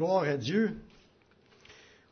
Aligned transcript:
Gloire 0.00 0.22
à 0.24 0.38
Dieu. 0.38 0.78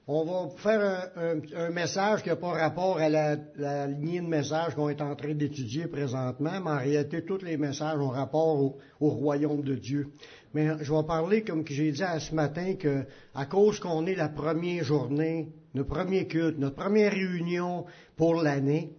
On 0.06 0.23
va 0.23 0.50
faire 0.58 1.10
un, 1.56 1.71
message 1.71 2.23
qui 2.23 2.29
n'a 2.29 2.37
pas 2.37 2.51
rapport 2.53 2.99
à 2.99 3.09
la, 3.09 3.87
lignée 3.87 4.21
de 4.21 4.27
messages 4.27 4.75
qu'on 4.75 4.91
est 4.91 5.00
en 5.00 5.16
train 5.16 5.32
d'étudier 5.32 5.87
présentement, 5.87 6.61
mais 6.62 6.71
en 6.71 6.77
réalité, 6.77 7.24
tous 7.24 7.43
les 7.43 7.56
messages 7.56 7.98
ont 7.98 8.11
rapport 8.11 8.61
au, 9.01 9.09
royaume 9.09 9.62
de 9.62 9.74
Dieu. 9.74 10.09
Mais 10.53 10.69
je 10.82 10.93
vais 10.93 11.03
parler, 11.04 11.45
comme 11.45 11.66
j'ai 11.66 11.90
dit 11.90 12.03
ce 12.19 12.35
matin, 12.35 12.74
que 12.74 13.06
à 13.35 13.46
cause 13.46 13.80
qu'on 13.80 14.04
est 14.04 14.16
la 14.16 14.28
première 14.28 14.84
journée, 14.84 15.48
notre 15.72 15.88
premier 15.88 16.27
culte, 16.27 16.59
notre 16.59 16.77
première 16.77 17.12
réunion 17.12 17.86
pour 18.18 18.34
l'année, 18.43 18.93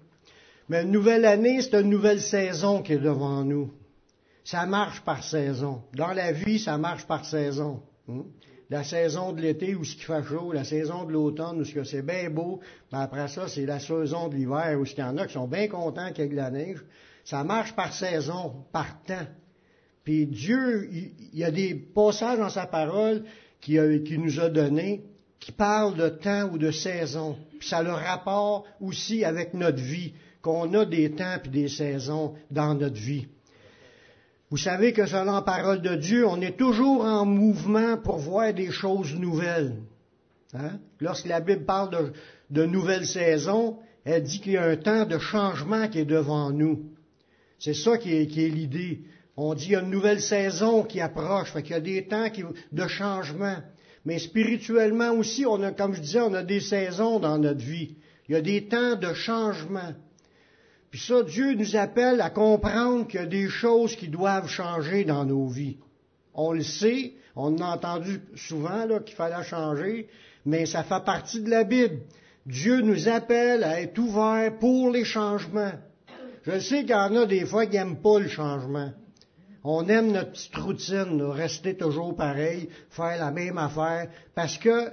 mais 0.68 0.82
une 0.82 0.90
nouvelle 0.90 1.26
année, 1.26 1.62
c'est 1.62 1.80
une 1.80 1.92
nouvelle 1.92 2.22
saison 2.22 2.82
qui 2.82 2.94
est 2.94 2.98
devant 2.98 3.44
nous. 3.44 3.72
Ça 4.44 4.66
marche 4.66 5.02
par 5.02 5.24
saison. 5.24 5.84
Dans 5.94 6.14
la 6.14 6.32
vie, 6.32 6.58
ça 6.58 6.80
marche 6.80 7.06
par 7.06 7.24
saison. 7.24 7.84
Hmm? 8.08 8.22
La 8.70 8.84
saison 8.84 9.32
de 9.32 9.42
l'été 9.42 9.74
où 9.74 9.84
ce 9.84 9.96
qui 9.96 10.04
fait 10.04 10.24
chaud, 10.24 10.52
la 10.52 10.64
saison 10.64 11.04
de 11.04 11.12
l'automne 11.12 11.60
où 11.60 11.66
ce 11.66 11.74
que 11.74 11.84
c'est 11.84 12.04
bien 12.04 12.30
beau, 12.30 12.60
mais 12.92 13.00
après 13.00 13.28
ça, 13.28 13.48
c'est 13.48 13.66
la 13.66 13.80
saison 13.80 14.28
de 14.28 14.36
l'hiver 14.36 14.78
où 14.80 14.86
il 14.86 14.98
y 14.98 15.02
en 15.02 15.18
a 15.18 15.26
qui 15.26 15.34
sont 15.34 15.48
bien 15.48 15.68
contents 15.68 16.12
qu'il 16.12 16.26
y 16.26 16.28
ait 16.28 16.32
de 16.32 16.36
la 16.36 16.52
neige. 16.52 16.84
Ça 17.26 17.44
marche 17.44 17.76
par 17.76 17.94
saison, 17.94 18.66
par 18.72 19.02
temps. 19.04 19.28
Puis 20.04 20.28
Dieu, 20.28 20.88
il, 20.92 21.40
y 21.40 21.44
a 21.44 21.52
des 21.52 21.74
passages 21.74 22.40
dans 22.40 22.50
sa 22.50 22.68
parole 22.68 23.24
qui, 23.60 23.78
nous 24.18 24.40
a 24.40 24.50
donnés 24.50 25.04
qui 25.40 25.52
parlent 25.52 25.96
de 25.96 26.10
temps 26.10 26.50
ou 26.52 26.58
de 26.58 26.72
saison. 26.72 27.38
Puis 27.60 27.70
ça 27.70 27.78
a 27.78 27.84
le 27.84 27.92
rapport 27.92 28.66
aussi 28.82 29.26
avec 29.26 29.54
notre 29.54 29.82
vie, 29.82 30.14
qu'on 30.42 30.74
a 30.74 30.86
des 30.86 31.12
temps 31.12 31.38
et 31.44 31.48
des 31.50 31.68
saisons 31.68 32.36
dans 32.52 32.76
notre 32.76 33.00
vie. 33.00 33.28
Vous 34.50 34.58
savez 34.58 34.94
que 34.94 35.06
selon 35.06 35.34
la 35.34 35.42
parole 35.44 35.82
de 35.82 35.96
Dieu, 35.96 36.26
on 36.28 36.42
est 36.42 36.58
toujours 36.58 37.02
en 37.02 37.24
mouvement 37.26 37.98
pour 37.98 38.18
voir 38.18 38.52
des 38.54 38.72
choses 38.72 39.14
nouvelles. 39.14 39.76
Hein? 40.54 40.80
Lorsque 41.00 41.28
la 41.28 41.40
Bible 41.40 41.66
parle 41.66 42.14
de, 42.50 42.66
nouvelles 42.66 43.06
saisons, 43.06 43.78
elle 44.06 44.24
dit 44.24 44.40
qu'il 44.42 44.54
y 44.54 44.58
a 44.58 44.64
un 44.64 44.76
temps 44.76 45.06
de 45.06 45.20
changement 45.20 45.88
qui 45.88 46.00
est 46.00 46.06
devant 46.06 46.50
nous. 46.50 46.86
C'est 47.60 47.76
ça 47.76 48.00
qui 48.00 48.16
est, 48.16 48.26
l'idée. 48.26 49.02
On 49.38 49.54
dit 49.54 49.66
qu'il 49.66 49.74
y 49.74 49.76
a 49.76 49.82
une 49.82 49.92
nouvelle 49.92 50.22
saison 50.22 50.84
qui 50.84 51.00
approche, 51.00 51.52
fait 51.52 51.62
qu'il 51.62 51.74
y 51.74 51.76
a 51.76 51.80
des 51.80 52.08
temps 52.08 52.28
de 52.72 52.88
changement. 52.88 53.58
Mais 54.04 54.18
spirituellement 54.18 55.12
aussi, 55.12 55.46
on 55.46 55.62
a, 55.62 55.72
comme 55.72 55.94
je 55.94 56.02
disais, 56.02 56.22
on 56.22 56.34
a 56.34 56.44
des 56.44 56.60
saisons 56.62 57.20
dans 57.20 57.38
notre 57.38 57.64
vie. 57.64 57.98
Il 58.28 58.34
y 58.34 58.36
a 58.36 58.42
des 58.42 58.66
temps 58.68 58.96
de 58.96 59.14
changement. 59.14 59.94
Puis 60.92 61.00
ça, 61.02 61.22
Dieu 61.24 61.54
nous 61.54 61.76
appelle 61.76 62.20
à 62.22 62.30
comprendre 62.30 63.08
qu'il 63.08 63.20
y 63.20 63.24
a 63.24 63.28
des 63.28 63.48
choses 63.48 63.96
qui 63.96 64.08
doivent 64.08 64.50
changer 64.50 65.04
dans 65.04 65.24
nos 65.24 65.48
vies. 65.48 65.78
On 66.34 66.52
le 66.54 66.64
sait, 66.64 67.14
on 67.36 67.58
a 67.60 67.66
entendu 67.66 68.22
souvent 68.36 68.88
qu'il 69.06 69.16
fallait 69.16 69.44
changer, 69.44 70.08
mais 70.46 70.66
ça 70.66 70.84
fait 70.84 71.04
partie 71.04 71.42
de 71.42 71.50
la 71.50 71.64
Bible. 71.64 72.00
Dieu 72.46 72.82
nous 72.82 73.08
appelle 73.08 73.64
à 73.64 73.82
être 73.82 73.98
ouverts 74.00 74.58
pour 74.58 74.90
les 74.90 75.06
changements. 75.06 75.74
Je 76.44 76.60
sais 76.60 76.82
qu'il 76.82 76.92
y 76.92 76.96
en 76.96 77.16
a 77.16 77.26
des 77.26 77.46
fois 77.46 77.68
qui 77.68 77.78
n'aiment 77.78 78.02
pas 78.02 78.20
le 78.20 78.28
changement. 78.28 78.92
On 79.64 79.88
aime 79.90 80.12
notre 80.12 80.32
petite 80.32 80.56
routine, 80.56 81.22
rester 81.22 81.76
toujours 81.76 82.16
pareil, 82.16 82.70
faire 82.90 83.20
la 83.20 83.30
même 83.30 83.58
affaire, 83.58 84.10
parce 84.34 84.58
que 84.58 84.90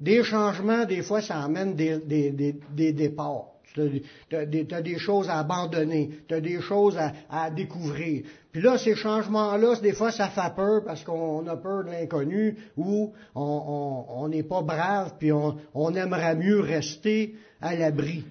des 0.00 0.24
changements, 0.24 0.84
des 0.84 1.02
fois, 1.02 1.22
ça 1.22 1.40
amène 1.40 1.74
des, 1.74 1.98
des 1.98 2.92
départs. 2.92 3.51
Tu 3.74 4.36
as, 4.36 4.82
des 4.82 4.98
choses 4.98 5.28
à 5.28 5.38
abandonner, 5.38 6.10
tu 6.28 6.34
as 6.34 6.40
des 6.40 6.60
choses 6.60 6.98
à, 7.30 7.50
découvrir. 7.50 8.24
Puis 8.52 8.60
là, 8.60 8.76
ces 8.76 8.94
changements-là, 8.94 9.76
des 9.76 9.92
fois, 9.92 10.10
ça 10.10 10.28
fait 10.28 10.54
peur 10.54 10.82
parce 10.84 11.02
qu'on 11.04 11.46
a 11.46 11.56
peur 11.56 11.84
de 11.84 11.90
l'inconnu 11.90 12.56
ou 12.76 13.12
on 13.34 14.28
n'est 14.28 14.42
pas 14.42 14.62
brave, 14.62 15.14
puis 15.18 15.32
on, 15.32 15.56
on 15.74 15.94
aimerait 15.94 16.36
mieux 16.36 16.60
rester 16.60 17.34
à 17.60 17.74
l'abri. 17.74 18.24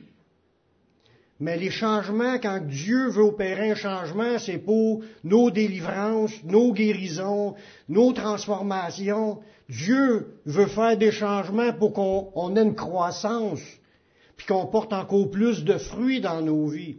Mais 1.42 1.58
les 1.58 1.72
changements, 1.72 2.38
quand 2.38 2.60
Dieu 2.68 3.10
veut 3.10 3.24
opérer 3.24 3.72
un 3.72 3.76
changement, 3.76 4.38
c'est 4.38 4.60
pour 4.60 5.02
nos 5.24 5.50
délivrances, 5.50 6.34
nos 6.44 6.72
guérisons, 6.72 7.56
nos 7.90 8.14
transformations. 8.14 9.40
Dieu 9.68 10.36
veut 10.46 10.68
faire 10.68 10.98
des 10.98 11.12
changements 11.12 11.74
pour 11.74 11.94
qu'on 11.94 12.56
ait 12.56 12.62
une 12.62 12.76
croissance 12.76 13.60
puis 14.42 14.56
qu'on 14.56 14.66
porte 14.66 14.92
encore 14.92 15.30
plus 15.30 15.64
de 15.64 15.78
fruits 15.78 16.20
dans 16.20 16.42
nos 16.42 16.66
vies. 16.66 16.96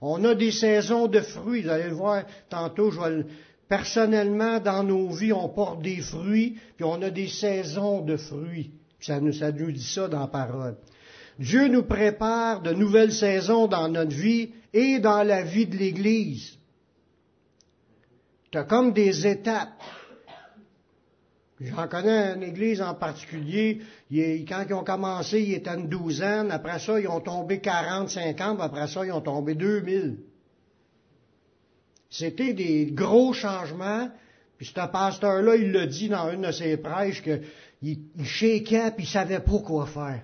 On 0.00 0.24
a 0.24 0.34
des 0.34 0.50
saisons 0.50 1.08
de 1.08 1.20
fruits. 1.20 1.62
Vous 1.62 1.68
allez 1.68 1.90
le 1.90 1.94
voir 1.94 2.24
tantôt, 2.48 2.90
je 2.90 2.98
vais 2.98 3.26
personnellement, 3.68 4.60
dans 4.60 4.82
nos 4.82 5.10
vies, 5.10 5.34
on 5.34 5.50
porte 5.50 5.82
des 5.82 5.98
fruits, 5.98 6.56
puis 6.76 6.86
on 6.86 7.02
a 7.02 7.10
des 7.10 7.28
saisons 7.28 8.00
de 8.00 8.16
fruits. 8.16 8.70
Ça 8.98 9.20
nous, 9.20 9.34
ça 9.34 9.52
nous 9.52 9.72
dit 9.72 9.82
ça 9.82 10.08
dans 10.08 10.20
la 10.20 10.26
parole. 10.26 10.76
Dieu 11.38 11.68
nous 11.68 11.82
prépare 11.82 12.62
de 12.62 12.72
nouvelles 12.72 13.12
saisons 13.12 13.66
dans 13.66 13.90
notre 13.90 14.16
vie 14.16 14.52
et 14.72 14.98
dans 14.98 15.22
la 15.22 15.42
vie 15.42 15.66
de 15.66 15.76
l'Église. 15.76 16.56
Tu 18.50 18.58
comme 18.64 18.94
des 18.94 19.26
étapes. 19.26 19.82
J'en 21.60 21.88
connais 21.88 22.34
une 22.34 22.42
église 22.42 22.82
en 22.82 22.94
particulier, 22.94 23.80
quand 24.10 24.64
ils 24.68 24.74
ont 24.74 24.84
commencé, 24.84 25.40
ils 25.40 25.54
étaient 25.54 25.74
une 25.74 25.88
douzaine, 25.88 26.50
après 26.50 26.78
ça, 26.78 27.00
ils 27.00 27.08
ont 27.08 27.20
tombé 27.20 27.60
40, 27.60 28.10
50, 28.10 28.60
après 28.60 28.88
ça, 28.88 29.06
ils 29.06 29.12
ont 29.12 29.22
tombé 29.22 29.54
2000. 29.54 30.18
C'était 32.10 32.52
des 32.52 32.86
gros 32.92 33.32
changements, 33.32 34.10
puis 34.58 34.66
ce 34.66 34.72
pasteur-là, 34.72 35.56
il 35.56 35.72
l'a 35.72 35.86
dit 35.86 36.08
dans 36.08 36.30
une 36.30 36.42
de 36.42 36.52
ses 36.52 36.76
prêches, 36.76 37.22
qu'il 37.22 37.42
il 37.82 38.24
shakeait, 38.24 38.90
puis 38.90 39.04
il 39.04 39.08
savait 39.08 39.40
pas 39.40 39.58
quoi 39.64 39.86
faire. 39.86 40.22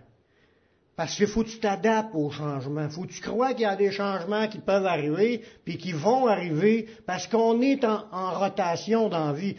Parce 0.94 1.16
qu'il 1.16 1.26
faut 1.26 1.42
que 1.42 1.48
tu 1.48 1.58
t'adaptes 1.58 2.14
aux 2.14 2.30
changements. 2.30 2.88
Faut 2.90 3.02
que 3.02 3.12
tu 3.12 3.22
crois 3.22 3.54
qu'il 3.54 3.62
y 3.62 3.64
a 3.64 3.76
des 3.76 3.90
changements 3.90 4.46
qui 4.46 4.58
peuvent 4.58 4.84
arriver, 4.84 5.42
puis 5.64 5.78
qui 5.78 5.92
vont 5.92 6.26
arriver, 6.26 6.86
parce 7.06 7.26
qu'on 7.26 7.62
est 7.62 7.82
en, 7.84 8.32
rotation 8.34 9.08
dans 9.08 9.28
la 9.28 9.32
vie. 9.32 9.56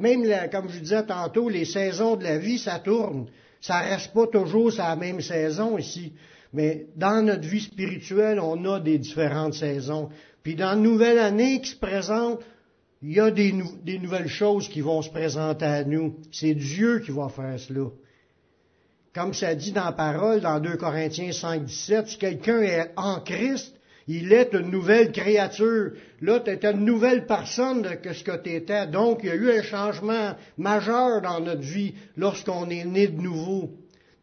même, 0.00 0.24
comme 0.50 0.70
je 0.70 0.78
disais 0.78 1.04
tantôt, 1.04 1.50
les 1.50 1.66
saisons 1.66 2.16
de 2.16 2.24
la 2.24 2.38
vie, 2.38 2.58
ça 2.58 2.78
tourne. 2.78 3.26
Ça 3.60 3.80
reste 3.80 4.12
pas 4.14 4.26
toujours 4.26 4.72
sur 4.72 4.84
la 4.84 4.96
même 4.96 5.20
saison 5.20 5.76
ici. 5.76 6.14
Mais 6.54 6.86
dans 6.96 7.22
notre 7.22 7.46
vie 7.46 7.60
spirituelle, 7.60 8.40
on 8.40 8.64
a 8.64 8.80
des 8.80 8.98
différentes 8.98 9.54
saisons. 9.54 10.08
Puis 10.42 10.54
dans 10.54 10.70
la 10.70 10.76
nouvelle 10.76 11.18
année 11.18 11.60
qui 11.60 11.70
se 11.70 11.76
présente, 11.76 12.40
il 13.02 13.12
y 13.12 13.20
a 13.20 13.30
des 13.30 13.52
nouvelles 13.98 14.28
choses 14.28 14.68
qui 14.68 14.80
vont 14.80 15.02
se 15.02 15.10
présenter 15.10 15.66
à 15.66 15.84
nous. 15.84 16.16
C'est 16.32 16.54
Dieu 16.54 17.00
qui 17.00 17.10
va 17.10 17.28
faire 17.28 17.58
cela 17.60 17.90
comme 19.14 19.32
ça 19.32 19.54
dit 19.54 19.72
dans 19.72 19.84
la 19.84 19.92
parole, 19.92 20.40
dans 20.40 20.58
2 20.58 20.76
Corinthiens 20.76 21.32
5, 21.32 21.64
17, 21.64 22.08
si 22.08 22.18
quelqu'un 22.18 22.60
est 22.62 22.90
en 22.96 23.20
Christ, 23.20 23.74
il 24.08 24.32
est 24.32 24.52
une 24.52 24.70
nouvelle 24.70 25.12
créature. 25.12 25.92
Là, 26.20 26.40
tu 26.40 26.50
une 26.50 26.84
nouvelle 26.84 27.26
personne 27.26 27.86
que 28.02 28.12
ce 28.12 28.24
que 28.24 28.36
tu 28.36 28.50
étais. 28.50 28.86
Donc, 28.86 29.20
il 29.22 29.28
y 29.28 29.30
a 29.30 29.34
eu 29.36 29.50
un 29.50 29.62
changement 29.62 30.34
majeur 30.58 31.22
dans 31.22 31.40
notre 31.40 31.62
vie 31.62 31.94
lorsqu'on 32.16 32.68
est 32.68 32.84
né 32.84 33.06
de 33.06 33.20
nouveau. 33.20 33.70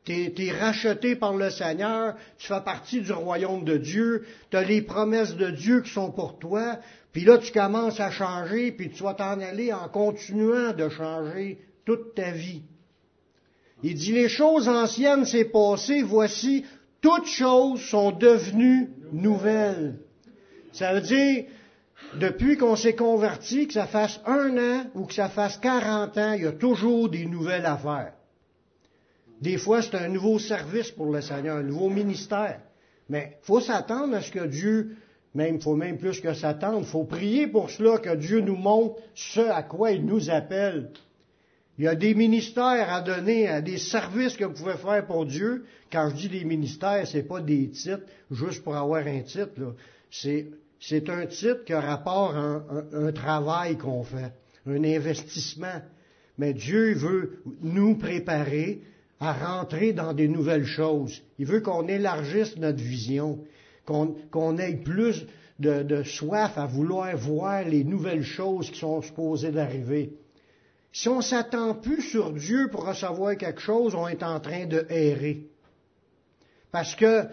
Tu 0.03 0.13
es, 0.13 0.51
racheté 0.51 1.15
par 1.15 1.35
le 1.35 1.49
Seigneur, 1.49 2.15
tu 2.37 2.47
fais 2.47 2.61
partie 2.61 3.01
du 3.01 3.11
royaume 3.11 3.63
de 3.63 3.77
Dieu, 3.77 4.25
tu 4.49 4.57
as 4.57 4.63
les 4.63 4.81
promesses 4.81 5.35
de 5.35 5.51
Dieu 5.51 5.81
qui 5.81 5.91
sont 5.91 6.11
pour 6.11 6.37
toi, 6.39 6.79
puis 7.13 7.23
là, 7.23 7.37
tu 7.37 7.51
commences 7.51 7.99
à 7.99 8.09
changer, 8.09 8.71
puis 8.71 8.89
tu 8.89 9.03
vas 9.03 9.13
t'en 9.13 9.39
aller 9.39 9.71
en 9.71 9.87
continuant 9.89 10.73
de 10.73 10.89
changer 10.89 11.59
toute 11.85 12.15
ta 12.15 12.31
vie. 12.31 12.63
Il 13.83 13.95
dit, 13.95 14.13
les 14.13 14.29
choses 14.29 14.67
anciennes 14.67 15.25
s'est 15.25 15.45
passé, 15.45 16.03
voici, 16.03 16.65
toutes 17.01 17.25
choses 17.25 17.81
sont 17.81 18.11
devenues 18.11 18.89
nouvelles. 19.11 19.95
Ça 20.71 20.93
veut 20.93 21.01
dire, 21.01 21.45
depuis 22.19 22.57
qu'on 22.57 22.75
s'est 22.75 22.95
converti, 22.95 23.67
que 23.67 23.73
ça 23.73 23.87
fasse 23.87 24.19
un 24.25 24.57
an 24.57 24.83
ou 24.93 25.05
que 25.05 25.13
ça 25.13 25.29
fasse 25.29 25.57
quarante 25.57 26.17
ans, 26.17 26.33
il 26.33 26.43
y 26.43 26.47
a 26.47 26.51
toujours 26.51 27.09
des 27.09 27.25
nouvelles 27.25 27.65
affaires. 27.65 28.13
Des 29.41 29.57
fois, 29.57 29.81
c'est 29.81 29.95
un 29.95 30.09
nouveau 30.09 30.37
service 30.37 30.91
pour 30.91 31.11
le 31.11 31.21
Seigneur, 31.21 31.57
un 31.57 31.63
nouveau 31.63 31.89
ministère. 31.89 32.59
Mais 33.09 33.37
il 33.41 33.45
faut 33.45 33.59
s'attendre 33.59 34.15
à 34.15 34.21
ce 34.21 34.31
que 34.31 34.45
Dieu, 34.45 34.95
même, 35.33 35.55
il 35.55 35.61
faut 35.61 35.75
même 35.75 35.97
plus 35.97 36.21
que 36.21 36.33
s'attendre, 36.33 36.79
il 36.81 36.85
faut 36.85 37.05
prier 37.05 37.47
pour 37.47 37.71
cela, 37.71 37.97
que 37.97 38.15
Dieu 38.15 38.41
nous 38.41 38.55
montre 38.55 38.97
ce 39.15 39.41
à 39.41 39.63
quoi 39.63 39.91
il 39.91 40.05
nous 40.05 40.29
appelle 40.29 40.91
il 41.81 41.85
y 41.85 41.87
a 41.87 41.95
des 41.95 42.13
ministères 42.13 42.93
à 42.93 43.01
donner, 43.01 43.47
à 43.47 43.59
des 43.59 43.79
services 43.79 44.37
que 44.37 44.45
vous 44.45 44.53
pouvez 44.53 44.75
faire 44.75 45.03
pour 45.07 45.25
Dieu. 45.25 45.65
Quand 45.91 46.11
je 46.11 46.15
dis 46.15 46.29
des 46.29 46.43
ministères, 46.43 47.07
c'est 47.07 47.23
pas 47.23 47.41
des 47.41 47.69
titres 47.69 48.03
juste 48.29 48.63
pour 48.63 48.75
avoir 48.75 49.07
un 49.07 49.21
titre. 49.21 49.49
C'est, 50.11 51.09
un 51.09 51.25
titre 51.25 51.63
qui 51.65 51.73
a 51.73 51.81
rapport 51.81 52.35
à 52.35 52.61
un, 52.93 53.11
travail 53.11 53.79
qu'on 53.79 54.03
fait, 54.03 54.31
un 54.67 54.83
investissement. 54.83 55.81
Mais 56.37 56.53
Dieu 56.53 56.93
veut 56.93 57.41
nous 57.63 57.95
préparer 57.95 58.83
à 59.19 59.33
rentrer 59.33 59.91
dans 59.91 60.13
des 60.13 60.27
nouvelles 60.27 60.67
choses. 60.67 61.19
Il 61.39 61.47
veut 61.47 61.61
qu'on 61.61 61.87
élargisse 61.87 62.57
notre 62.57 62.77
vision, 62.77 63.39
qu'on, 63.87 64.57
ait 64.59 64.75
plus 64.75 65.25
de, 65.57 65.81
de 65.81 66.03
soif 66.03 66.59
à 66.59 66.67
vouloir 66.67 67.17
voir 67.17 67.63
les 67.63 67.83
nouvelles 67.83 68.21
choses 68.21 68.69
qui 68.69 68.77
sont 68.77 69.01
supposées 69.01 69.51
d'arriver. 69.51 70.11
Si 70.93 71.07
on 71.07 71.21
s'attend 71.21 71.75
plus 71.75 72.01
sur 72.01 72.33
Dieu 72.33 72.67
pour 72.69 72.85
recevoir 72.85 73.37
quelque 73.37 73.61
chose, 73.61 73.95
on 73.95 74.07
est 74.07 74.23
en 74.23 74.39
train 74.39 74.65
de 74.65 74.85
errer. 74.89 75.47
Parce 76.71 76.95
que 76.95 77.27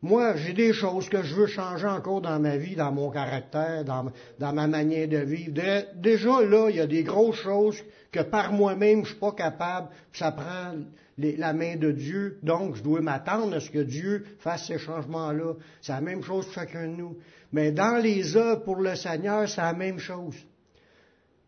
moi, 0.00 0.36
j'ai 0.36 0.52
des 0.52 0.72
choses 0.72 1.08
que 1.08 1.22
je 1.22 1.34
veux 1.34 1.46
changer 1.46 1.86
encore 1.86 2.22
dans 2.22 2.40
ma 2.40 2.56
vie, 2.56 2.74
dans 2.74 2.90
mon 2.90 3.10
caractère, 3.10 3.84
dans, 3.84 4.12
ma 4.40 4.66
manière 4.66 5.06
de 5.06 5.18
vivre. 5.18 5.52
déjà 5.94 6.42
là, 6.42 6.70
il 6.70 6.76
y 6.76 6.80
a 6.80 6.86
des 6.86 7.04
grosses 7.04 7.36
choses 7.36 7.80
que 8.10 8.20
par 8.20 8.52
moi-même, 8.52 9.04
je 9.04 9.10
suis 9.10 9.20
pas 9.20 9.32
capable. 9.32 9.88
Ça 10.12 10.32
prend 10.32 10.74
la 11.18 11.52
main 11.52 11.76
de 11.76 11.92
Dieu. 11.92 12.38
Donc, 12.42 12.76
je 12.76 12.82
dois 12.82 13.00
m'attendre 13.00 13.54
à 13.54 13.60
ce 13.60 13.70
que 13.70 13.78
Dieu 13.78 14.24
fasse 14.40 14.66
ces 14.66 14.78
changements-là. 14.78 15.54
C'est 15.80 15.92
la 15.92 16.00
même 16.00 16.22
chose 16.22 16.46
pour 16.46 16.54
chacun 16.54 16.88
de 16.88 16.96
nous. 16.96 17.16
Mais 17.52 17.70
dans 17.70 18.02
les 18.02 18.36
œuvres 18.36 18.64
pour 18.64 18.76
le 18.76 18.96
Seigneur, 18.96 19.48
c'est 19.48 19.60
la 19.60 19.72
même 19.72 19.98
chose. 19.98 20.34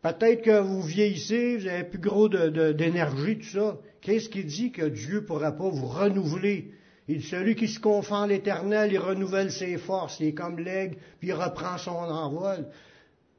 Peut-être 0.04 0.42
que 0.42 0.60
vous 0.60 0.82
vieillissez, 0.82 1.56
vous 1.56 1.66
avez 1.66 1.84
plus 1.84 1.98
gros 1.98 2.28
d'énergie, 2.28 3.38
tout 3.38 3.58
ça. 3.58 3.78
Qu'est-ce 4.02 4.28
qui 4.28 4.44
dit 4.44 4.70
que 4.70 4.84
Dieu 4.84 5.14
ne 5.14 5.20
pourra 5.20 5.52
pas 5.52 5.70
vous 5.70 5.86
renouveler? 5.86 6.72
Il 7.08 7.22
celui 7.22 7.54
qui 7.54 7.68
se 7.68 7.80
confond 7.80 8.16
à 8.16 8.26
l'éternel, 8.26 8.92
il 8.92 8.98
renouvelle 8.98 9.50
ses 9.50 9.78
forces, 9.78 10.20
il 10.20 10.26
est 10.26 10.34
comme 10.34 10.58
l'aigle, 10.58 10.98
puis 11.20 11.28
il 11.28 11.32
reprend 11.32 11.78
son 11.78 11.90
envol. 11.90 12.66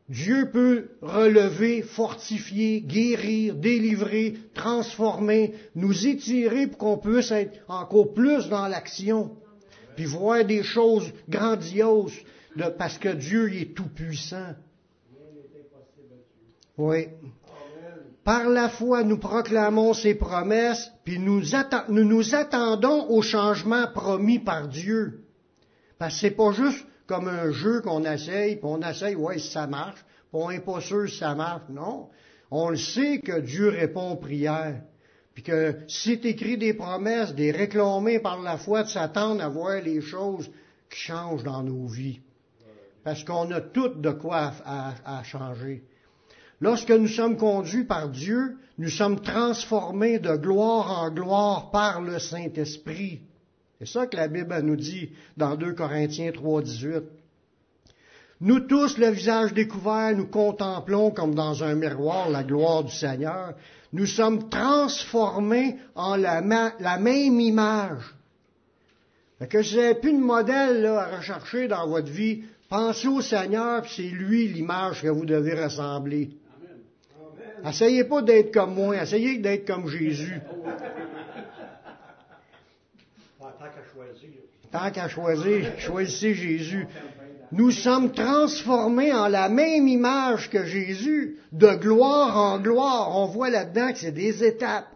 Dieu 0.09 0.49
peut 0.51 0.89
relever, 1.03 1.83
fortifier, 1.83 2.81
guérir, 2.81 3.53
délivrer, 3.53 4.33
transformer, 4.55 5.53
nous 5.75 6.07
étirer 6.07 6.65
pour 6.65 6.79
qu'on 6.79 6.97
puisse 6.97 7.29
être 7.29 7.59
encore 7.67 8.11
plus 8.11 8.49
dans 8.49 8.67
l'action, 8.67 9.37
puis 9.95 10.05
voir 10.05 10.43
des 10.43 10.63
choses 10.63 11.13
grandioses, 11.29 12.17
parce 12.79 12.97
que 12.97 13.09
Dieu 13.09 13.53
est 13.53 13.75
tout 13.75 13.89
puissant. 13.89 14.55
Oui. 16.77 17.07
Par 18.25 18.49
la 18.49 18.69
foi, 18.69 19.03
nous 19.03 19.19
proclamons 19.19 19.93
ses 19.93 20.15
promesses, 20.15 20.91
puis 21.03 21.19
nous, 21.19 21.43
nous, 21.89 22.35
attendons 22.35 23.07
au 23.09 23.21
changement 23.21 23.85
promis 23.93 24.39
par 24.39 24.67
Dieu. 24.67 25.25
Parce 25.99 26.15
que 26.15 26.19
c'est 26.21 26.31
pas 26.31 26.51
juste 26.51 26.85
comme 27.05 27.27
un 27.27 27.51
jeu 27.51 27.81
qu'on 27.81 28.03
essaye, 28.03 28.55
puis 28.55 28.65
on 28.65 28.81
essaye, 28.81 29.15
ouais, 29.15 29.37
ça 29.37 29.67
marche, 29.67 30.03
puis 30.31 30.41
on 30.41 30.59
pas 30.59 30.81
sûr 30.81 31.07
si 31.07 31.17
ça 31.17 31.35
marche. 31.35 31.69
Non. 31.69 32.09
On 32.49 32.69
le 32.69 32.77
sait 32.77 33.19
que 33.19 33.39
Dieu 33.39 33.69
répond 33.69 34.13
aux 34.13 34.17
prières. 34.17 34.81
Puis 35.35 35.43
que 35.43 35.81
c'est 35.87 36.25
écrit 36.25 36.57
des 36.57 36.73
promesses, 36.73 37.35
des 37.35 37.51
réclamés 37.51 38.19
par 38.19 38.41
la 38.41 38.57
foi, 38.57 38.83
de 38.83 38.89
s'attendre 38.89 39.43
à 39.43 39.49
voir 39.49 39.81
les 39.81 40.01
choses 40.01 40.49
qui 40.89 40.97
changent 40.97 41.43
dans 41.43 41.61
nos 41.61 41.85
vies. 41.85 42.21
Parce 43.03 43.23
qu'on 43.23 43.51
a 43.51 43.61
tout 43.61 43.89
de 43.89 44.11
quoi 44.11 44.51
à 44.65 45.23
changer. 45.23 45.83
Lorsque 46.61 46.91
nous 46.91 47.07
sommes 47.07 47.37
conduits 47.37 47.83
par 47.83 48.09
Dieu, 48.09 48.57
nous 48.77 48.89
sommes 48.89 49.21
transformés 49.21 50.19
de 50.19 50.35
gloire 50.35 51.03
en 51.03 51.11
gloire 51.11 51.71
par 51.71 52.01
le 52.01 52.19
Saint-Esprit. 52.19 53.21
C'est 53.79 53.87
ça 53.87 54.07
que 54.07 54.15
la 54.15 54.27
Bible 54.27 54.57
nous 54.61 54.77
dit 54.77 55.09
dans 55.35 55.55
2 55.55 55.73
Corinthiens 55.73 56.31
3, 56.31 56.61
18. 56.61 57.03
Nous 58.41 58.59
tous, 58.61 58.97
le 58.97 59.09
visage 59.09 59.53
découvert, 59.53 60.15
nous 60.15 60.27
contemplons 60.27 61.11
comme 61.11 61.35
dans 61.35 61.63
un 61.63 61.75
miroir 61.75 62.29
la 62.29 62.43
gloire 62.43 62.83
du 62.83 62.91
Seigneur. 62.91 63.53
Nous 63.93 64.05
sommes 64.05 64.49
transformés 64.49 65.77
en 65.95 66.17
la, 66.17 66.41
même 66.41 67.39
image. 67.39 68.13
Fait 69.39 69.47
que 69.47 69.61
si 69.61 69.75
vous 69.75 69.81
n'avez 69.81 69.95
plus 69.95 70.13
de 70.13 70.19
modèle 70.19 70.85
à 70.85 71.17
rechercher 71.17 71.67
dans 71.67 71.87
votre 71.87 72.11
vie, 72.11 72.43
pensez 72.69 73.07
au 73.07 73.21
Seigneur, 73.21 73.85
c'est 73.87 74.03
lui 74.03 74.47
l'image 74.49 75.01
que 75.01 75.07
vous 75.07 75.25
devez 75.25 75.53
ressembler. 75.53 76.29
Essayez 77.67 78.03
pas 78.03 78.21
d'être 78.21 78.53
comme 78.53 78.75
moi, 78.75 78.95
essayez 79.01 79.39
d'être 79.39 79.65
comme 79.65 79.87
Jésus. 79.87 80.39
Tant 84.71 84.91
qu'à 84.91 85.07
choisir, 85.07 85.71
choisissez 85.79 86.33
Jésus. 86.33 86.87
Nous 87.51 87.71
sommes 87.71 88.11
transformés 88.11 89.13
en 89.13 89.27
la 89.27 89.49
même 89.49 89.87
image 89.87 90.49
que 90.49 90.65
Jésus, 90.65 91.37
de 91.51 91.75
gloire 91.75 92.37
en 92.37 92.59
gloire. 92.59 93.17
On 93.17 93.27
voit 93.27 93.49
là-dedans 93.49 93.93
que 93.93 93.99
c'est 93.99 94.11
des 94.11 94.43
étapes. 94.43 94.87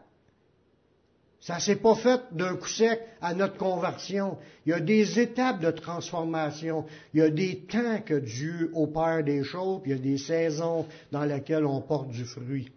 Ça 1.42 1.60
s'est 1.60 1.78
pas 1.78 1.96
fait 1.96 2.22
d'un 2.32 2.56
coup 2.58 2.68
sec 2.68 3.00
à 3.22 3.34
notre 3.34 3.58
conversion. 3.58 4.38
Il 4.66 4.72
y 4.72 4.74
a 4.74 4.82
des 4.82 5.20
étapes 5.20 5.62
de 5.62 5.72
transformation. 5.72 6.86
Il 7.14 7.22
y 7.22 7.24
a 7.24 7.30
des 7.30 7.62
temps 7.62 8.02
que 8.06 8.16
Dieu 8.16 8.72
opère 8.74 9.24
des 9.24 9.44
choses, 9.44 9.82
puis 9.82 9.92
il 9.92 9.98
y 9.98 10.00
a 10.00 10.04
des 10.04 10.18
saisons 10.18 10.86
dans 11.12 11.24
lesquelles 11.24 11.66
on 11.66 11.82
porte 11.82 12.10
du 12.10 12.26
fruit. 12.26 12.70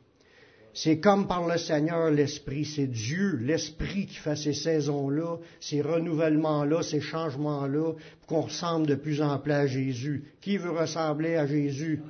C'est 0.75 1.01
comme 1.01 1.27
par 1.27 1.47
le 1.47 1.59
Seigneur 1.59 2.11
l'Esprit, 2.11 2.65
c'est 2.65 2.87
Dieu, 2.87 3.37
l'Esprit 3.43 4.07
qui 4.07 4.15
fait 4.15 4.37
ces 4.37 4.55
saisons-là, 4.55 5.37
ces 5.61 5.83
renouvellements-là, 5.83 6.83
ces 6.83 7.01
changements-là, 7.01 7.93
pour 7.93 8.27
qu'on 8.27 8.41
ressemble 8.43 8.87
de 8.87 8.95
plus 8.95 9.21
en 9.21 9.39
plus 9.39 9.53
à 9.53 9.67
Jésus. 9.67 10.25
Qui 10.41 10.57
veut 10.57 10.71
ressembler 10.71 11.37
à 11.37 11.47
Jésus? 11.47 12.01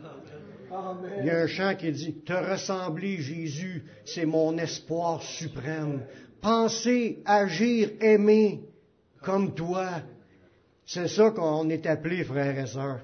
Il 1.19 1.27
y 1.27 1.31
a 1.31 1.41
un 1.41 1.47
chant 1.49 1.75
qui 1.75 1.91
dit, 1.91 2.15
Te 2.25 2.33
ressembler, 2.33 3.19
Jésus, 3.19 3.85
c'est 4.05 4.27
mon 4.27 4.57
espoir 4.57 5.23
suprême 5.23 6.03
penser, 6.43 7.23
agir, 7.25 7.93
aimer 8.01 8.61
comme 9.23 9.55
toi. 9.55 9.89
C'est 10.85 11.09
ça 11.09 11.31
qu'on 11.31 11.71
est 11.71 11.87
appelé, 11.87 12.25
frères 12.25 12.59
et 12.59 12.67
sœurs. 12.67 13.01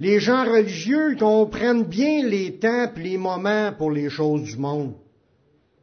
Les 0.00 0.18
gens 0.18 0.44
religieux 0.44 1.14
comprennent 1.16 1.84
bien 1.84 2.26
les 2.26 2.58
temps 2.58 2.90
et 2.96 3.00
les 3.00 3.18
moments 3.18 3.72
pour 3.76 3.92
les 3.92 4.08
choses 4.08 4.42
du 4.42 4.56
monde. 4.56 4.94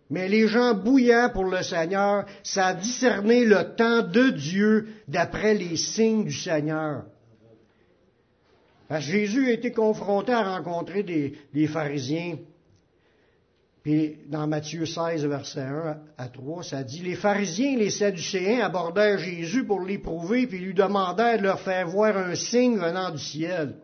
Mais 0.10 0.28
les 0.28 0.48
gens 0.48 0.74
bouillants 0.74 1.30
pour 1.32 1.46
le 1.46 1.62
Seigneur, 1.62 2.26
ça 2.44 2.68
a 2.68 2.74
discerné 2.74 3.46
le 3.46 3.76
temps 3.76 4.02
de 4.02 4.30
Dieu 4.32 4.88
d'après 5.08 5.54
les 5.54 5.78
signes 5.78 6.26
du 6.26 6.34
Seigneur. 6.34 7.04
Parce 8.88 9.06
que 9.06 9.12
Jésus 9.12 9.50
a 9.50 9.52
été 9.52 9.72
confronté 9.72 10.32
à 10.32 10.58
rencontrer 10.58 11.04
des 11.04 11.68
pharisiens 11.68 12.38
puis 13.88 14.18
dans 14.28 14.48
Matthieu 14.48 14.86
16, 14.86 15.26
verset 15.28 15.62
1 15.62 15.98
à 16.18 16.28
3, 16.28 16.62
ça 16.62 16.84
dit, 16.84 17.00
les 17.00 17.16
pharisiens 17.16 17.72
et 17.72 17.78
les 17.78 17.90
sadducéens 17.90 18.66
abordèrent 18.66 19.18
Jésus 19.18 19.64
pour 19.64 19.80
l'éprouver, 19.80 20.46
puis 20.46 20.60
lui 20.60 20.74
demandèrent 20.74 21.38
de 21.38 21.44
leur 21.44 21.62
faire 21.62 21.88
voir 21.88 22.18
un 22.18 22.36
signe 22.36 22.78
venant 22.78 23.12
du 23.12 23.18
ciel. 23.18 23.76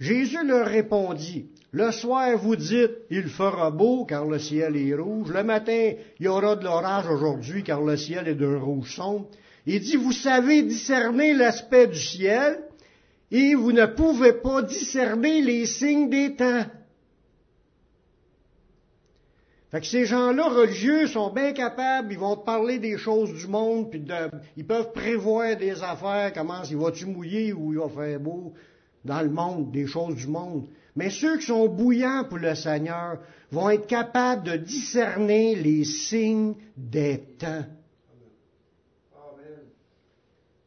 Jésus 0.00 0.46
leur 0.46 0.66
répondit, 0.66 1.46
le 1.72 1.90
soir 1.92 2.36
vous 2.36 2.56
dites, 2.56 2.90
il 3.08 3.28
fera 3.28 3.70
beau 3.70 4.04
car 4.04 4.26
le 4.26 4.38
ciel 4.38 4.76
est 4.76 4.94
rouge. 4.94 5.32
Le 5.32 5.44
matin, 5.44 5.92
il 6.18 6.26
y 6.26 6.28
aura 6.28 6.56
de 6.56 6.64
l'orage 6.64 7.08
aujourd'hui 7.08 7.62
car 7.62 7.80
le 7.80 7.96
ciel 7.96 8.28
est 8.28 8.34
d'un 8.34 8.58
rouge 8.58 8.96
sombre. 8.96 9.30
Il 9.64 9.80
dit, 9.80 9.96
vous 9.96 10.12
savez 10.12 10.62
discerner 10.62 11.32
l'aspect 11.32 11.86
du 11.86 11.98
ciel 11.98 12.58
et 13.30 13.54
vous 13.54 13.72
ne 13.72 13.86
pouvez 13.86 14.34
pas 14.34 14.60
discerner 14.60 15.40
les 15.40 15.64
signes 15.64 16.10
des 16.10 16.34
temps. 16.34 16.66
Fait 19.70 19.80
que 19.80 19.86
ces 19.86 20.04
gens-là 20.04 20.48
religieux 20.48 21.06
sont 21.06 21.30
bien 21.30 21.52
capables, 21.52 22.12
ils 22.12 22.18
vont 22.18 22.34
te 22.36 22.44
parler 22.44 22.80
des 22.80 22.98
choses 22.98 23.32
du 23.32 23.46
monde, 23.46 23.88
puis 23.88 24.04
ils 24.56 24.66
peuvent 24.66 24.92
prévoir 24.92 25.56
des 25.56 25.82
affaires, 25.82 26.32
comment 26.32 26.62
il 26.68 26.76
va-tu 26.76 27.06
mouiller 27.06 27.52
ou 27.52 27.72
il 27.72 27.78
va 27.78 27.88
faire 27.88 28.18
beau 28.18 28.52
dans 29.04 29.22
le 29.22 29.30
monde, 29.30 29.70
des 29.70 29.86
choses 29.86 30.16
du 30.16 30.26
monde. 30.26 30.66
Mais 30.96 31.08
ceux 31.08 31.38
qui 31.38 31.46
sont 31.46 31.68
bouillants 31.68 32.24
pour 32.28 32.38
le 32.38 32.54
Seigneur 32.56 33.18
vont 33.52 33.70
être 33.70 33.86
capables 33.86 34.42
de 34.42 34.56
discerner 34.56 35.54
les 35.54 35.84
signes 35.84 36.54
des 36.76 37.18
temps. 37.38 37.64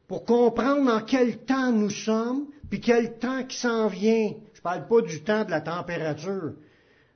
Pour 0.08 0.24
comprendre 0.26 0.94
en 0.94 1.02
quel 1.02 1.40
temps 1.40 1.72
nous 1.72 1.90
sommes, 1.90 2.46
puis 2.70 2.80
quel 2.80 3.18
temps 3.18 3.44
qui 3.44 3.58
s'en 3.58 3.88
vient. 3.88 4.34
Je 4.54 4.62
parle 4.62 4.88
pas 4.88 5.02
du 5.02 5.24
temps 5.24 5.44
de 5.44 5.52
la 5.52 5.62
température 5.62 6.54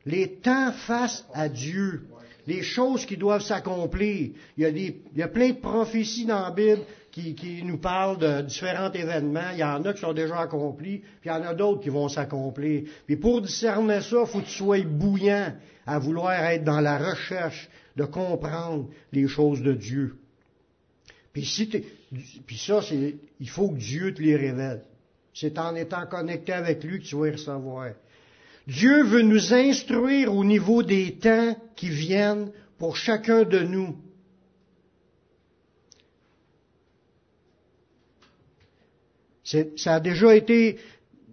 les 0.07 0.35
temps 0.35 0.71
face 0.71 1.25
à 1.33 1.49
Dieu, 1.49 2.07
les 2.47 2.63
choses 2.63 3.05
qui 3.05 3.17
doivent 3.17 3.41
s'accomplir. 3.41 4.31
Il 4.57 4.63
y, 4.63 4.65
a 4.65 4.71
des, 4.71 5.01
il 5.13 5.19
y 5.19 5.23
a 5.23 5.27
plein 5.27 5.49
de 5.49 5.57
prophéties 5.57 6.25
dans 6.25 6.41
la 6.41 6.51
Bible 6.51 6.81
qui, 7.11 7.61
nous 7.63 7.77
parlent 7.77 8.17
de 8.17 8.41
différents 8.41 8.91
événements. 8.91 9.49
Il 9.53 9.59
y 9.59 9.63
en 9.63 9.83
a 9.85 9.93
qui 9.93 10.01
sont 10.01 10.13
déjà 10.13 10.39
accomplis, 10.39 10.99
puis 10.99 11.25
il 11.25 11.29
y 11.29 11.31
en 11.31 11.43
a 11.43 11.53
d'autres 11.53 11.81
qui 11.81 11.89
vont 11.89 12.07
s'accomplir. 12.07 12.83
Puis 13.05 13.17
pour 13.17 13.41
discerner 13.41 14.01
ça, 14.01 14.17
il 14.21 14.27
faut 14.27 14.39
que 14.39 14.45
tu 14.45 14.51
sois 14.51 14.81
bouillant 14.83 15.53
à 15.85 15.99
vouloir 15.99 16.33
être 16.33 16.63
dans 16.63 16.79
la 16.79 16.97
recherche 16.97 17.69
de 17.95 18.05
comprendre 18.05 18.87
les 19.11 19.27
choses 19.27 19.61
de 19.61 19.73
Dieu. 19.73 20.17
Puis, 21.33 21.45
si 21.45 21.67
puis 21.67 22.57
ça, 22.57 22.79
il 23.39 23.49
faut 23.49 23.69
que 23.69 23.77
Dieu 23.77 24.13
te 24.13 24.21
les 24.21 24.35
révèle. 24.35 24.83
C'est 25.33 25.59
en 25.59 25.75
étant 25.75 26.05
connecté 26.07 26.53
avec 26.53 26.83
lui 26.83 26.99
que 26.99 27.05
tu 27.05 27.15
vas 27.15 27.27
y 27.27 27.31
recevoir. 27.31 27.91
Dieu 28.67 29.03
veut 29.03 29.21
nous 29.21 29.53
instruire 29.53 30.33
au 30.33 30.43
niveau 30.43 30.83
des 30.83 31.13
temps 31.13 31.55
qui 31.75 31.87
viennent 31.87 32.51
pour 32.77 32.97
chacun 32.97 33.43
de 33.43 33.59
nous. 33.59 33.95
Ça 39.77 39.95
a 39.95 39.99
déjà 40.01 40.35
été 40.35 40.77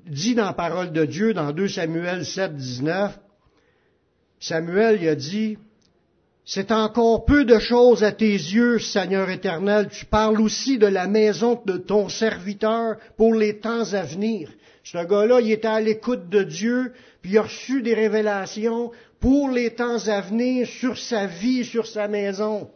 dit 0.06 0.36
dans 0.36 0.44
la 0.44 0.52
parole 0.52 0.92
de 0.92 1.04
Dieu 1.04 1.34
dans 1.34 1.50
2 1.50 1.66
Samuel 1.66 2.24
7, 2.24 2.54
19. 2.54 3.18
Samuel 4.38 5.08
a 5.08 5.16
dit, 5.16 5.58
c'est 6.44 6.70
encore 6.70 7.24
peu 7.24 7.44
de 7.44 7.58
choses 7.58 8.04
à 8.04 8.12
tes 8.12 8.32
yeux, 8.32 8.78
Seigneur 8.78 9.30
éternel. 9.30 9.88
Tu 9.90 10.04
parles 10.04 10.40
aussi 10.40 10.78
de 10.78 10.86
la 10.86 11.08
maison 11.08 11.60
de 11.64 11.78
ton 11.78 12.08
serviteur 12.08 12.96
pour 13.16 13.34
les 13.34 13.58
temps 13.58 13.92
à 13.94 14.02
venir. 14.02 14.50
Ce 14.84 14.98
gars-là, 14.98 15.40
il 15.40 15.50
était 15.50 15.66
à 15.66 15.80
l'écoute 15.80 16.28
de 16.28 16.42
Dieu, 16.42 16.92
puis 17.24 17.32
il 17.32 17.38
a 17.38 17.42
reçu 17.42 17.80
des 17.80 17.94
révélations 17.94 18.92
pour 19.18 19.48
les 19.48 19.70
temps 19.70 20.08
à 20.08 20.20
venir 20.20 20.66
sur 20.66 20.98
sa 20.98 21.24
vie, 21.24 21.64
sur 21.64 21.86
sa 21.86 22.06
maison. 22.06 22.68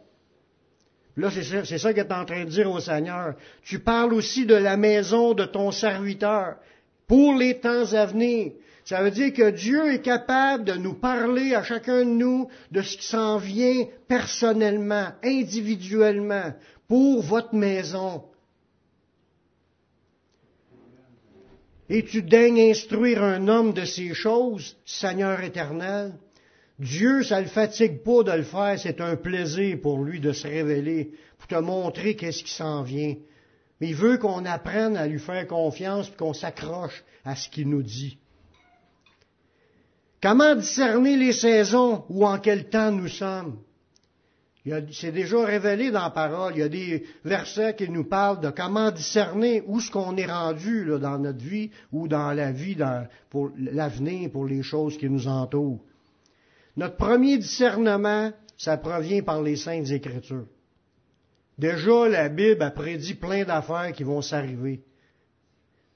Là, 1.17 1.29
c'est 1.29 1.43
ça, 1.43 1.63
ça 1.77 1.93
qu'il 1.93 2.01
est 2.01 2.11
en 2.11 2.25
train 2.25 2.45
de 2.45 2.49
dire 2.49 2.67
au 2.71 2.79
Seigneur. 2.79 3.35
Tu 3.61 3.77
parles 3.77 4.11
aussi 4.11 4.47
de 4.47 4.55
la 4.55 4.75
maison 4.75 5.35
de 5.35 5.45
ton 5.45 5.69
serviteur 5.69 6.55
pour 7.05 7.35
les 7.35 7.59
temps 7.59 7.93
à 7.93 8.07
venir. 8.07 8.53
Ça 8.85 9.03
veut 9.03 9.11
dire 9.11 9.33
que 9.33 9.51
Dieu 9.51 9.93
est 9.93 10.01
capable 10.01 10.63
de 10.63 10.73
nous 10.73 10.95
parler 10.95 11.53
à 11.53 11.61
chacun 11.61 11.99
de 11.99 12.09
nous 12.09 12.47
de 12.71 12.81
ce 12.81 12.97
qui 12.97 13.05
s'en 13.05 13.37
vient 13.37 13.85
personnellement, 14.07 15.09
individuellement, 15.23 16.55
pour 16.87 17.21
votre 17.21 17.53
maison. 17.53 18.23
Et 21.89 22.05
tu 22.05 22.21
daignes 22.21 22.69
instruire 22.69 23.23
un 23.23 23.47
homme 23.47 23.73
de 23.73 23.83
ces 23.83 24.13
choses, 24.13 24.77
Seigneur 24.85 25.41
éternel. 25.41 26.13
Dieu, 26.77 27.23
ça 27.23 27.41
le 27.41 27.47
fatigue 27.47 28.03
pas 28.03 28.23
de 28.23 28.31
le 28.31 28.43
faire, 28.43 28.79
c'est 28.79 29.01
un 29.01 29.15
plaisir 29.15 29.79
pour 29.81 30.03
lui 30.03 30.19
de 30.19 30.31
se 30.31 30.47
révéler, 30.47 31.11
pour 31.37 31.47
te 31.47 31.55
montrer 31.55 32.15
qu'est-ce 32.15 32.43
qui 32.43 32.53
s'en 32.53 32.83
vient. 32.83 33.15
Mais 33.81 33.89
il 33.89 33.95
veut 33.95 34.17
qu'on 34.17 34.45
apprenne 34.45 34.95
à 34.95 35.07
lui 35.07 35.19
faire 35.19 35.47
confiance, 35.47 36.11
qu'on 36.17 36.33
s'accroche 36.33 37.03
à 37.25 37.35
ce 37.35 37.49
qu'il 37.49 37.69
nous 37.69 37.83
dit. 37.83 38.17
Comment 40.21 40.55
discerner 40.55 41.17
les 41.17 41.33
saisons 41.33 42.05
ou 42.09 42.25
en 42.25 42.39
quel 42.39 42.69
temps 42.69 42.91
nous 42.91 43.07
sommes? 43.07 43.57
C'est 44.91 45.11
déjà 45.13 45.43
révélé 45.45 45.89
dans 45.89 46.03
la 46.03 46.09
parole. 46.09 46.53
Il 46.55 46.59
y 46.59 46.63
a 46.63 46.69
des 46.69 47.05
versets 47.23 47.75
qui 47.75 47.89
nous 47.89 48.03
parlent 48.03 48.41
de 48.41 48.49
comment 48.49 48.91
discerner 48.91 49.63
où 49.65 49.79
ce 49.79 49.89
qu'on 49.89 50.17
est 50.17 50.25
rendu 50.25 50.85
dans 50.99 51.17
notre 51.17 51.43
vie 51.43 51.71
ou 51.91 52.07
dans 52.07 52.33
la 52.33 52.51
vie 52.51 52.75
dans, 52.75 53.07
pour 53.29 53.51
l'avenir, 53.57 54.29
pour 54.31 54.45
les 54.45 54.61
choses 54.61 54.97
qui 54.97 55.09
nous 55.09 55.27
entourent. 55.27 55.79
Notre 56.75 56.97
premier 56.97 57.37
discernement, 57.37 58.31
ça 58.57 58.77
provient 58.77 59.21
par 59.23 59.41
les 59.41 59.55
saintes 59.55 59.89
écritures. 59.91 60.47
Déjà, 61.57 62.07
la 62.07 62.29
Bible 62.29 62.61
a 62.63 62.71
prédit 62.71 63.15
plein 63.15 63.43
d'affaires 63.45 63.93
qui 63.93 64.03
vont 64.03 64.21
s'arriver 64.21 64.81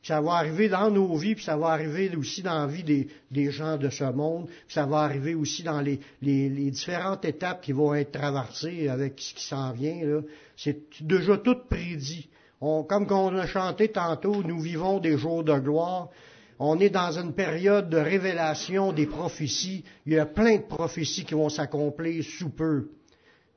ça 0.04 0.20
va 0.20 0.34
arriver 0.34 0.68
dans 0.68 0.92
nos 0.92 1.16
vies, 1.16 1.34
puis 1.34 1.46
ça 1.46 1.56
va 1.56 1.68
arriver 1.68 2.14
aussi 2.16 2.42
dans 2.42 2.60
la 2.60 2.68
vie 2.68 2.84
des, 3.32 3.52
gens 3.52 3.78
de 3.78 3.90
ce 3.90 4.04
monde, 4.04 4.48
puis 4.48 4.74
ça 4.74 4.86
va 4.86 5.00
arriver 5.00 5.34
aussi 5.34 5.64
dans 5.64 5.80
les, 5.80 6.00
différentes 6.22 7.24
étapes 7.24 7.62
qui 7.62 7.72
vont 7.72 7.94
être 7.96 8.12
traversées 8.12 8.90
avec 8.90 9.14
ce 9.18 9.34
qui 9.34 9.44
s'en 9.46 9.72
vient. 9.72 10.22
C'est 10.58 10.82
déjà 11.02 11.38
tout 11.38 11.56
prédit. 11.70 12.30
comme 12.60 13.08
on 13.10 13.38
a 13.38 13.48
chanté 13.48 13.88
tantôt, 13.88 14.44
nous 14.44 14.60
vivons 14.60 15.00
des 15.00 15.18
jours 15.18 15.44
de 15.44 15.58
gloire. 15.58 16.10
On 16.60 16.80
est 16.80 16.90
dans 16.90 17.18
une 17.18 17.34
période 17.34 17.90
de 17.90 17.98
révélation 17.98 18.92
des 18.92 19.08
prophéties. 19.08 19.84
Il 20.06 20.14
y 20.14 20.20
a 20.20 20.26
plein 20.26 20.58
de 20.58 20.64
prophéties 20.64 21.24
qui 21.26 21.34
vont 21.34 21.50
s'accomplir 21.50 22.24
sous 22.24 22.50
peu 22.50 22.90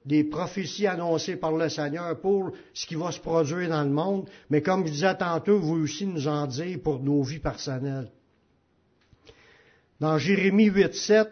des 0.06 0.22
prophéties 0.22 0.86
annoncées 0.86 1.36
par 1.36 1.52
le 1.52 1.68
Seigneur 1.68 2.18
pour 2.20 2.52
ce 2.72 2.86
qui 2.86 2.94
va 2.94 3.10
se 3.10 3.18
produire 3.18 3.68
dans 3.68 3.82
le 3.82 3.90
monde, 3.90 4.28
mais 4.48 4.62
comme 4.62 4.86
je 4.86 4.92
disais 4.92 5.16
tantôt, 5.16 5.58
vous 5.58 5.82
aussi 5.82 6.06
nous 6.06 6.28
en 6.28 6.46
dire 6.46 6.78
pour 6.82 7.00
nos 7.00 7.22
vies 7.22 7.40
personnelles. 7.40 8.10
Dans 9.98 10.16
Jérémie 10.16 10.66
8, 10.66 10.94
7, 10.94 11.28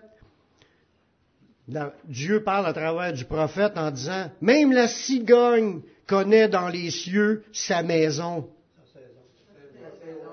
Dieu 2.04 2.43
parle 2.43 2.66
à 2.66 2.73
travers 2.73 3.12
du 3.12 3.25
prophète 3.25 3.75
en 3.76 3.90
disant, 3.93 4.31
même 4.40 4.73
la 4.73 4.88
cigogne 4.88 5.81
connaît 6.07 6.49
dans 6.49 6.69
les 6.69 6.90
cieux 6.90 7.45
sa 7.52 7.83
maison. 7.83 8.50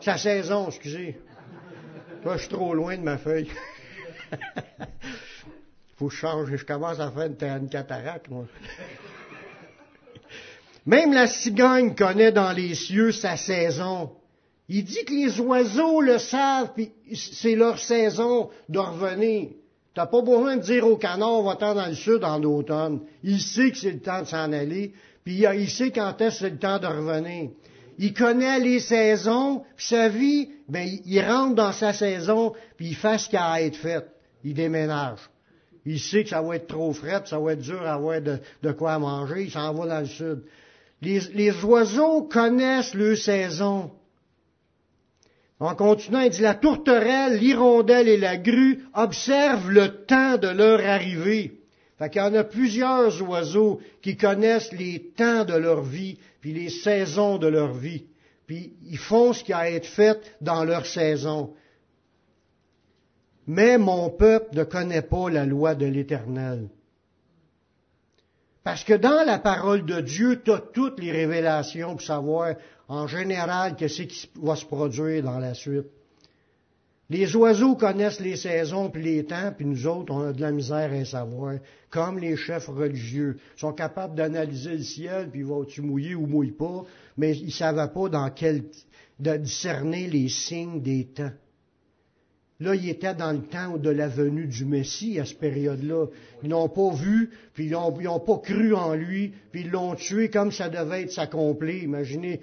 Sa 0.02 0.18
saison, 0.18 0.68
excusez. 0.68 1.20
Toi, 2.24 2.38
je 2.38 2.42
suis 2.42 2.50
trop 2.50 2.74
loin 2.74 2.98
de 2.98 3.04
ma 3.04 3.20
feuille. 3.20 3.52
faut 6.02 6.08
que 6.08 6.16
je 6.16 6.20
change, 6.20 6.56
je 6.56 6.66
commence 6.66 7.00
à 7.00 7.12
faire 7.12 7.58
une, 7.58 7.70
cataracte, 7.70 8.28
moi. 8.30 8.46
Même 10.88 11.14
la 11.14 11.28
cigogne 11.28 11.94
connaît 11.94 12.32
dans 12.32 12.52
les 12.54 12.74
cieux 12.74 13.12
sa 13.12 13.38
saison. 13.38 14.10
Il 14.68 14.84
dit 14.84 15.06
que 15.06 15.14
les 15.14 15.40
oiseaux 15.40 16.02
le 16.02 16.18
savent, 16.18 16.72
puis 16.74 16.92
c'est 17.14 17.54
leur 17.54 17.78
saison 17.78 18.50
de 18.68 18.80
revenir. 18.80 19.50
T'as 19.94 20.08
pas 20.08 20.22
besoin 20.22 20.58
de 20.58 20.64
dire 20.64 20.88
au 20.88 20.98
canard, 20.98 21.44
va-t'en 21.44 21.76
dans 21.76 21.86
le 21.86 21.94
sud 21.94 22.24
en 22.24 22.42
automne. 22.42 23.02
Il 23.24 23.40
sait 23.40 23.70
que 23.70 23.78
c'est 23.78 23.92
le 23.92 24.00
temps 24.00 24.22
de 24.22 24.28
s'en 24.28 24.52
aller, 24.52 24.94
puis 25.24 25.46
il 25.46 25.70
sait 25.70 25.92
quand 25.92 26.20
est-ce 26.20 26.40
c'est 26.40 26.50
le 26.50 26.58
temps 26.58 26.80
de 26.80 26.88
revenir. 26.88 27.52
Il 28.00 28.16
connaît 28.16 28.60
les 28.60 28.80
saisons, 28.80 29.64
puis 29.76 29.86
sa 29.86 30.10
vie, 30.10 30.50
ben, 30.68 30.90
il 31.06 31.22
rentre 31.22 31.54
dans 31.54 31.74
sa 31.74 31.94
saison, 31.94 32.54
puis 32.76 32.88
il 32.88 32.96
fait 32.96 33.20
ce 33.20 33.30
qui 33.30 33.38
a 33.38 33.52
à 33.52 33.62
être 33.62 33.76
fait. 33.76 34.08
Il 34.44 34.56
déménage. 34.56 35.20
Il 35.86 36.00
sait 36.00 36.24
que 36.24 36.30
ça 36.30 36.42
va 36.42 36.56
être 36.56 36.68
trop 36.68 36.94
frais, 36.94 37.22
ça 37.26 37.40
va 37.40 37.54
être 37.54 37.62
dur 37.62 37.82
à 37.82 37.94
avoir 37.94 38.22
de, 38.22 38.72
quoi 38.72 39.00
manger, 39.00 39.44
il 39.44 39.52
s'en 39.52 39.74
va 39.74 39.88
dans 39.88 40.00
le 40.02 40.06
sud. 40.06 40.44
Les, 41.02 41.64
oiseaux 41.64 42.24
connaissent 42.24 42.94
leur 42.94 43.18
saison. 43.18 43.92
En 45.60 45.76
continuant, 45.76 46.22
il 46.22 46.30
dit, 46.30 46.42
la 46.42 46.56
tourterelle, 46.56 47.40
l'hirondelle 47.40 48.08
et 48.08 48.18
la 48.18 48.38
grue 48.38 48.84
observent 48.94 49.72
le 49.72 50.06
temps 50.06 50.38
de 50.38 50.48
leur 50.48 50.86
arrivée. 50.86 51.54
Fait 51.98 52.10
qu'il 52.10 52.22
y 52.22 52.26
en 52.26 52.34
a 52.34 52.44
plusieurs 52.44 53.22
oiseaux 53.22 53.80
qui 54.02 54.18
connaissent 54.18 54.72
les 54.72 55.12
temps 55.16 55.46
de 55.46 55.54
leur 55.54 55.82
vie, 55.84 56.18
puis 56.42 56.54
les 56.54 56.70
saisons 56.70 57.38
de 57.38 57.48
leur 57.48 57.74
vie. 57.74 58.06
Puis 58.48 58.74
ils 58.88 58.98
font 58.98 59.34
ce 59.34 59.44
qui 59.44 59.54
a 59.54 59.60
à 59.60 59.70
être 59.70 59.86
fait 59.86 60.20
dans 60.42 60.64
leur 60.64 60.86
saison 60.86 61.54
mais 63.52 63.78
mon 63.78 64.10
peuple 64.10 64.56
ne 64.56 64.64
connaît 64.64 65.02
pas 65.02 65.30
la 65.30 65.46
loi 65.46 65.76
de 65.76 65.86
l'Éternel. 65.86 66.70
Parce 68.64 68.86
que 68.86 68.94
dans 68.94 69.26
la 69.26 69.40
parole 69.40 69.86
de 69.86 70.00
Dieu, 70.00 70.42
tu 70.42 70.52
as 70.54 70.64
toutes 70.74 71.02
les 71.02 71.12
révélations 71.12 71.92
pour 71.92 72.02
savoir 72.02 72.56
en 72.88 73.08
général 73.08 73.76
qu'est-ce 73.76 74.04
qui 74.04 74.30
va 74.42 74.56
se 74.56 74.64
produire 74.64 75.24
dans 75.24 75.38
la 75.38 75.54
suite. 75.54 75.88
Les 77.10 77.36
oiseaux 77.36 77.76
connaissent 77.76 78.22
les 78.22 78.38
saisons 78.38 78.90
puis 78.90 79.04
les 79.04 79.26
temps, 79.26 79.52
puis 79.54 79.66
nous 79.66 79.86
autres, 79.86 80.14
on 80.14 80.30
a 80.30 80.32
de 80.32 80.40
la 80.40 80.54
misère 80.54 80.94
à 80.94 81.04
savoir. 81.04 81.56
Comme 81.90 82.20
les 82.20 82.38
chefs 82.38 82.70
religieux 82.70 83.38
Ils 83.58 83.60
sont 83.60 83.74
capables 83.74 84.16
d'analyser 84.16 84.78
le 84.78 84.84
ciel, 84.84 85.30
puis 85.30 85.42
vont-tu 85.42 85.82
mouiller 85.82 86.16
ou 86.16 86.26
mouille 86.26 86.52
pas, 86.52 86.86
mais 87.18 87.36
ils 87.36 87.48
ne 87.48 87.52
savent 87.52 87.92
pas 87.92 88.08
dans 88.08 88.30
quel, 88.30 88.64
de 89.20 89.36
discerner 89.36 90.08
les 90.08 90.30
signes 90.30 90.82
des 90.82 91.08
temps. 91.08 91.34
Là, 92.62 92.76
il 92.76 92.88
était 92.90 93.16
dans 93.16 93.32
le 93.32 93.42
temps 93.42 93.78
de 93.78 93.90
la 93.90 94.08
venue 94.08 94.46
du 94.46 94.66
Messie 94.66 95.20
à 95.20 95.26
cette 95.26 95.40
période-là. 95.40 96.06
Ils 96.44 96.50
n'ont 96.50 96.70
pas 96.70 96.94
vu, 96.94 97.32
puis 97.56 97.66
ils 97.66 97.72
n'ont 97.72 98.20
pas 98.20 98.38
cru 98.38 98.76
en 98.76 98.94
lui, 98.94 99.34
puis 99.52 99.62
ils 99.62 99.72
l'ont 99.72 99.96
tué 99.96 100.30
comme 100.30 100.52
ça 100.52 100.70
devait 100.70 101.02
être 101.02 101.12
s'accomplir. 101.12 101.82
Imaginez, 101.82 102.40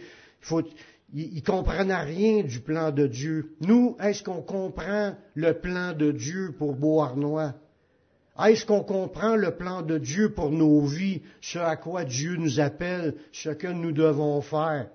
ils 1.14 1.36
ne 1.36 1.40
comprennent 1.40 1.92
rien 1.92 2.42
du 2.42 2.58
plan 2.58 2.90
de 2.90 3.06
Dieu. 3.06 3.54
Nous, 3.60 3.96
est-ce 4.02 4.24
qu'on 4.24 4.42
comprend 4.42 5.14
le 5.36 5.54
plan 5.54 5.92
de 5.92 6.10
Dieu 6.10 6.52
pour 6.58 6.74
Beauharnois? 6.74 7.54
Est-ce 8.44 8.66
qu'on 8.66 8.82
comprend 8.82 9.36
le 9.36 9.52
plan 9.52 9.82
de 9.82 9.98
Dieu 9.98 10.30
pour 10.30 10.50
nos 10.50 10.80
vies, 10.80 11.22
ce 11.40 11.60
à 11.60 11.76
quoi 11.76 12.04
Dieu 12.04 12.34
nous 12.34 12.58
appelle, 12.58 13.14
ce 13.30 13.50
que 13.50 13.68
nous 13.68 13.92
devons 13.92 14.40
faire? 14.40 14.88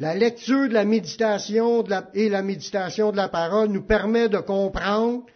La 0.00 0.14
lecture 0.14 0.68
de 0.68 0.74
la 0.74 0.84
méditation 0.84 1.84
et 2.14 2.28
la 2.28 2.42
méditation 2.42 3.10
de 3.10 3.16
la 3.16 3.28
parole 3.28 3.70
nous 3.70 3.82
permet 3.82 4.28
de 4.28 4.38
comprendre 4.38 5.26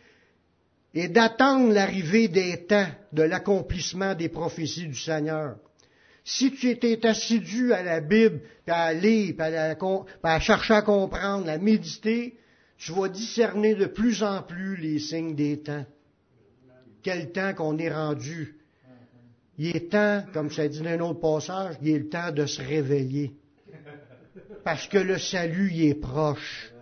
et 0.95 1.09
d'attendre 1.09 1.73
l'arrivée 1.73 2.29
des 2.29 2.65
temps 2.67 2.87
de 3.13 3.23
l'accomplissement 3.23 4.15
des 4.15 4.29
prophéties 4.29 4.87
du 4.87 4.95
Seigneur. 4.95 5.57
Si 6.25 6.53
tu 6.53 6.69
étais 6.69 7.05
assidu 7.05 7.73
à 7.73 7.83
la 7.83 8.01
Bible, 8.01 8.41
à 8.69 8.93
lire, 8.93 9.35
à, 10.23 10.41
chercher 10.41 10.75
à 10.75 10.83
comprendre, 10.83 11.49
à 11.49 11.59
méditer, 11.59 12.39
tu 12.79 12.93
vas 12.93 13.09
discerner 13.09 13.75
de 13.75 13.87
plus 13.87 14.23
en 14.23 14.43
plus 14.43 14.77
les 14.77 15.01
signes 15.01 15.35
des 15.35 15.61
temps. 15.61 15.85
Quel 17.03 17.33
temps 17.33 17.53
qu'on 17.55 17.79
est 17.79 17.93
rendu. 17.93 18.59
Il 19.59 19.75
est 19.75 19.91
temps, 19.91 20.23
comme 20.33 20.53
ça 20.53 20.69
dit 20.69 20.81
dans 20.81 20.91
un 20.91 21.01
autre 21.01 21.21
passage, 21.21 21.75
il 21.83 21.89
est 21.89 21.99
le 21.99 22.09
temps 22.09 22.31
de 22.31 22.47
se 22.47 22.63
réveiller 22.63 23.35
parce 24.65 24.87
que 24.89 24.99
le 24.99 25.19
salut 25.19 25.71
y 25.73 25.89
est 25.89 25.95
proche. 25.95 26.73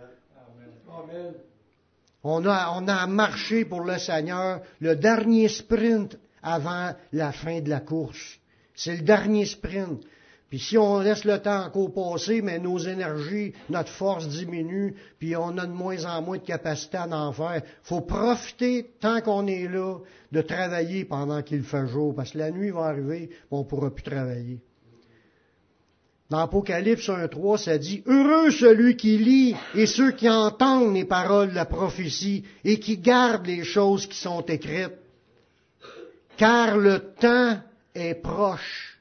On 2.23 2.45
a, 2.45 2.73
on 2.75 2.87
a 2.87 3.07
marché 3.07 3.65
pour 3.65 3.81
le 3.81 3.97
Seigneur 3.97 4.61
le 4.79 4.95
dernier 4.95 5.47
sprint 5.47 6.17
avant 6.43 6.93
la 7.11 7.31
fin 7.31 7.61
de 7.61 7.69
la 7.69 7.79
course. 7.79 8.39
C'est 8.75 8.97
le 8.97 9.01
dernier 9.01 9.45
sprint. 9.45 10.03
Puis 10.49 10.59
si 10.59 10.77
on 10.77 10.99
laisse 10.99 11.23
le 11.23 11.39
temps 11.39 11.65
encore 11.65 11.93
passer, 11.93 12.41
mais 12.41 12.59
nos 12.59 12.77
énergies, 12.77 13.53
notre 13.69 13.89
force 13.89 14.27
diminue, 14.27 14.95
puis 15.17 15.33
on 15.35 15.57
a 15.57 15.65
de 15.65 15.71
moins 15.71 16.03
en 16.03 16.21
moins 16.21 16.37
de 16.37 16.43
capacité 16.43 16.97
à 16.97 17.07
en 17.07 17.31
faire. 17.31 17.61
faut 17.83 18.01
profiter, 18.01 18.91
tant 18.99 19.21
qu'on 19.21 19.47
est 19.47 19.69
là, 19.69 19.99
de 20.31 20.41
travailler 20.41 21.05
pendant 21.05 21.41
qu'il 21.41 21.63
fait 21.63 21.87
jour, 21.87 22.13
parce 22.13 22.31
que 22.31 22.39
la 22.39 22.51
nuit 22.51 22.69
va 22.69 22.87
arriver, 22.87 23.29
on 23.49 23.59
ne 23.59 23.63
pourra 23.63 23.95
plus 23.95 24.03
travailler. 24.03 24.59
Dans 26.31 26.39
Apocalypse 26.39 27.09
1.3, 27.09 27.57
ça 27.57 27.77
dit, 27.77 28.01
Heureux 28.05 28.51
celui 28.51 28.95
qui 28.95 29.17
lit 29.17 29.55
et 29.75 29.85
ceux 29.85 30.11
qui 30.11 30.29
entendent 30.29 30.95
les 30.95 31.05
paroles 31.05 31.49
de 31.49 31.55
la 31.55 31.65
prophétie 31.65 32.45
et 32.63 32.79
qui 32.79 32.97
gardent 32.97 33.45
les 33.45 33.65
choses 33.65 34.07
qui 34.07 34.17
sont 34.17 34.41
écrites, 34.41 34.97
car 36.37 36.77
le 36.77 37.13
temps 37.19 37.59
est 37.93 38.15
proche 38.15 38.91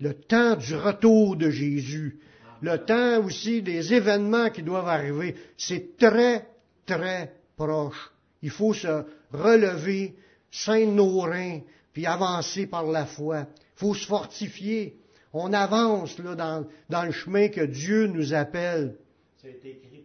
le 0.00 0.14
temps 0.14 0.56
du 0.56 0.74
retour 0.74 1.36
de 1.36 1.50
Jésus, 1.50 2.18
le 2.62 2.78
temps 2.78 3.22
aussi 3.24 3.62
des 3.62 3.94
événements 3.94 4.50
qui 4.50 4.62
doivent 4.62 4.88
arriver, 4.88 5.36
c'est 5.56 5.96
très, 5.96 6.48
très 6.86 7.34
proche. 7.56 8.10
Il 8.42 8.50
faut 8.50 8.72
se 8.72 9.04
relever, 9.32 10.16
saindre 10.50 10.92
nos 10.92 11.20
reins, 11.20 11.60
puis 11.92 12.06
avancer 12.06 12.66
par 12.66 12.84
la 12.84 13.04
foi. 13.04 13.46
Il 13.76 13.78
faut 13.78 13.94
se 13.94 14.06
fortifier. 14.06 14.96
On 15.32 15.52
avance 15.52 16.18
là, 16.18 16.34
dans, 16.34 16.66
dans 16.88 17.04
le 17.04 17.12
chemin 17.12 17.48
que 17.48 17.60
Dieu 17.60 18.06
nous 18.06 18.34
appelle. 18.34 18.96
C'est 19.40 19.60
écrit 19.64 20.04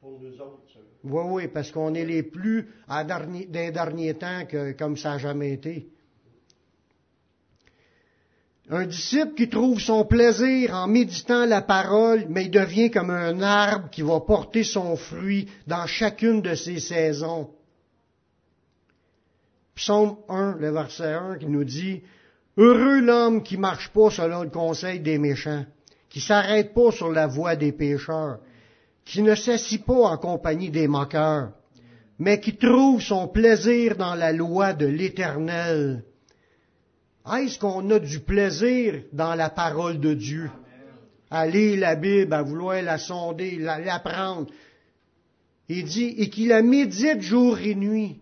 pour 0.00 0.18
nous 0.20 0.40
autres. 0.40 0.60
Oui, 1.02 1.22
oui, 1.26 1.48
parce 1.48 1.70
qu'on 1.70 1.94
est 1.94 2.04
les 2.04 2.22
plus 2.22 2.68
à 2.86 3.04
dernier, 3.04 3.46
des 3.46 3.70
derniers 3.70 4.14
temps 4.14 4.44
que, 4.46 4.72
comme 4.72 4.96
ça 4.96 5.12
n'a 5.12 5.18
jamais 5.18 5.52
été. 5.52 5.88
Un 8.68 8.86
disciple 8.86 9.34
qui 9.34 9.48
trouve 9.48 9.80
son 9.80 10.04
plaisir 10.04 10.74
en 10.74 10.86
méditant 10.86 11.44
la 11.46 11.62
parole, 11.62 12.26
mais 12.28 12.44
il 12.44 12.50
devient 12.50 12.90
comme 12.90 13.10
un 13.10 13.40
arbre 13.40 13.90
qui 13.90 14.02
va 14.02 14.20
porter 14.20 14.62
son 14.62 14.94
fruit 14.94 15.48
dans 15.66 15.86
chacune 15.86 16.40
de 16.40 16.54
ses 16.54 16.78
saisons. 16.78 17.50
Psaume 19.74 20.18
1, 20.28 20.58
le 20.58 20.70
verset 20.70 21.14
1, 21.14 21.38
qui 21.38 21.46
nous 21.46 21.64
dit, 21.64 22.02
Heureux 22.60 23.00
l'homme 23.00 23.42
qui 23.42 23.56
marche 23.56 23.88
pas 23.88 24.10
selon 24.10 24.42
le 24.42 24.50
conseil 24.50 25.00
des 25.00 25.18
méchants, 25.18 25.64
qui 26.10 26.20
s'arrête 26.20 26.74
pas 26.74 26.92
sur 26.92 27.10
la 27.10 27.26
voie 27.26 27.56
des 27.56 27.72
pécheurs, 27.72 28.38
qui 29.04 29.22
ne 29.22 29.34
s'assit 29.34 29.84
pas 29.84 30.10
en 30.12 30.18
compagnie 30.18 30.70
des 30.70 30.86
moqueurs, 30.86 31.52
mais 32.18 32.38
qui 32.38 32.56
trouve 32.56 33.00
son 33.00 33.28
plaisir 33.28 33.96
dans 33.96 34.14
la 34.14 34.32
loi 34.32 34.74
de 34.74 34.86
l'Éternel 34.86 36.04
est-ce 37.38 37.58
qu'on 37.58 37.88
a 37.90 37.98
du 37.98 38.20
plaisir 38.20 39.02
dans 39.12 39.34
la 39.34 39.50
parole 39.50 40.00
de 40.00 40.14
Dieu? 40.14 40.50
À 41.30 41.46
lire 41.46 41.78
la 41.78 41.94
Bible, 41.94 42.32
à 42.32 42.42
vouloir 42.42 42.82
la 42.82 42.98
sonder, 42.98 43.56
l'apprendre. 43.56 44.50
Il 45.68 45.84
dit, 45.84 46.14
et 46.18 46.28
qu'il 46.28 46.48
la 46.48 46.62
médite 46.62 47.20
jour 47.20 47.58
et 47.60 47.74
nuit. 47.74 48.19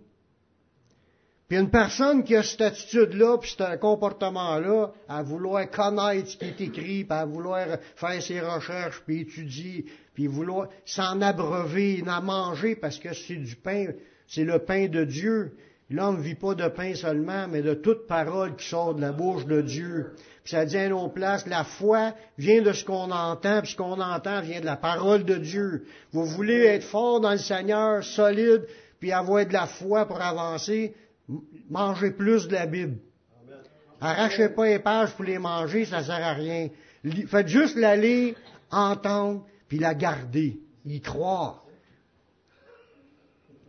Puis 1.49 1.57
une 1.57 1.71
personne 1.71 2.25
qui 2.25 2.37
a 2.37 2.43
cette 2.43 2.61
attitude-là, 2.61 3.39
puis 3.39 3.55
ce 3.59 3.77
comportement-là, 3.77 4.93
à 5.09 5.23
vouloir 5.23 5.71
connaître 5.71 6.29
ce 6.29 6.37
qui 6.37 6.45
est 6.45 6.61
écrit, 6.61 7.05
puis 7.05 7.19
à 7.19 7.25
vouloir 7.25 7.67
faire 7.97 8.23
ses 8.23 8.41
recherches, 8.41 9.03
puis 9.07 9.23
étudier, 9.23 9.87
puis 10.13 10.27
vouloir 10.27 10.69
s'en 10.85 11.23
abreuver, 11.23 12.05
en 12.07 12.21
manger, 12.21 12.77
parce 12.77 12.99
que 12.99 13.15
c'est 13.15 13.37
du 13.37 13.57
pain, 13.57 13.87
c'est 14.27 14.45
le 14.45 14.59
pain 14.59 14.89
de 14.89 15.05
Dieu. 15.05 15.57
L'homme 15.89 16.21
vit 16.21 16.35
pas 16.35 16.55
de 16.55 16.69
pain 16.69 16.95
seulement, 16.95 17.49
mais 17.49 17.63
de 17.63 17.73
toute 17.73 18.07
parole 18.07 18.55
qui 18.57 18.69
sort 18.69 18.95
de 18.95 19.01
la 19.01 19.13
bouche 19.13 19.47
de 19.47 19.63
Dieu. 19.63 20.13
Puis 20.45 20.53
ça 20.53 20.67
dit 20.67 20.77
à 20.77 20.91
nos 20.91 21.09
places, 21.09 21.47
la 21.47 21.65
foi 21.65 22.13
vient 22.37 22.61
de 22.61 22.73
ce 22.73 22.85
qu'on 22.85 23.11
entend, 23.11 23.63
puis 23.63 23.71
ce 23.71 23.77
qu'on 23.77 23.99
entend 23.99 24.43
vient 24.43 24.61
de 24.61 24.67
la 24.67 24.77
parole 24.77 25.25
de 25.25 25.37
Dieu. 25.37 25.87
Vous 26.13 26.27
voulez 26.27 26.67
être 26.67 26.85
fort 26.85 27.21
dans 27.21 27.33
le 27.33 27.39
Seigneur, 27.39 28.05
solide, 28.05 28.67
puis 29.01 29.13
avoir 29.13 29.47
de 29.47 29.53
la 29.55 29.67
foi 29.67 30.05
pour 30.05 30.21
avancer, 30.21 30.95
mangez 31.69 32.11
plus 32.11 32.49
de 32.49 32.55
la 32.55 32.67
Bible. 32.67 32.99
Arrachez 34.01 34.49
pas 34.49 34.67
les 34.67 34.79
pages 34.79 35.13
pour 35.15 35.25
les 35.25 35.39
manger, 35.39 35.85
ça 35.85 36.03
sert 36.03 36.15
à 36.15 36.33
rien. 36.33 36.69
Faites 37.27 37.49
juste 37.49 37.77
la 37.77 37.97
lire, 37.97 38.37
entendre, 38.71 39.45
puis 39.69 39.79
la 39.79 39.95
garder, 39.95 40.61
y 40.85 41.01
croire. 41.01 41.65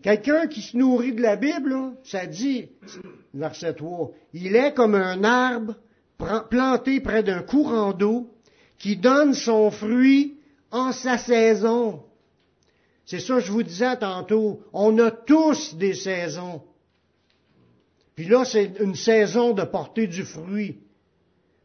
Quelqu'un 0.01 0.47
qui 0.47 0.62
se 0.62 0.77
nourrit 0.77 1.13
de 1.13 1.21
la 1.21 1.36
Bible, 1.36 1.97
ça 2.03 2.25
dit, 2.25 2.69
verset 3.34 3.73
3, 3.73 4.12
il 4.34 4.55
est 4.55 4.73
comme 4.73 4.95
un 4.95 5.23
arbre 5.23 5.75
planté 6.49 7.01
près 7.01 7.23
d'un 7.23 7.41
courant 7.41 7.91
d'eau 7.93 8.29
qui 8.77 8.95
donne 8.95 9.34
son 9.34 9.71
fruit 9.71 10.38
en 10.71 10.91
sa 10.91 11.17
saison. 11.17 12.03
C'est 13.05 13.19
ça 13.19 13.36
que 13.36 13.41
je 13.41 13.51
vous 13.51 13.63
disais 13.63 13.97
tantôt. 13.97 14.62
On 14.71 14.97
a 14.99 15.12
tous 15.12 15.75
des 15.75 15.95
saisons. 15.95 16.62
Puis 18.19 18.27
là, 18.27 18.43
c'est 18.43 18.73
une 18.82 18.95
saison 18.95 19.53
de 19.53 19.63
porter 19.63 20.05
du 20.05 20.25
fruit. 20.25 20.82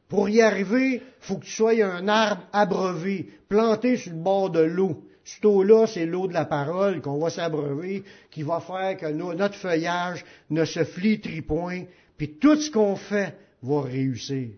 Pour 0.06 0.28
y 0.28 0.40
arriver, 0.40 1.02
faut 1.18 1.38
que 1.38 1.46
tu 1.46 1.50
sois 1.50 1.72
un 1.84 2.06
arbre 2.06 2.44
abreuvé, 2.52 3.28
planté 3.48 3.96
sur 3.96 4.12
le 4.12 4.18
bord 4.18 4.50
de 4.50 4.60
l'eau. 4.60 5.02
Cette 5.24 5.44
eau-là, 5.44 5.88
c'est 5.88 6.06
l'eau 6.06 6.28
de 6.28 6.32
la 6.32 6.44
parole 6.44 7.00
qu'on 7.00 7.18
va 7.18 7.28
s'abreuver, 7.28 8.04
qui 8.30 8.44
va 8.44 8.60
faire 8.60 8.96
que 8.96 9.06
notre 9.06 9.56
feuillage 9.56 10.24
ne 10.48 10.64
se 10.64 10.84
flétrit 10.84 11.42
point, 11.42 11.86
puis 12.16 12.34
tout 12.34 12.54
ce 12.54 12.70
qu'on 12.70 12.94
fait 12.94 13.34
va 13.60 13.80
réussir. 13.80 14.50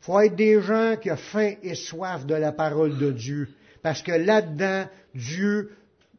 Faut 0.00 0.18
être 0.18 0.34
des 0.34 0.60
gens 0.62 0.96
qui 1.00 1.12
ont 1.12 1.16
faim 1.16 1.52
et 1.62 1.76
soif 1.76 2.26
de 2.26 2.34
la 2.34 2.50
parole 2.50 2.98
de 2.98 3.12
Dieu. 3.12 3.50
Parce 3.82 4.02
que 4.02 4.10
là-dedans, 4.10 4.88
Dieu, 5.14 5.70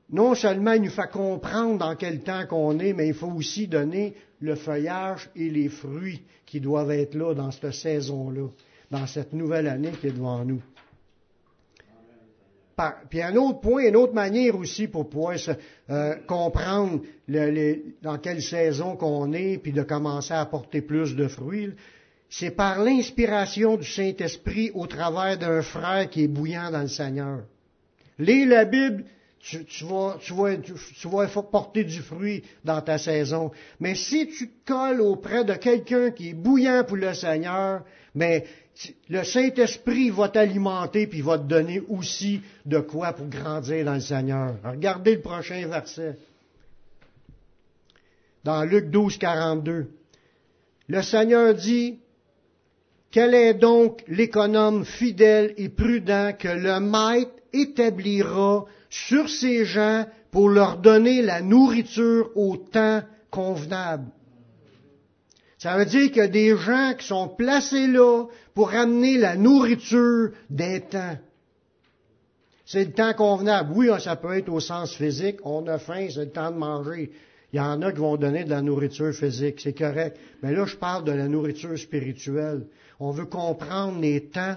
non 0.10 0.36
seulement 0.36 0.74
il 0.74 0.84
nous 0.84 0.90
fait 0.90 1.10
comprendre 1.10 1.78
dans 1.78 1.96
quel 1.96 2.22
temps 2.22 2.46
qu'on 2.48 2.80
est, 2.80 2.94
mais 2.94 3.08
il 3.08 3.14
faut 3.14 3.32
aussi 3.32 3.68
donner 3.68 4.16
le 4.42 4.56
feuillage 4.56 5.30
et 5.36 5.50
les 5.50 5.70
fruits 5.70 6.24
qui 6.46 6.60
doivent 6.60 6.92
être 6.92 7.16
là 7.16 7.34
dans 7.34 7.52
cette 7.52 7.74
saison-là, 7.74 8.48
dans 8.92 9.08
cette 9.08 9.34
nouvelle 9.34 9.68
année 9.68 9.92
qui 10.00 10.08
est 10.08 10.12
devant 10.12 10.44
nous 10.44 10.62
puis 13.10 13.22
un 13.22 13.36
autre 13.36 13.60
point, 13.60 13.88
une 13.88 13.96
autre 13.96 14.14
manière 14.14 14.56
aussi 14.56 14.88
pour 14.88 15.10
pouvoir 15.10 15.36
euh, 15.90 16.16
comprendre 16.28 17.02
dans 18.02 18.18
quelle 18.18 18.42
saison 18.42 18.96
qu'on 18.96 19.34
est, 19.34 19.58
puis 19.58 19.72
de 19.72 19.84
commencer 19.84 20.34
à 20.34 20.42
apporter 20.42 20.82
plus 20.82 21.16
de 21.16 21.28
fruits, 21.28 21.74
c'est 22.30 22.52
par 22.52 22.84
l'inspiration 22.84 23.78
du 23.78 23.88
Saint-Esprit 23.88 24.72
au 24.74 24.88
travers 24.88 25.38
d'un 25.38 25.62
frère 25.62 26.10
qui 26.10 26.24
est 26.24 26.28
bouillant 26.28 26.72
dans 26.72 26.82
le 26.82 26.88
Seigneur. 26.88 27.44
Lis 28.18 28.46
la 28.46 28.66
Bible, 28.66 29.06
tu, 29.44 29.84
vas, 29.84 30.18
tu, 30.22 30.34
vas, 30.34 30.56
tu, 30.58 31.08
vas, 31.10 31.28
porter 31.44 31.84
du 31.84 32.02
fruit 32.02 32.44
dans 32.64 32.82
ta 32.82 32.98
saison. 32.98 33.52
Mais 33.80 33.94
si 33.94 34.28
tu 34.30 34.50
colles 34.66 35.02
auprès 35.02 35.44
de 35.44 35.54
quelqu'un 35.54 36.12
qui 36.12 36.30
est 36.30 36.34
bouillant 36.34 36.84
pour 36.88 36.96
le 36.96 37.14
Seigneur, 37.14 37.84
mais 38.16 38.46
le 39.10 39.24
Saint-Esprit 39.24 40.10
va 40.12 40.30
t'alimenter 40.30 41.08
puis 41.08 41.22
va 41.22 41.38
te 41.38 41.44
donner 41.44 41.82
aussi 41.90 42.42
de 42.66 42.80
quoi 42.80 43.12
pour 43.14 43.28
grandir 43.28 43.84
dans 43.84 43.96
le 43.96 44.00
Seigneur. 44.00 44.56
regardez 44.64 45.16
le 45.16 45.22
prochain 45.22 45.68
verset. 45.68 46.16
Dans 48.46 48.64
Luc 48.64 48.90
12, 48.90 49.18
42. 49.18 49.90
Le 50.88 51.02
Seigneur 51.02 51.54
dit, 51.54 52.00
quel 53.12 53.34
est 53.34 53.54
donc 53.54 54.04
l'économe 54.08 54.86
fidèle 54.86 55.54
et 55.58 55.70
prudent 55.70 56.32
que 56.38 56.48
le 56.48 56.80
maître 56.80 57.43
établira 57.54 58.66
sur 58.90 59.30
ses 59.30 59.66
gens 59.66 60.06
pour 60.32 60.50
leur 60.50 60.78
donner 60.78 61.22
la 61.22 61.42
nourriture 61.42 62.30
au 62.36 62.58
temps 62.58 63.02
convenable? 63.30 64.12
Ça 65.58 65.78
veut 65.78 65.86
dire 65.86 66.10
qu'il 66.10 66.18
y 66.18 66.22
a 66.22 66.28
des 66.28 66.58
gens 66.58 66.94
qui 66.98 67.08
sont 67.08 67.30
placés 67.30 67.88
là 67.88 68.26
pour 68.54 68.74
amener 68.74 69.18
la 69.18 69.38
nourriture 69.38 70.32
des 70.50 70.82
temps. 70.82 71.18
C'est 72.66 72.86
le 72.86 72.92
temps 72.92 73.14
convenable. 73.14 73.72
Oui, 73.76 73.88
ça 74.00 74.16
peut 74.16 74.38
être 74.38 74.50
au 74.50 74.60
sens 74.60 74.94
physique. 74.96 75.38
On 75.44 75.66
a 75.68 75.78
faim, 75.78 76.08
c'est 76.10 76.26
le 76.26 76.32
temps 76.32 76.52
de 76.52 76.58
manger. 76.58 77.12
Il 77.54 77.58
y 77.58 77.60
en 77.60 77.82
a 77.82 77.92
qui 77.92 78.00
vont 78.00 78.18
donner 78.18 78.44
de 78.46 78.50
la 78.50 78.62
nourriture 78.62 79.14
physique, 79.14 79.62
c'est 79.62 79.78
correct. 79.78 80.18
Mais 80.42 80.54
là, 80.54 80.66
je 80.66 80.76
parle 80.76 81.04
de 81.04 81.12
la 81.12 81.28
nourriture 81.28 81.78
spirituelle. 81.78 82.66
On 83.00 83.12
veut 83.12 83.28
comprendre 83.28 84.02
les 84.02 84.26
temps. 84.26 84.56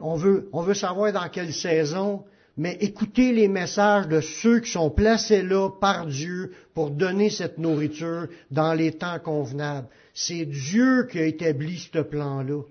On 0.00 0.16
veut, 0.16 0.48
on 0.52 0.62
veut 0.62 0.74
savoir 0.74 1.12
dans 1.12 1.28
quelle 1.28 1.52
saison 1.52 2.24
mais 2.58 2.76
écoutez 2.80 3.32
les 3.32 3.46
messages 3.46 4.08
de 4.08 4.20
ceux 4.20 4.58
qui 4.58 4.72
sont 4.72 4.90
placés 4.90 5.42
là 5.42 5.70
par 5.70 6.06
Dieu 6.06 6.50
pour 6.74 6.90
donner 6.90 7.30
cette 7.30 7.56
nourriture 7.56 8.26
dans 8.50 8.74
les 8.74 8.90
temps 8.90 9.20
convenables. 9.20 9.86
C'est 10.12 10.44
Dieu 10.44 11.06
qui 11.08 11.20
a 11.20 11.26
établi 11.26 11.78
ce 11.78 12.00
plan-là. 12.00 12.62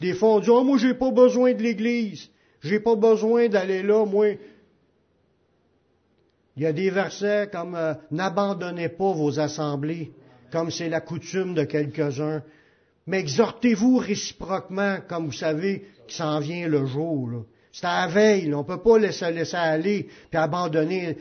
Des 0.00 0.14
fois, 0.14 0.30
on 0.30 0.40
dit, 0.40 0.50
oh, 0.50 0.64
moi, 0.64 0.78
j'ai 0.78 0.94
pas 0.94 1.12
besoin 1.12 1.54
de 1.54 1.62
l'Église. 1.62 2.28
J'ai 2.60 2.80
pas 2.80 2.96
besoin 2.96 3.48
d'aller 3.48 3.84
là, 3.84 4.04
moi. 4.04 4.30
Il 6.56 6.64
y 6.64 6.66
a 6.66 6.72
des 6.72 6.90
versets 6.90 7.48
comme 7.52 7.78
N'abandonnez 8.10 8.88
pas 8.88 9.12
vos 9.12 9.38
assemblées, 9.38 10.10
comme 10.50 10.72
c'est 10.72 10.88
la 10.88 11.00
coutume 11.00 11.54
de 11.54 11.62
quelques-uns. 11.62 12.42
Mais 13.08 13.20
exhortez-vous 13.20 13.96
réciproquement, 13.96 14.98
comme 15.08 15.26
vous 15.26 15.32
savez 15.32 15.86
qu'il 16.06 16.16
s'en 16.16 16.40
vient 16.40 16.68
le 16.68 16.84
jour. 16.84 17.30
là. 17.30 17.38
C'est 17.72 17.86
à 17.86 18.06
la 18.06 18.12
veille, 18.12 18.52
on 18.54 18.58
ne 18.58 18.62
peut 18.64 18.82
pas 18.82 18.98
laisser, 18.98 19.30
laisser 19.32 19.56
aller 19.56 20.08
puis 20.30 20.38
abandonner. 20.38 21.16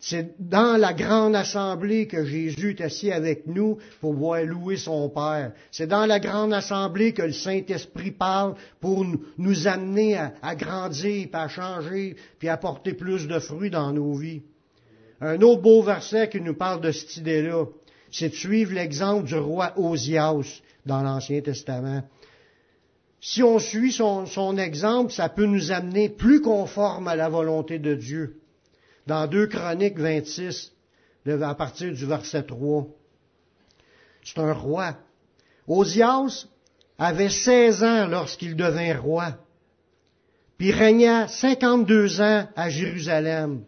C'est 0.00 0.34
dans 0.40 0.76
la 0.76 0.92
grande 0.92 1.36
assemblée 1.36 2.08
que 2.08 2.24
Jésus 2.24 2.70
est 2.70 2.80
assis 2.80 3.12
avec 3.12 3.46
nous 3.46 3.78
pour 4.00 4.14
voir 4.14 4.42
louer 4.42 4.76
son 4.76 5.08
Père. 5.10 5.52
C'est 5.70 5.86
dans 5.86 6.06
la 6.06 6.18
grande 6.18 6.52
assemblée 6.52 7.12
que 7.12 7.22
le 7.22 7.32
Saint-Esprit 7.32 8.10
parle 8.10 8.56
pour 8.80 9.04
nous, 9.04 9.68
amener 9.68 10.16
à, 10.16 10.56
grandir, 10.56 11.28
puis 11.28 11.40
à 11.40 11.46
changer, 11.46 12.16
puis 12.40 12.48
à 12.48 12.56
porter 12.56 12.94
plus 12.94 13.28
de 13.28 13.38
fruits 13.38 13.70
dans 13.70 13.92
nos 13.92 14.14
vies. 14.14 14.42
Un 15.20 15.40
autre 15.42 15.62
beau 15.62 15.82
verset 15.82 16.28
qui 16.28 16.40
nous 16.40 16.54
parle 16.54 16.80
de 16.80 16.90
cette 16.90 17.16
idée-là, 17.16 17.66
c'est 18.10 18.34
suivre 18.34 18.74
l'exemple 18.74 19.26
du 19.26 19.36
roi 19.36 19.72
Osias 19.76 20.62
dans 20.88 21.02
l'Ancien 21.02 21.40
Testament. 21.42 22.02
Si 23.20 23.42
on 23.42 23.58
suit 23.58 23.92
son, 23.92 24.56
exemple, 24.56 25.12
ça 25.12 25.28
peut 25.28 25.44
nous 25.46 25.70
amener 25.70 26.08
plus 26.08 26.40
conforme 26.40 27.06
à 27.08 27.14
la 27.14 27.28
volonté 27.28 27.78
de 27.78 27.94
Dieu. 27.94 28.40
Dans 29.06 29.26
2 29.26 29.46
Chroniques 29.46 29.98
26, 29.98 30.72
le- 31.24 31.42
à 31.42 31.54
partir 31.54 31.92
du 31.92 32.06
verset 32.06 32.42
3, 32.44 32.86
c'est 34.24 34.38
un 34.38 34.52
roi. 34.52 34.96
Osias 35.66 36.46
avait 36.98 37.28
16 37.30 37.84
ans 37.84 38.06
lorsqu'il 38.06 38.56
devint 38.56 38.98
roi, 38.98 39.36
puis 40.56 40.72
régna 40.72 41.28
52 41.28 42.20
ans 42.20 42.48
à 42.56 42.70
Jérusalem. 42.70 43.64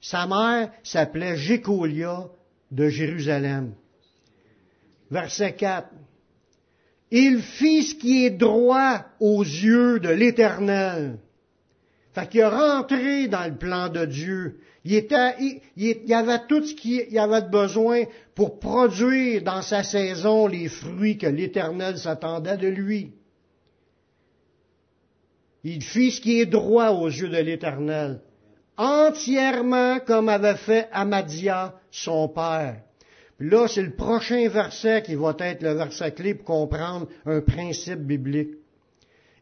Sa 0.00 0.26
mère 0.26 0.72
s'appelait 0.82 1.36
Jécolia 1.36 2.24
de 2.70 2.88
Jérusalem. 2.88 3.74
Verset 5.10 5.54
4. 5.54 5.88
Il 7.10 7.42
fit 7.42 7.82
ce 7.82 7.94
qui 7.94 8.24
est 8.24 8.30
droit 8.30 9.04
aux 9.18 9.42
yeux 9.42 9.98
de 9.98 10.10
l'Éternel. 10.10 11.18
Fait 12.12 12.28
qu'il 12.28 12.40
est 12.40 12.46
rentré 12.46 13.28
dans 13.28 13.48
le 13.48 13.56
plan 13.56 13.88
de 13.88 14.04
Dieu. 14.04 14.60
Il, 14.84 14.94
était, 14.94 15.34
il, 15.76 16.12
avait 16.14 16.46
tout 16.48 16.64
ce 16.64 16.74
qu'il 16.74 17.18
avait 17.18 17.48
besoin 17.48 18.04
pour 18.34 18.58
produire 18.58 19.42
dans 19.42 19.62
sa 19.62 19.82
saison 19.82 20.46
les 20.46 20.68
fruits 20.68 21.18
que 21.18 21.26
l'Éternel 21.26 21.98
s'attendait 21.98 22.56
de 22.56 22.68
lui. 22.68 23.12
Il 25.62 25.82
fit 25.82 26.10
ce 26.10 26.20
qui 26.20 26.40
est 26.40 26.46
droit 26.46 26.90
aux 26.90 27.08
yeux 27.08 27.28
de 27.28 27.36
l'Éternel, 27.36 28.22
entièrement 28.78 29.98
comme 30.00 30.30
avait 30.30 30.56
fait 30.56 30.88
Amadia, 30.90 31.74
son 31.90 32.28
père. 32.28 32.80
Là, 33.40 33.68
c'est 33.68 33.82
le 33.82 33.92
prochain 33.92 34.48
verset 34.48 35.02
qui 35.02 35.14
va 35.14 35.34
être 35.38 35.62
le 35.62 35.72
verset 35.72 36.12
clé 36.12 36.34
pour 36.34 36.44
comprendre 36.44 37.08
un 37.24 37.40
principe 37.40 38.00
biblique. 38.00 38.50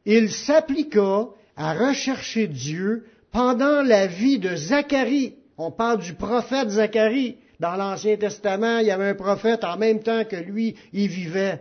Il 0.06 0.30
s'appliqua 0.30 1.30
à 1.56 1.74
rechercher 1.74 2.46
Dieu 2.46 3.06
pendant 3.32 3.82
la 3.82 4.06
vie 4.06 4.38
de 4.38 4.54
Zacharie. 4.54 5.34
On 5.58 5.72
parle 5.72 5.98
du 5.98 6.14
prophète 6.14 6.70
Zacharie. 6.70 7.37
Dans 7.58 7.74
l'Ancien 7.74 8.16
Testament, 8.16 8.78
il 8.78 8.87
y 8.87 8.92
avait 8.92 9.08
un 9.08 9.14
prophète 9.14 9.64
en 9.64 9.76
même 9.76 10.00
temps 10.00 10.24
que 10.24 10.37
lui, 10.37 10.76
il 10.92 11.08
vivait. 11.08 11.61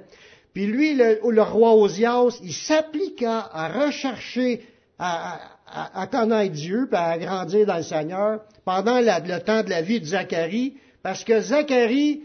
Puis 0.54 0.68
lui, 0.68 0.94
le, 0.94 1.20
le 1.28 1.42
roi 1.42 1.74
Osias, 1.74 2.40
il 2.44 2.54
s'appliqua 2.54 3.50
à 3.52 3.86
rechercher, 3.86 4.62
à, 5.00 6.08
connaître 6.12 6.54
Dieu, 6.54 6.88
puis 6.88 7.00
à 7.00 7.18
grandir 7.18 7.66
dans 7.66 7.78
le 7.78 7.84
Seigneur 7.84 8.42
pendant 8.64 9.00
le 9.00 9.40
temps 9.40 9.64
de 9.64 9.72
la 9.72 9.82
vie 9.82 10.00
de 10.00 10.06
Zacharie, 10.06 10.76
parce 11.08 11.24
que 11.24 11.40
Zacharie 11.40 12.24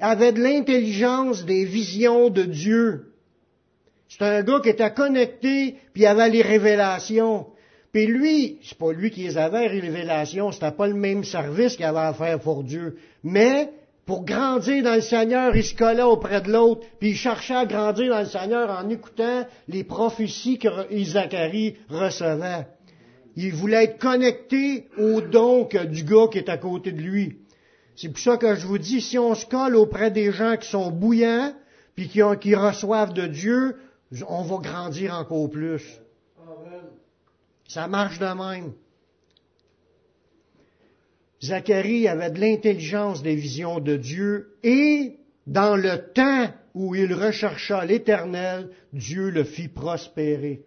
avait 0.00 0.32
de 0.32 0.42
l'intelligence 0.42 1.44
des 1.44 1.66
visions 1.66 2.30
de 2.30 2.44
Dieu. 2.44 3.12
C'est 4.08 4.22
un 4.22 4.42
gars 4.42 4.60
qui 4.62 4.70
était 4.70 4.94
connecté, 4.94 5.76
puis 5.92 6.04
il 6.04 6.06
avait 6.06 6.30
les 6.30 6.40
révélations. 6.40 7.48
Puis 7.92 8.06
lui, 8.06 8.58
c'est 8.62 8.78
pas 8.78 8.90
lui 8.94 9.10
qui 9.10 9.24
les 9.24 9.36
avait, 9.36 9.68
les 9.68 9.80
révélations, 9.80 10.50
c'était 10.50 10.70
pas 10.70 10.86
le 10.86 10.94
même 10.94 11.24
service 11.24 11.76
qu'il 11.76 11.84
avait 11.84 11.98
à 11.98 12.14
faire 12.14 12.40
pour 12.40 12.64
Dieu. 12.64 12.96
Mais, 13.22 13.68
pour 14.06 14.24
grandir 14.24 14.82
dans 14.82 14.94
le 14.94 15.02
Seigneur, 15.02 15.54
il 15.54 15.62
se 15.62 15.74
collait 15.74 16.02
auprès 16.02 16.40
de 16.40 16.50
l'autre, 16.50 16.86
puis 16.98 17.10
il 17.10 17.16
cherchait 17.16 17.54
à 17.54 17.66
grandir 17.66 18.08
dans 18.08 18.20
le 18.20 18.24
Seigneur 18.24 18.70
en 18.70 18.88
écoutant 18.88 19.44
les 19.68 19.84
prophéties 19.84 20.58
que 20.58 20.68
Zacharie 21.04 21.76
recevait. 21.90 22.66
Il 23.36 23.52
voulait 23.52 23.84
être 23.84 23.98
connecté 23.98 24.86
au 24.96 25.20
don 25.20 25.68
du 25.90 26.04
gars 26.04 26.28
qui 26.32 26.38
est 26.38 26.48
à 26.48 26.56
côté 26.56 26.90
de 26.90 27.02
lui. 27.02 27.43
C'est 27.96 28.08
pour 28.08 28.18
ça 28.18 28.36
que 28.36 28.54
je 28.56 28.66
vous 28.66 28.78
dis, 28.78 29.00
si 29.00 29.18
on 29.18 29.34
se 29.34 29.46
colle 29.46 29.76
auprès 29.76 30.10
des 30.10 30.32
gens 30.32 30.56
qui 30.56 30.68
sont 30.68 30.90
bouillants, 30.90 31.54
puis 31.94 32.08
qui, 32.08 32.22
ont- 32.22 32.36
qui 32.36 32.54
reçoivent 32.54 33.12
de 33.14 33.26
Dieu, 33.26 33.76
on 34.28 34.42
va 34.42 34.56
grandir 34.58 35.14
encore 35.14 35.48
plus. 35.50 35.82
Ça 37.68 37.86
marche 37.88 38.18
de 38.18 38.26
même. 38.26 38.72
Zacharie 41.42 42.08
avait 42.08 42.30
de 42.30 42.40
l'intelligence 42.40 43.22
des 43.22 43.34
visions 43.34 43.78
de 43.80 43.96
Dieu 43.96 44.54
et 44.62 45.16
dans 45.46 45.76
le 45.76 45.98
temps 46.12 46.48
où 46.74 46.94
il 46.94 47.12
rechercha 47.12 47.84
l'Éternel, 47.84 48.70
Dieu 48.92 49.30
le 49.30 49.44
fit 49.44 49.68
prospérer. 49.68 50.62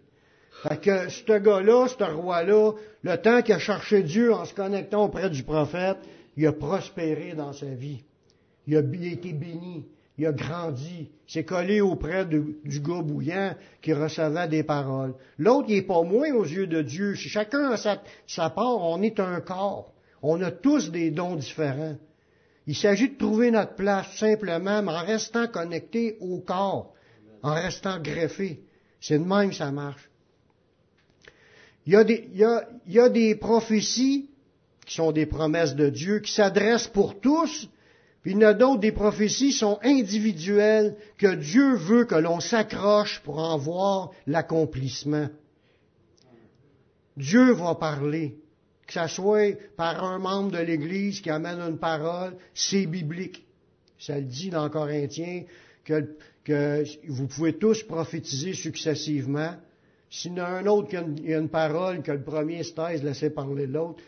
Fait 0.62 0.80
que 0.80 1.08
ce 1.08 1.38
gars-là, 1.38 1.88
ce 1.88 2.04
roi-là, 2.04 2.72
le 3.02 3.16
temps 3.16 3.42
qu'il 3.42 3.54
a 3.54 3.58
cherché 3.58 4.02
Dieu 4.02 4.32
en 4.32 4.44
se 4.44 4.54
connectant 4.54 5.04
auprès 5.04 5.30
du 5.30 5.42
prophète, 5.42 5.98
il 6.38 6.46
a 6.46 6.52
prospéré 6.52 7.34
dans 7.34 7.52
sa 7.52 7.66
vie. 7.66 8.04
Il 8.68 8.76
a, 8.76 8.80
été 8.80 9.32
béni. 9.32 9.86
Il 10.16 10.24
a 10.24 10.32
grandi. 10.32 11.10
S'est 11.26 11.44
collé 11.44 11.80
auprès 11.80 12.26
du 12.26 12.80
gars 12.80 13.02
bouillant 13.02 13.56
qui 13.82 13.92
recevait 13.92 14.46
des 14.46 14.62
paroles. 14.62 15.14
L'autre, 15.36 15.66
il 15.68 15.74
n'est 15.74 15.82
pas 15.82 16.02
moins 16.04 16.32
aux 16.32 16.44
yeux 16.44 16.68
de 16.68 16.80
Dieu. 16.80 17.16
Si 17.16 17.28
chacun 17.28 17.72
a 17.72 17.76
sa, 17.76 18.50
part, 18.50 18.78
on 18.82 19.02
est 19.02 19.18
un 19.18 19.40
corps. 19.40 19.92
On 20.22 20.40
a 20.40 20.52
tous 20.52 20.92
des 20.92 21.10
dons 21.10 21.34
différents. 21.34 21.96
Il 22.68 22.76
s'agit 22.76 23.10
de 23.10 23.18
trouver 23.18 23.50
notre 23.50 23.74
place 23.74 24.16
simplement, 24.16 24.80
mais 24.80 24.92
en 24.92 25.04
restant 25.04 25.48
connecté 25.48 26.18
au 26.20 26.38
corps, 26.38 26.94
en 27.42 27.54
restant 27.54 27.98
greffé. 27.98 28.60
C'est 29.00 29.18
de 29.18 29.24
même 29.24 29.50
que 29.50 29.56
ça 29.56 29.72
marche. 29.72 30.08
Il 31.84 31.94
y 31.94 32.98
a 33.00 33.08
des 33.08 33.34
prophéties 33.34 34.30
qui 34.88 34.94
sont 34.94 35.12
des 35.12 35.26
promesses 35.26 35.76
de 35.76 35.90
Dieu, 35.90 36.20
qui 36.20 36.32
s'adressent 36.32 36.88
pour 36.88 37.20
tous, 37.20 37.68
puis 38.22 38.32
il 38.32 38.40
y 38.40 38.44
en 38.46 38.48
a 38.48 38.54
d'autres, 38.54 38.80
des 38.80 38.90
prophéties 38.90 39.52
sont 39.52 39.78
individuelles, 39.82 40.96
que 41.18 41.34
Dieu 41.34 41.74
veut 41.74 42.06
que 42.06 42.14
l'on 42.14 42.40
s'accroche 42.40 43.20
pour 43.20 43.38
en 43.38 43.58
voir 43.58 44.12
l'accomplissement. 44.26 45.28
Dieu 47.18 47.52
va 47.52 47.74
parler, 47.74 48.38
que 48.86 48.94
ce 48.94 49.06
soit 49.08 49.58
par 49.76 50.02
un 50.02 50.18
membre 50.18 50.52
de 50.52 50.58
l'Église 50.58 51.20
qui 51.20 51.28
amène 51.28 51.60
une 51.60 51.78
parole, 51.78 52.34
c'est 52.54 52.86
biblique. 52.86 53.46
Ça 53.98 54.18
le 54.18 54.24
dit 54.24 54.48
dans 54.48 54.70
Corinthiens 54.70 55.42
que, 55.84 56.84
vous 57.08 57.26
pouvez 57.26 57.58
tous 57.58 57.82
prophétiser 57.82 58.54
successivement. 58.54 59.54
S'il 60.08 60.32
y 60.32 60.40
en 60.40 60.44
a 60.44 60.48
un 60.48 60.66
autre 60.66 60.88
qui 60.88 60.96
a 60.96 61.38
une 61.38 61.50
parole, 61.50 62.02
que 62.02 62.12
le 62.12 62.22
premier 62.22 62.62
se 62.62 62.72
taise, 62.72 63.02
laissez 63.02 63.28
parler 63.28 63.66
l'autre, 63.66 64.02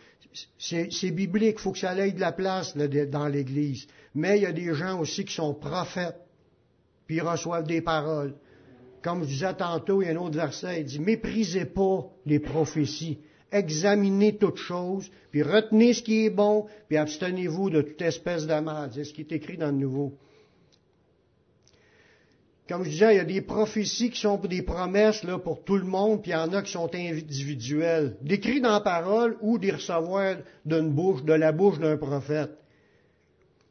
c'est 0.59 1.11
biblique, 1.11 1.57
il 1.59 1.61
faut 1.61 1.73
que 1.73 1.79
ça 1.79 1.91
aille 1.91 2.13
de 2.13 2.21
la 2.21 2.33
place 2.33 2.77
dans 2.77 3.29
l'Église. 3.29 3.87
Mais 4.15 4.39
il 4.39 4.43
y 4.43 4.47
a 4.47 4.53
des 4.53 4.75
gens 4.75 5.01
aussi 5.01 5.25
qui 5.25 5.35
sont 5.35 5.55
prophètes, 5.55 6.21
puis 7.07 7.17
ils 7.17 7.23
reçoivent 7.23 7.67
des 7.67 7.81
paroles. 7.81 8.35
Comme 9.03 9.23
je 9.23 9.29
disais 9.29 9.55
tantôt, 9.55 10.03
il 10.03 10.07
y 10.07 10.09
a 10.09 10.13
un 10.13 10.17
autre 10.17 10.37
verset, 10.37 10.81
il 10.81 10.85
dit, 10.85 11.01
méprisez 11.01 11.65
pas 11.65 12.07
les 12.27 12.39
prophéties, 12.39 13.19
examinez 13.51 14.37
toutes 14.37 14.59
choses, 14.59 15.11
puis 15.31 15.43
retenez 15.43 15.95
ce 15.95 16.03
qui 16.03 16.27
est 16.27 16.31
bon, 16.31 16.67
puis 16.89 16.97
abstenez-vous 16.97 17.71
de 17.71 17.83
toute 17.83 18.03
espèce 18.03 18.47
de. 18.47 18.55
C'est 18.93 19.05
ce 19.05 19.13
qui 19.15 19.23
est 19.23 19.33
écrit 19.33 19.57
dans 19.57 19.71
le 19.71 19.79
Nouveau. 19.79 20.15
Comme 22.71 22.85
je 22.85 22.91
disais, 22.91 23.15
il 23.15 23.17
y 23.17 23.21
a 23.21 23.25
des 23.25 23.41
prophéties 23.41 24.11
qui 24.11 24.21
sont 24.21 24.37
des 24.37 24.63
promesses 24.63 25.27
pour 25.43 25.65
tout 25.65 25.77
le 25.77 25.83
monde, 25.83 26.23
puis 26.23 26.31
il 26.31 26.35
y 26.35 26.37
en 26.37 26.53
a 26.53 26.63
qui 26.63 26.71
sont 26.71 26.89
individuelles, 26.95 28.17
décrites 28.23 28.63
dans 28.63 28.71
la 28.71 28.81
parole 28.81 29.37
ou 29.41 29.59
des 29.59 29.73
recevoir 29.73 30.37
de 30.65 31.33
la 31.33 31.51
bouche 31.51 31.81
d'un 31.81 31.97
prophète. 31.97 32.53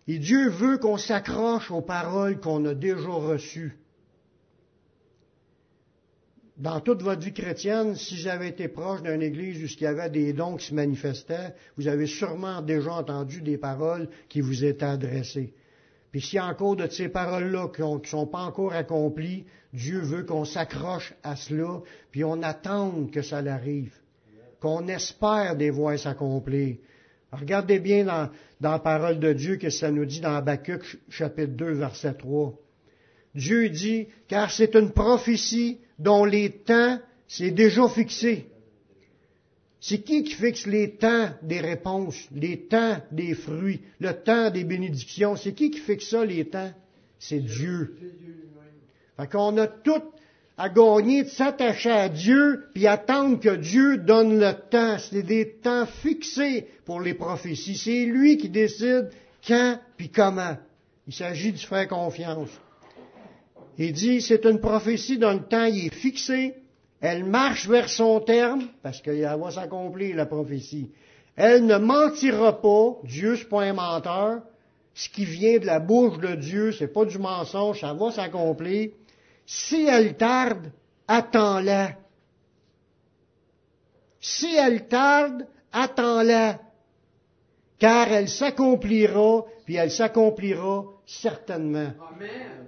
Et 0.10 0.20
Dieu 0.20 0.50
veut 0.50 0.80
qu'on 0.80 0.98
s'accroche 0.98 1.72
aux 1.72 1.80
paroles 1.80 2.42
qu'on 2.42 2.66
a 2.66 2.74
déjà 2.74 3.08
reçues. 3.08 3.78
Dans 6.58 6.82
toute 6.82 7.02
votre 7.02 7.22
vie 7.22 7.32
chrétienne, 7.32 7.96
si 7.96 8.18
j'avais 8.18 8.50
été 8.50 8.68
proche 8.68 9.02
d'une 9.02 9.22
église 9.22 9.64
où 9.64 9.66
il 9.66 9.82
y 9.82 9.86
avait 9.86 10.10
des 10.10 10.34
dons 10.34 10.58
qui 10.58 10.66
se 10.66 10.76
manifestaient, 10.76 11.56
vous 11.78 11.88
avez 11.88 12.06
sûrement 12.06 12.62
déjà 12.62 12.92
entendu 12.96 13.42
des 13.42 13.58
paroles 13.58 14.10
qui 14.28 14.42
vous 14.42 14.66
étaient 14.66 14.84
adressées. 14.84 15.54
Puis 16.12 16.22
s'il 16.22 16.38
y 16.38 16.40
a 16.40 16.46
encore 16.46 16.76
de 16.76 16.88
ces 16.88 17.10
paroles-là 17.10 17.70
qui 17.76 17.82
ne 17.82 18.06
sont 18.06 18.26
pas 18.26 18.40
encore 18.40 18.74
accomplies, 18.74 19.46
Dieu 19.74 20.00
veut 20.00 20.24
qu'on 20.24 20.46
s'accroche 20.46 21.14
à 21.24 21.36
cela, 21.36 21.82
puis 22.12 22.24
on 22.24 22.42
attende 22.42 23.12
que 23.12 23.22
ça 23.22 23.38
arrive, 23.38 23.94
qu'on 24.60 24.88
espère 24.88 25.56
des 25.56 25.70
voir 25.70 25.98
s'accomplir. 26.00 26.78
Regardez 27.32 27.80
bien 27.80 28.06
dans, 28.06 28.30
la 28.60 28.80
parole 28.80 29.20
de 29.20 29.34
Dieu 29.34 29.58
que 29.58 29.70
ça 29.70 29.92
nous 29.92 30.06
dit 30.06 30.20
dans 30.20 30.36
Habakkuk 30.36 30.84
chapitre 31.10 31.54
2, 31.54 31.74
verset 31.74 32.16
3. 32.16 32.54
Dieu 33.36 33.70
dit, 33.70 34.08
car 34.28 34.50
c'est 34.50 34.74
une 34.76 34.92
prophétie 34.92 35.80
dont 36.00 36.26
les 36.26 36.50
temps, 36.50 36.98
c'est 37.28 37.52
déjà 37.52 37.88
fixé. 37.88 38.48
C'est 39.82 40.00
qui 40.00 40.24
qui 40.24 40.34
fixe 40.34 40.66
les 40.66 40.92
temps 40.92 41.30
des 41.42 41.62
réponses, 41.62 42.28
les 42.36 42.62
temps 42.62 42.98
des 43.12 43.34
fruits, 43.34 43.82
le 44.00 44.12
temps 44.14 44.50
des 44.50 44.66
bénédictions? 44.66 45.36
C'est 45.36 45.54
qui 45.54 45.72
qui 45.72 45.80
fixe 45.80 46.10
ça, 46.10 46.26
les 46.26 46.46
temps? 46.46 46.72
C'est 47.18 47.40
Dieu. 47.40 47.96
Fait 49.18 49.30
qu'on 49.30 49.58
a 49.58 49.68
tout 49.68 50.04
à 50.58 50.68
gagner 50.68 51.24
de 51.24 51.30
s'attacher 51.30 51.92
à 51.92 52.10
Dieu 52.10 52.66
puis 52.74 52.88
attendre 52.88 53.40
que 53.40 53.56
Dieu 53.56 53.98
donne 53.98 54.40
le 54.40 54.54
temps. 54.70 54.98
C'est 54.98 55.24
des 55.24 55.52
temps 55.62 55.86
fixés 55.86 56.68
pour 56.84 57.00
les 57.00 57.14
prophéties. 57.14 57.78
C'est 57.78 58.06
lui 58.06 58.38
qui 58.38 58.50
décide 58.50 59.10
quand 59.48 59.80
puis 59.96 60.10
comment. 60.10 60.58
Il 61.08 61.14
s'agit 61.14 61.54
de 61.54 61.58
faire 61.58 61.88
confiance. 61.88 62.50
Il 63.78 63.94
dit, 63.94 64.22
c'est 64.22 64.46
une 64.46 64.60
prophétie 64.60 65.18
dont 65.18 65.34
le 65.34 65.44
temps 65.44 65.64
est 65.64 65.94
fixé. 65.94 66.56
Elle 67.02 67.24
marche 67.24 67.68
vers 67.68 67.90
son 67.90 68.20
terme, 68.20 68.68
parce 68.84 69.02
qu'elle 69.02 69.22
va 69.22 69.52
s'accomplir, 69.52 70.16
la 70.16 70.26
prophétie. 70.26 70.92
Elle 71.36 71.66
ne 71.66 71.78
mentira 71.78 72.62
pas. 72.62 72.98
Dieu, 73.04 73.38
c'est 73.38 73.48
pas 73.48 73.64
un 73.64 73.74
menteur. 73.74 74.42
Ce 74.94 75.08
qui 75.08 75.24
vient 75.24 75.60
de 75.60 75.66
la 75.66 75.80
bouche 75.80 76.18
de 76.18 76.36
Dieu, 76.36 76.74
c'est 76.74 76.90
pas 76.90 77.06
du 77.06 77.18
mensonge, 77.18 77.80
ça 77.80 77.94
va 77.94 78.12
s'accomplir. 78.12 78.90
Si 79.46 79.86
elle 79.86 80.18
tarde, 80.18 80.72
attends-la. 81.08 81.94
Si 84.20 84.54
elle 84.56 84.88
tarde, 84.88 85.48
attends-la. 85.72 86.60
Car 87.78 88.12
elle 88.12 88.28
s'accomplira, 88.28 89.46
puis 89.64 89.76
elle 89.76 89.92
s'accomplira 89.92 90.84
certainement. 91.06 91.94
Amen. 92.14 92.60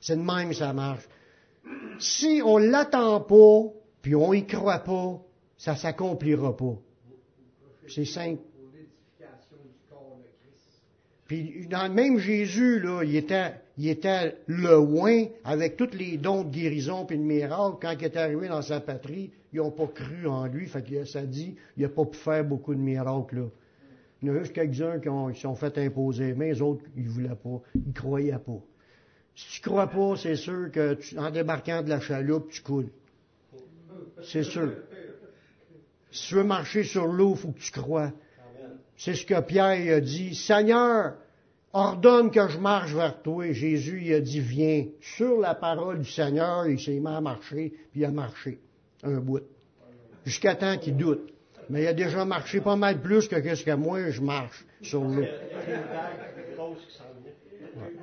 C'est 0.00 0.16
de 0.16 0.22
même 0.22 0.52
ça 0.52 0.72
marche. 0.72 1.04
Si 1.98 2.40
on 2.44 2.58
l'attend 2.58 3.20
pas, 3.20 3.72
puis 4.02 4.14
on 4.14 4.32
y 4.32 4.46
croit 4.46 4.78
pas, 4.78 5.20
ça 5.56 5.76
s'accomplira 5.76 6.56
pas. 6.56 6.76
C'est 7.88 8.04
simple. 8.04 8.42
Puis 11.26 11.68
dans 11.68 11.86
le 11.86 11.94
même 11.94 12.18
Jésus, 12.18 12.80
là, 12.80 13.02
il 13.04 13.14
était, 13.14 13.54
il 13.78 13.96
le 14.46 14.74
loin 14.74 15.26
avec 15.44 15.76
tous 15.76 15.94
les 15.96 16.16
dons 16.16 16.42
de 16.42 16.50
guérison 16.50 17.04
puis 17.06 17.18
de 17.18 17.22
miracles. 17.22 17.76
Quand 17.80 17.94
il 17.98 18.04
est 18.04 18.16
arrivé 18.16 18.48
dans 18.48 18.62
sa 18.62 18.80
patrie, 18.80 19.30
ils 19.52 19.58
n'ont 19.58 19.70
pas 19.70 19.86
cru 19.86 20.26
en 20.26 20.46
lui. 20.46 20.66
Fait 20.66 20.82
que 20.82 21.04
ça 21.04 21.22
dit, 21.22 21.54
il 21.76 21.84
n'a 21.84 21.88
pas 21.88 22.04
pu 22.04 22.16
faire 22.16 22.44
beaucoup 22.44 22.74
de 22.74 22.80
miracles 22.80 23.36
là. 23.36 23.46
Il 24.22 24.28
y 24.28 24.30
en 24.30 24.34
a 24.34 24.38
juste 24.40 24.52
quelques-uns 24.52 24.98
qui 24.98 25.08
qui 25.34 25.40
sont 25.40 25.54
fait 25.54 25.78
imposer, 25.78 26.34
mais 26.34 26.52
les 26.52 26.60
autres, 26.60 26.84
ils 26.96 27.04
ne 27.04 27.08
voulaient 27.08 27.28
pas. 27.28 27.62
Ils 27.74 27.88
ne 27.88 27.92
croyaient 27.92 28.38
pas. 28.38 28.60
Si 29.48 29.62
tu 29.62 29.68
crois 29.68 29.86
pas, 29.86 30.16
c'est 30.16 30.36
sûr 30.36 30.70
que 30.70 30.98
en 31.16 31.30
débarquant 31.30 31.82
de 31.82 31.88
la 31.88 32.00
chaloupe, 32.00 32.50
tu 32.50 32.60
coules. 32.60 32.90
C'est 34.22 34.42
sûr. 34.42 34.72
Si 36.10 36.28
tu 36.28 36.34
veux 36.34 36.44
marcher 36.44 36.84
sur 36.84 37.06
l'eau, 37.06 37.32
il 37.34 37.38
faut 37.38 37.52
que 37.52 37.60
tu 37.60 37.72
crois. 37.72 38.12
C'est 38.98 39.14
ce 39.14 39.24
que 39.24 39.40
Pierre 39.40 39.96
a 39.96 40.00
dit. 40.00 40.34
Seigneur, 40.34 41.14
ordonne 41.72 42.30
que 42.30 42.48
je 42.48 42.58
marche 42.58 42.92
vers 42.92 43.22
toi. 43.22 43.46
Et 43.46 43.54
Jésus 43.54 44.02
il 44.04 44.12
a 44.12 44.20
dit, 44.20 44.40
viens. 44.40 44.86
Sur 45.00 45.40
la 45.40 45.54
parole 45.54 46.00
du 46.00 46.10
Seigneur, 46.10 46.66
il 46.66 46.78
s'est 46.78 46.98
mis 46.98 47.08
à 47.08 47.20
marcher, 47.20 47.72
puis 47.92 48.00
il 48.00 48.04
a 48.04 48.10
marché 48.10 48.58
un 49.02 49.20
bout. 49.20 49.40
Jusqu'à 50.26 50.54
temps 50.54 50.76
qu'il 50.76 50.96
doute. 50.96 51.32
Mais 51.70 51.84
il 51.84 51.86
a 51.86 51.94
déjà 51.94 52.24
marché 52.26 52.60
pas 52.60 52.76
mal 52.76 53.00
plus 53.00 53.26
que 53.26 53.54
ce 53.54 53.64
que 53.64 53.74
moi, 53.74 54.10
je 54.10 54.20
marche 54.20 54.66
sur 54.82 55.02
l'eau. 55.02 55.24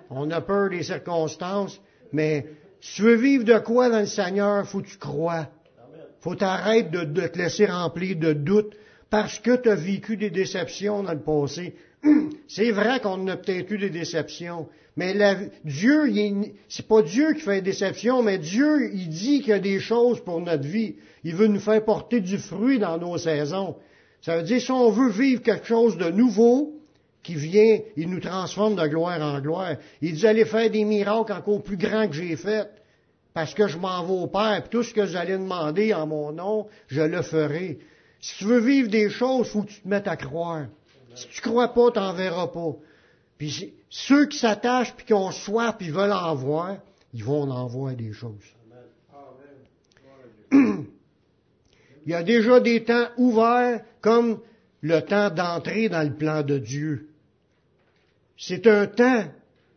On 0.10 0.30
a 0.32 0.42
peur 0.42 0.70
des 0.70 0.84
circonstances, 0.84 1.80
mais 2.12 2.46
si 2.80 2.96
tu 2.96 3.02
veux 3.04 3.16
vivre 3.16 3.44
de 3.44 3.58
quoi 3.60 3.90
dans 3.90 4.00
le 4.00 4.06
Seigneur, 4.06 4.68
faut 4.68 4.82
que 4.82 4.88
tu 4.88 4.98
crois. 4.98 5.48
Faut 6.20 6.36
t'arrêter 6.36 6.90
de, 6.90 7.28
te 7.28 7.38
laisser 7.38 7.66
remplir 7.66 8.18
de 8.18 8.34
doutes 8.34 8.74
parce 9.10 9.40
que 9.40 9.56
tu 9.56 9.70
as 9.70 9.76
vécu 9.76 10.18
des 10.18 10.30
déceptions 10.30 11.04
dans 11.04 11.14
le 11.14 11.20
passé. 11.20 11.76
C'est 12.48 12.72
vrai 12.72 13.00
qu'on 13.00 13.28
a 13.28 13.38
peut-être 13.38 13.72
eu 13.72 13.78
des 13.78 13.90
déceptions, 13.90 14.68
mais 14.96 15.14
la- 15.14 15.36
Dieu, 15.64 16.12
c'est 16.68 16.88
pas 16.88 17.02
Dieu 17.04 17.34
qui 17.34 17.42
fait 17.42 17.62
des 17.62 17.72
déceptions, 17.72 18.24
mais 18.24 18.40
Dieu, 18.40 18.92
il 18.94 19.10
dit 19.10 19.42
qu'il 19.42 19.50
y 19.50 19.54
a 19.54 19.60
des 19.60 19.80
choses 19.80 20.24
pour 20.24 20.42
notre 20.42 20.68
vie. 20.68 20.96
Il 21.24 21.36
veut 21.36 21.48
nous 21.48 21.60
faire 21.60 21.84
porter 21.86 22.20
du 22.20 22.38
fruit 22.38 22.80
dans 22.80 22.98
nos 22.98 23.18
saisons. 23.18 23.76
Ça 24.22 24.38
veut 24.38 24.44
dire, 24.44 24.60
si 24.60 24.72
on 24.72 24.90
veut 24.90 25.10
vivre 25.10 25.42
quelque 25.44 25.68
chose 25.68 25.98
de 25.98 26.10
nouveau, 26.10 26.77
qui 27.28 27.36
vient, 27.36 27.80
il 27.98 28.10
nous 28.10 28.22
transforme 28.22 28.76
de 28.76 28.88
gloire 28.88 29.22
en 29.22 29.42
gloire. 29.42 29.76
Il 30.02 30.14
dit, 30.16 30.26
allez 30.26 30.46
faire 30.46 30.72
des 30.72 30.86
miracles 30.86 31.34
encore 31.34 31.62
plus 31.62 31.76
grands 31.76 32.08
que 32.08 32.14
j'ai 32.14 32.38
fait, 32.38 32.70
parce 33.34 33.54
que 33.54 33.68
je 33.68 33.78
m'en 33.78 34.02
vais 34.06 34.14
au 34.14 34.28
Père, 34.28 34.62
puis 34.62 34.70
tout 34.70 34.82
ce 34.82 34.94
que 34.94 35.02
vous 35.02 35.18
allez 35.18 35.34
demander 35.34 35.94
en 35.94 36.08
mon 36.08 36.32
nom, 36.32 36.68
je 36.88 37.02
le 37.02 37.22
ferai. 37.22 37.80
Si 38.22 38.38
tu 38.38 38.46
veux 38.46 38.62
vivre 38.62 38.88
des 38.90 39.10
choses, 39.10 39.50
faut 39.50 39.64
que 39.64 39.72
tu 39.72 39.82
te 39.82 39.88
mettes 39.90 40.08
à 40.08 40.16
croire. 40.16 40.68
Si 41.16 41.28
tu 41.28 41.42
crois 41.42 41.74
pas, 41.74 41.92
t'en 41.92 42.14
verras 42.14 42.48
pas. 42.48 42.76
Puis 43.38 43.74
ceux 43.90 44.28
qui 44.28 44.38
s'attachent 44.38 44.96
puis 44.96 45.06
qui 45.06 45.14
ont 45.14 45.32
soif 45.32 45.76
puis 45.78 45.90
veulent 45.90 46.14
en 46.14 46.34
voir, 46.34 46.78
ils 47.14 47.26
vont 47.26 47.52
en 47.52 47.68
voir 47.68 47.94
des 47.94 48.14
choses. 48.14 48.36
Il 50.54 50.86
y 52.06 52.14
a 52.14 52.24
déjà 52.24 52.62
des 52.62 52.86
temps 52.86 53.08
ouverts 53.18 53.82
comme 54.00 54.40
le 54.82 55.02
temps 55.02 55.30
d'entrer 55.30 55.90
dans 55.90 56.04
le 56.04 56.16
plan 56.16 56.42
de 56.42 56.58
Dieu. 56.58 57.07
C'est 58.38 58.68
un 58.68 58.88
temps. 58.88 59.26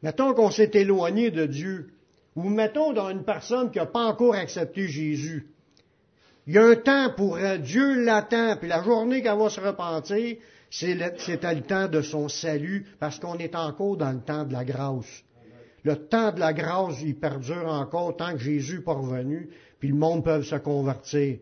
Mettons 0.02 0.34
qu'on 0.34 0.50
s'est 0.50 0.70
éloigné 0.74 1.30
de 1.30 1.46
Dieu. 1.46 1.90
Ou 2.36 2.48
mettons 2.48 2.92
dans 2.92 3.10
une 3.10 3.24
personne 3.24 3.70
qui 3.70 3.78
n'a 3.78 3.86
pas 3.86 4.04
encore 4.04 4.34
accepté 4.34 4.86
Jésus. 4.86 5.48
Il 6.46 6.54
y 6.54 6.58
a 6.58 6.64
un 6.64 6.76
temps 6.76 7.12
pour 7.16 7.38
elle. 7.38 7.62
Dieu 7.62 8.04
l'attend. 8.04 8.56
Puis 8.56 8.68
la 8.68 8.82
journée 8.82 9.22
qu'elle 9.22 9.38
va 9.38 9.50
se 9.50 9.60
repentir, 9.60 10.36
c'est 10.70 10.94
le 10.94 11.60
temps 11.62 11.88
de 11.88 12.02
son 12.02 12.28
salut 12.28 12.86
parce 12.98 13.18
qu'on 13.18 13.38
est 13.38 13.54
encore 13.56 13.96
dans 13.96 14.12
le 14.12 14.20
temps 14.20 14.44
de 14.44 14.52
la 14.52 14.64
grâce. 14.64 15.24
Le 15.82 15.96
temps 15.96 16.32
de 16.32 16.40
la 16.40 16.52
grâce, 16.52 17.00
il 17.02 17.18
perdure 17.18 17.66
encore 17.66 18.16
tant 18.16 18.32
que 18.32 18.38
Jésus 18.38 18.78
n'est 18.78 18.84
pas 18.84 18.92
revenu, 18.92 19.48
puis 19.78 19.88
le 19.88 19.94
monde 19.94 20.22
peut 20.22 20.42
se 20.42 20.56
convertir. 20.56 21.38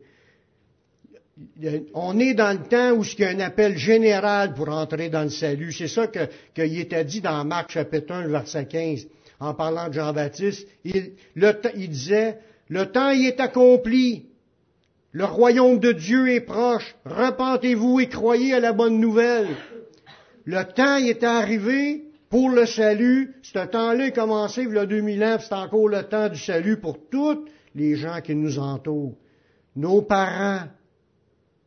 On 1.94 2.18
est 2.18 2.34
dans 2.34 2.52
le 2.52 2.68
temps 2.68 2.92
où 2.92 3.04
il 3.04 3.20
y 3.20 3.24
a 3.24 3.28
un 3.28 3.40
appel 3.40 3.76
général 3.76 4.54
pour 4.54 4.68
entrer 4.68 5.08
dans 5.08 5.22
le 5.22 5.30
salut. 5.30 5.72
C'est 5.72 5.88
ça 5.88 6.06
que, 6.06 6.20
qu'il 6.54 6.78
était 6.78 7.04
dit 7.04 7.20
dans 7.20 7.44
Marc 7.44 7.70
chapitre 7.70 8.12
1, 8.12 8.28
verset 8.28 8.66
15, 8.66 9.06
en 9.40 9.54
parlant 9.54 9.88
de 9.88 9.94
Jean-Baptiste. 9.94 10.66
Il, 10.84 11.12
disait, 11.88 12.38
le 12.68 12.86
temps 12.86 13.10
y 13.10 13.26
est 13.26 13.40
accompli. 13.40 14.26
Le 15.12 15.24
royaume 15.24 15.78
de 15.78 15.92
Dieu 15.92 16.28
est 16.28 16.40
proche. 16.40 16.96
Repentez-vous 17.04 18.00
et 18.00 18.08
croyez 18.08 18.54
à 18.54 18.60
la 18.60 18.72
bonne 18.72 19.00
nouvelle. 19.00 19.48
Le 20.44 20.62
temps 20.64 20.96
y 20.96 21.08
est 21.08 21.22
arrivé 21.24 22.04
pour 22.30 22.50
le 22.50 22.66
salut. 22.66 23.34
Ce 23.42 23.58
temps-là 23.58 24.06
est 24.06 24.12
commencé 24.12 24.62
il 24.62 24.74
y 24.74 24.78
a 24.78 24.86
2000 24.86 25.24
ans, 25.24 25.38
c'est 25.40 25.54
encore 25.54 25.88
le 25.88 26.02
temps 26.02 26.28
du 26.28 26.38
salut 26.38 26.78
pour 26.78 26.98
tous 27.10 27.44
les 27.74 27.96
gens 27.96 28.20
qui 28.20 28.34
nous 28.34 28.58
entourent. 28.58 29.14
Nos 29.76 30.02
parents, 30.02 30.66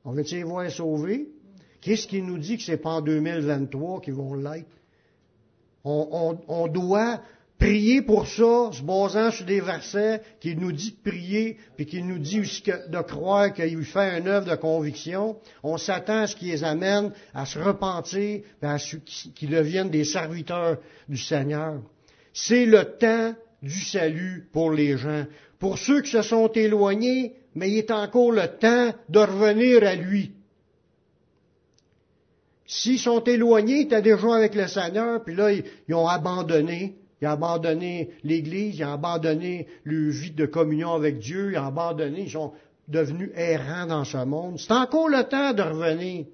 on 0.06 0.12
veut 0.12 0.24
les 0.24 0.44
voir 0.44 0.70
sauvés? 0.72 1.28
Qu'est-ce 1.82 2.08
qui 2.08 2.22
nous 2.22 2.38
dit 2.38 2.58
que 2.58 2.64
c'est 2.64 2.78
pas 2.78 2.92
en 2.92 3.02
2023 3.02 4.02
qu'ils 4.02 4.14
vont 4.14 4.36
l'être? 4.36 4.68
On, 5.84 6.38
on- 6.48 6.68
doit 6.68 7.22
prier 7.58 8.02
pour 8.04 8.28
ça, 8.28 8.72
se 8.72 8.82
basant 8.84 9.32
sur 9.32 9.46
des 9.46 9.62
versets 9.62 10.22
qui 10.40 10.56
nous 10.56 10.72
dit 10.72 10.92
de 11.04 11.10
prier, 11.10 11.58
puis 11.76 11.86
qui 11.88 12.02
nous 12.04 12.20
dit 12.20 12.40
de 12.40 13.02
croire 13.02 13.52
qu'il 13.54 13.84
fait 13.84 14.20
une 14.20 14.28
œuvre 14.28 14.50
de 14.50 14.56
conviction. 14.56 15.38
On 15.64 15.78
s'attend 15.78 16.22
à 16.22 16.28
ce 16.28 16.36
qu'ils 16.36 16.50
les 16.50 16.64
amène 16.64 17.12
à 17.34 17.46
se 17.46 17.58
repentir, 17.60 18.42
puis 18.60 18.70
à 18.70 18.78
ce 18.78 18.96
qu'ils 18.98 19.50
deviennent 19.50 19.90
des 19.90 20.06
serviteurs 20.06 20.78
du 21.10 21.18
Seigneur. 21.18 21.82
C'est 22.34 22.66
le 22.66 22.84
temps 22.98 23.34
du 23.62 23.80
salut 23.80 24.48
pour 24.52 24.72
les 24.72 24.98
gens. 24.98 25.26
Pour 25.60 25.78
ceux 25.78 26.02
qui 26.02 26.12
se 26.12 26.22
sont 26.24 26.48
éloignés, 26.54 27.36
mais 27.56 27.70
il 27.70 27.78
est 27.78 27.92
encore 27.92 28.32
le 28.32 28.48
temps 28.48 28.94
de 29.10 29.20
revenir 29.20 29.84
à 29.84 29.96
lui. 29.96 30.32
S'ils 32.66 33.00
sont 33.00 33.22
éloignés, 33.26 33.80
ils 33.80 33.82
étaient 33.82 34.02
déjà 34.02 34.34
avec 34.34 34.56
le 34.56 34.68
Seigneur, 34.68 35.24
puis 35.24 35.36
là, 35.36 35.52
ils, 35.52 35.94
ont 35.94 36.08
abandonné. 36.08 36.96
Ils 37.22 37.28
ont 37.28 37.32
abandonné 37.32 38.12
l'Église, 38.24 38.80
ils 38.80 38.86
ont 38.86 38.94
abandonné 38.94 39.68
leur 39.84 40.12
vie 40.12 40.32
de 40.32 40.46
communion 40.46 40.94
avec 40.94 41.20
Dieu, 41.20 41.52
ils 41.52 41.58
ont 41.58 41.66
abandonné, 41.66 42.22
ils 42.22 42.32
sont 42.32 42.54
devenus 42.88 43.32
errants 43.36 43.88
dans 43.88 44.06
ce 44.06 44.24
monde. 44.24 44.58
C'est 44.58 44.72
encore 44.72 45.10
le 45.10 45.24
temps 45.24 45.54
de 45.54 45.62
revenir. 45.62 46.26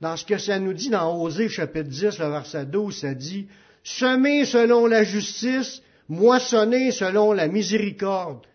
Dans 0.00 0.16
ce 0.16 0.24
que 0.24 0.38
ça 0.38 0.60
nous 0.60 0.74
dit 0.74 0.90
dans 0.90 1.20
Osée 1.20 1.48
chapitre 1.48 1.88
10, 1.88 2.18
le 2.20 2.28
verset 2.28 2.66
12, 2.66 2.96
ça 2.96 3.14
dit, 3.14 3.48
Semez 3.82 4.44
selon 4.44 4.86
la 4.86 5.02
justice, 5.02 5.82
moissonnez 6.08 6.92
selon 6.92 7.32
la 7.32 7.48
miséricorde. 7.48 8.46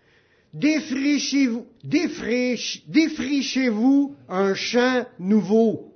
Défrichez-vous, 0.53 1.65
défriche- 1.83 2.83
défrichez-vous 2.87 4.15
un 4.27 4.55
champ 4.55 5.05
nouveau. 5.19 5.93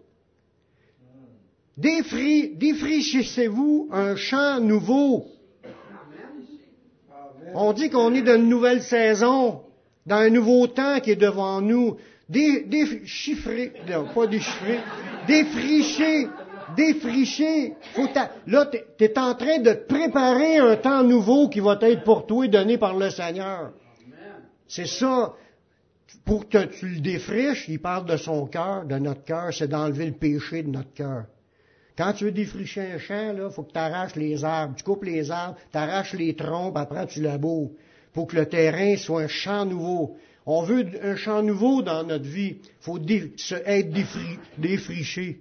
Défri- 1.79 2.55
défrichissez-vous 2.55 3.89
un 3.91 4.15
champ 4.15 4.59
nouveau. 4.59 5.25
On 7.55 7.73
dit 7.73 7.89
qu'on 7.89 8.13
est 8.13 8.21
dans 8.21 8.35
une 8.35 8.49
nouvelle 8.49 8.83
saison, 8.83 9.61
dans 10.05 10.17
un 10.17 10.29
nouveau 10.29 10.67
temps 10.67 10.99
qui 10.99 11.11
est 11.11 11.15
devant 11.15 11.59
nous. 11.61 11.97
Des, 12.29 12.61
déchiffré, 12.61 13.73
non, 13.89 14.05
pas 14.13 14.27
déchiffré, 14.27 14.79
défriché, 15.27 16.27
défriché. 16.75 17.73
Faut 17.93 18.07
là, 18.47 18.65
tu 18.67 19.03
es 19.03 19.19
en 19.19 19.35
train 19.35 19.59
de 19.59 19.73
préparer 19.73 20.57
un 20.57 20.75
temps 20.77 21.03
nouveau 21.03 21.49
qui 21.49 21.59
va 21.59 21.77
être 21.81 22.03
pour 22.03 22.25
toi 22.25 22.47
donné 22.47 22.77
par 22.77 22.95
le 22.97 23.09
Seigneur. 23.09 23.71
C'est 24.67 24.87
ça. 24.87 25.33
Pour 26.25 26.47
que 26.47 26.65
tu 26.65 26.87
le 26.87 26.99
défriches, 26.99 27.67
il 27.67 27.79
parle 27.79 28.05
de 28.05 28.17
son 28.17 28.45
cœur, 28.45 28.85
de 28.85 28.97
notre 28.97 29.23
cœur, 29.23 29.53
c'est 29.53 29.67
d'enlever 29.67 30.05
le 30.05 30.13
péché 30.13 30.63
de 30.63 30.69
notre 30.69 30.93
cœur. 30.93 31.25
Quand 31.97 32.13
tu 32.13 32.25
veux 32.25 32.31
défricher 32.31 32.81
un 32.81 32.97
champ, 32.97 33.33
il 33.35 33.51
faut 33.51 33.63
que 33.63 33.71
tu 33.71 33.77
arraches 33.79 34.15
les 34.15 34.43
arbres. 34.43 34.75
Tu 34.75 34.83
coupes 34.83 35.03
les 35.03 35.29
arbres, 35.29 35.57
tu 35.71 35.77
arraches 35.77 36.13
les 36.13 36.35
troncs, 36.35 36.73
après 36.75 37.05
tu 37.07 37.21
laboures. 37.21 37.71
Pour 38.13 38.27
que 38.27 38.35
le 38.35 38.47
terrain 38.47 38.95
soit 38.97 39.23
un 39.23 39.27
champ 39.27 39.65
nouveau. 39.65 40.17
On 40.45 40.63
veut 40.63 40.85
un 41.01 41.15
champ 41.15 41.41
nouveau 41.41 41.81
dans 41.81 42.03
notre 42.03 42.25
vie. 42.25 42.57
Il 42.61 42.81
faut 42.81 42.99
être 42.99 43.93
défriché. 44.57 45.39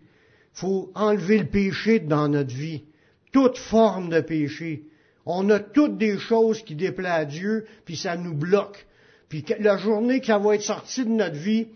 Faut 0.53 0.91
enlever 0.95 1.39
le 1.39 1.47
péché 1.47 2.01
dans 2.01 2.29
notre 2.29 2.55
vie. 2.55 2.85
Toute 3.33 3.59
forme 3.59 4.11
de 4.11 4.21
péché. 4.21 4.85
On 5.25 5.49
a 5.51 5.59
toutes 5.59 5.97
des 5.97 6.19
choses 6.19 6.63
qui 6.63 6.75
déplaisent 6.75 7.13
à 7.13 7.25
Dieu, 7.25 7.67
puis 7.85 7.97
ça 7.97 8.17
nous 8.17 8.35
bloque. 8.35 8.87
Puis 9.33 9.47
la 9.61 9.79
journée 9.79 10.21
que 10.21 10.27
ça 10.27 10.37
va 10.37 10.57
être 10.57 10.63
sorti 10.63 11.07
de 11.07 11.09
notre 11.09 11.37
vie, 11.37 11.69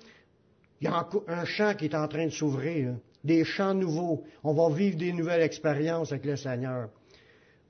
il 0.82 0.84
y 0.84 0.86
a 0.88 1.08
un 1.26 1.44
champ 1.46 1.72
qui 1.72 1.86
est 1.86 1.94
en 1.94 2.06
train 2.06 2.26
de 2.26 2.30
s'ouvrir. 2.30 2.96
Des 3.24 3.44
champs 3.44 3.72
nouveaux. 3.72 4.24
On 4.44 4.52
va 4.52 4.76
vivre 4.76 4.98
des 4.98 5.10
nouvelles 5.10 5.40
expériences 5.40 6.12
avec 6.12 6.26
le 6.26 6.36
Seigneur. 6.36 6.90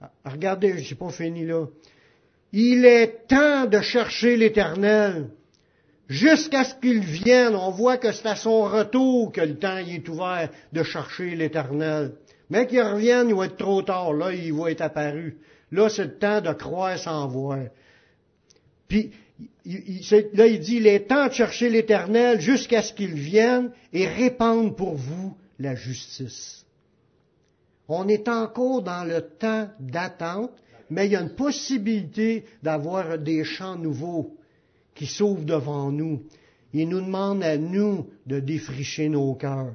Ah, 0.01 0.11
regardez, 0.25 0.79
je 0.79 0.91
n'ai 0.91 0.99
pas 0.99 1.11
fini 1.11 1.47
là. 1.47 1.67
Il 2.53 2.85
est 2.85 3.29
temps 3.29 3.67
de 3.67 3.81
chercher 3.81 4.37
l'Éternel 4.37 5.31
jusqu'à 6.09 6.65
ce 6.65 6.75
qu'il 6.75 6.99
vienne. 6.99 7.55
On 7.55 7.71
voit 7.71 7.97
que 7.97 8.11
c'est 8.11 8.27
à 8.27 8.35
son 8.35 8.65
retour 8.65 9.31
que 9.31 9.41
le 9.41 9.57
temps 9.57 9.77
est 9.77 10.09
ouvert 10.09 10.51
de 10.73 10.83
chercher 10.83 11.37
l'Éternel. 11.37 12.17
Mais 12.51 12.67
qu'il 12.67 12.83
revienne, 12.83 13.29
il 13.29 13.37
va 13.37 13.47
être 13.47 13.57
trop 13.57 13.83
tard. 13.83 14.13
Là, 14.15 14.33
il 14.33 14.53
va 14.53 14.73
être 14.73 14.81
apparu. 14.81 15.39
Là, 15.71 15.89
c'est 15.89 16.07
le 16.07 16.19
temps 16.19 16.41
de 16.41 16.53
croire 16.55 16.99
sans 16.99 17.29
voir. 17.29 17.61
Puis, 18.89 19.13
là, 19.65 20.47
il 20.47 20.61
dit, 20.61 20.77
il 20.77 20.87
est 20.87 21.09
temps 21.09 21.29
de 21.29 21.33
chercher 21.33 21.69
l'Éternel 21.69 22.41
jusqu'à 22.41 22.83
ce 22.83 22.93
qu'il 22.93 23.15
vienne 23.15 23.73
et 23.93 24.07
répande 24.07 24.77
pour 24.77 24.95
vous 24.95 25.37
la 25.59 25.75
justice. 25.75 26.65
On 27.89 28.09
est 28.09 28.29
encore 28.29 28.83
dans 28.83 29.05
le 29.05 29.21
temps 29.21 29.69
d'attente, 29.79 30.53
mais 30.91 31.07
il 31.07 31.13
y 31.13 31.17
a 31.17 31.21
une 31.21 31.35
possibilité 31.35 32.45
d'avoir 32.63 33.19
des 33.19 33.45
champs 33.45 33.77
nouveaux 33.77 34.37
qui 34.95 35.07
s'ouvre 35.07 35.45
devant 35.45 35.91
nous. 35.93 36.23
Il 36.73 36.89
nous 36.89 37.01
demande 37.01 37.43
à 37.43 37.57
nous 37.57 38.09
de 38.27 38.41
défricher 38.41 39.09
nos 39.09 39.35
cœurs, 39.35 39.75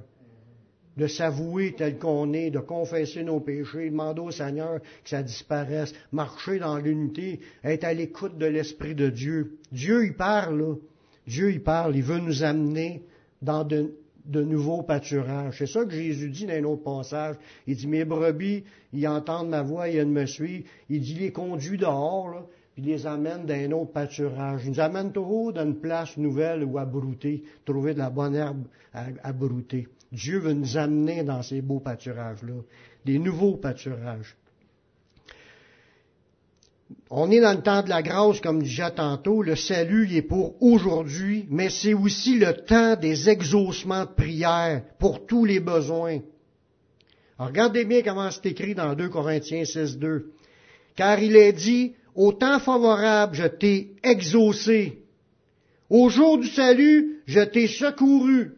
de 0.97 1.08
s'avouer 1.08 1.73
tel 1.73 1.97
qu'on 1.97 2.34
est, 2.34 2.51
de 2.51 2.60
confesser 2.60 3.23
nos 3.23 3.39
péchés, 3.39 3.89
demander 3.89 4.21
au 4.21 4.32
Seigneur 4.32 4.80
que 4.80 5.10
ça 5.10 5.23
disparaisse, 5.23 5.93
marcher 6.12 6.60
dans 6.60 6.77
l'unité, 6.77 7.39
être 7.63 7.84
à 7.84 7.93
l'écoute 7.93 8.38
de 8.38 8.45
l'Esprit 8.45 8.95
de 8.95 9.10
Dieu. 9.10 9.58
Dieu, 9.71 10.06
il 10.06 10.15
parle, 10.15 10.77
Dieu, 11.27 11.51
il 11.51 11.63
parle, 11.63 11.95
il 11.95 12.04
veut 12.04 12.19
nous 12.19 12.43
amener 12.43 13.04
dans 13.41 13.63
de, 13.63 13.93
nouveaux 14.25 14.84
pâturages. 14.84 15.58
C'est 15.58 15.67
ça 15.67 15.86
que 15.86 15.91
Jésus 15.91 16.30
dit 16.30 16.45
dans 16.45 16.54
un 16.54 16.63
autre 16.65 16.84
passage. 16.84 17.38
Il 17.67 17.75
dit, 17.75 17.88
mes 17.88 18.06
brebis, 18.06 18.63
ils 18.93 19.08
entendent 19.08 19.49
ma 19.49 19.62
voix, 19.62 19.89
ils 19.89 20.06
me 20.06 20.25
suivent. 20.25 20.65
Il 20.89 21.01
dit, 21.01 21.15
les 21.15 21.32
conduits 21.32 21.77
dehors, 21.77 22.30
là, 22.30 22.45
puis 22.73 22.84
les 22.84 23.06
amène 23.06 23.45
dans 23.45 23.54
un 23.54 23.71
autre 23.71 23.91
pâturage. 23.91 24.62
Il 24.65 24.71
nous 24.71 24.80
amène 24.80 25.12
toujours 25.12 25.54
dans 25.54 25.65
une 25.65 25.80
place 25.80 26.15
nouvelle 26.17 26.63
ou 26.63 26.77
à 26.77 26.86
brouter, 26.86 27.43
trouver 27.65 27.93
de 27.93 27.99
la 27.99 28.10
bonne 28.10 28.36
herbe 28.36 28.65
à, 28.93 29.34
brouter. 29.34 29.88
Dieu 30.12 30.39
veut 30.39 30.54
nous 30.54 30.78
amener 30.78 31.24
dans 31.24 31.41
ces 31.41 31.62
beaux 31.62 31.80
pâturages-là, 31.80 32.62
des 33.06 33.17
nouveaux 33.17 33.56
pâturages. 33.56 34.36
On 37.10 37.32
est 37.32 37.39
dans 37.39 37.54
le 37.54 37.62
temps 37.62 37.82
de 37.82 37.89
la 37.89 38.02
grâce, 38.02 38.41
comme 38.41 38.62
disais 38.62 38.91
tantôt, 38.91 39.41
le 39.41 39.56
salut 39.56 40.13
est 40.13 40.21
pour 40.21 40.62
aujourd'hui, 40.62 41.45
mais 41.50 41.69
c'est 41.69 41.93
aussi 41.93 42.38
le 42.38 42.54
temps 42.54 42.95
des 42.95 43.30
exaucements 43.30 44.06
de 44.06 44.12
prière 44.12 44.84
pour 45.00 45.26
tous 45.26 45.45
les 45.45 45.60
besoins. 45.60 46.19
regardez 47.38 47.86
bien 47.86 48.02
comment 48.02 48.30
c'est 48.32 48.47
écrit 48.47 48.76
dans 48.76 48.93
2 48.93 49.10
Corinthiens 49.10 49.65
6, 49.65 49.97
2. 49.97 50.32
Car 50.95 51.19
il 51.19 51.36
est 51.36 51.54
dit, 51.54 51.93
au 52.15 52.34
temps 52.34 52.60
favorable, 52.60 53.36
je 53.36 53.47
t'ai 53.47 53.93
exaucé. 54.04 55.04
Au 55.89 56.10
jour 56.10 56.38
du 56.38 56.47
salut, 56.47 57.21
je 57.26 57.41
t'ai 57.41 57.67
secouru. 57.67 58.52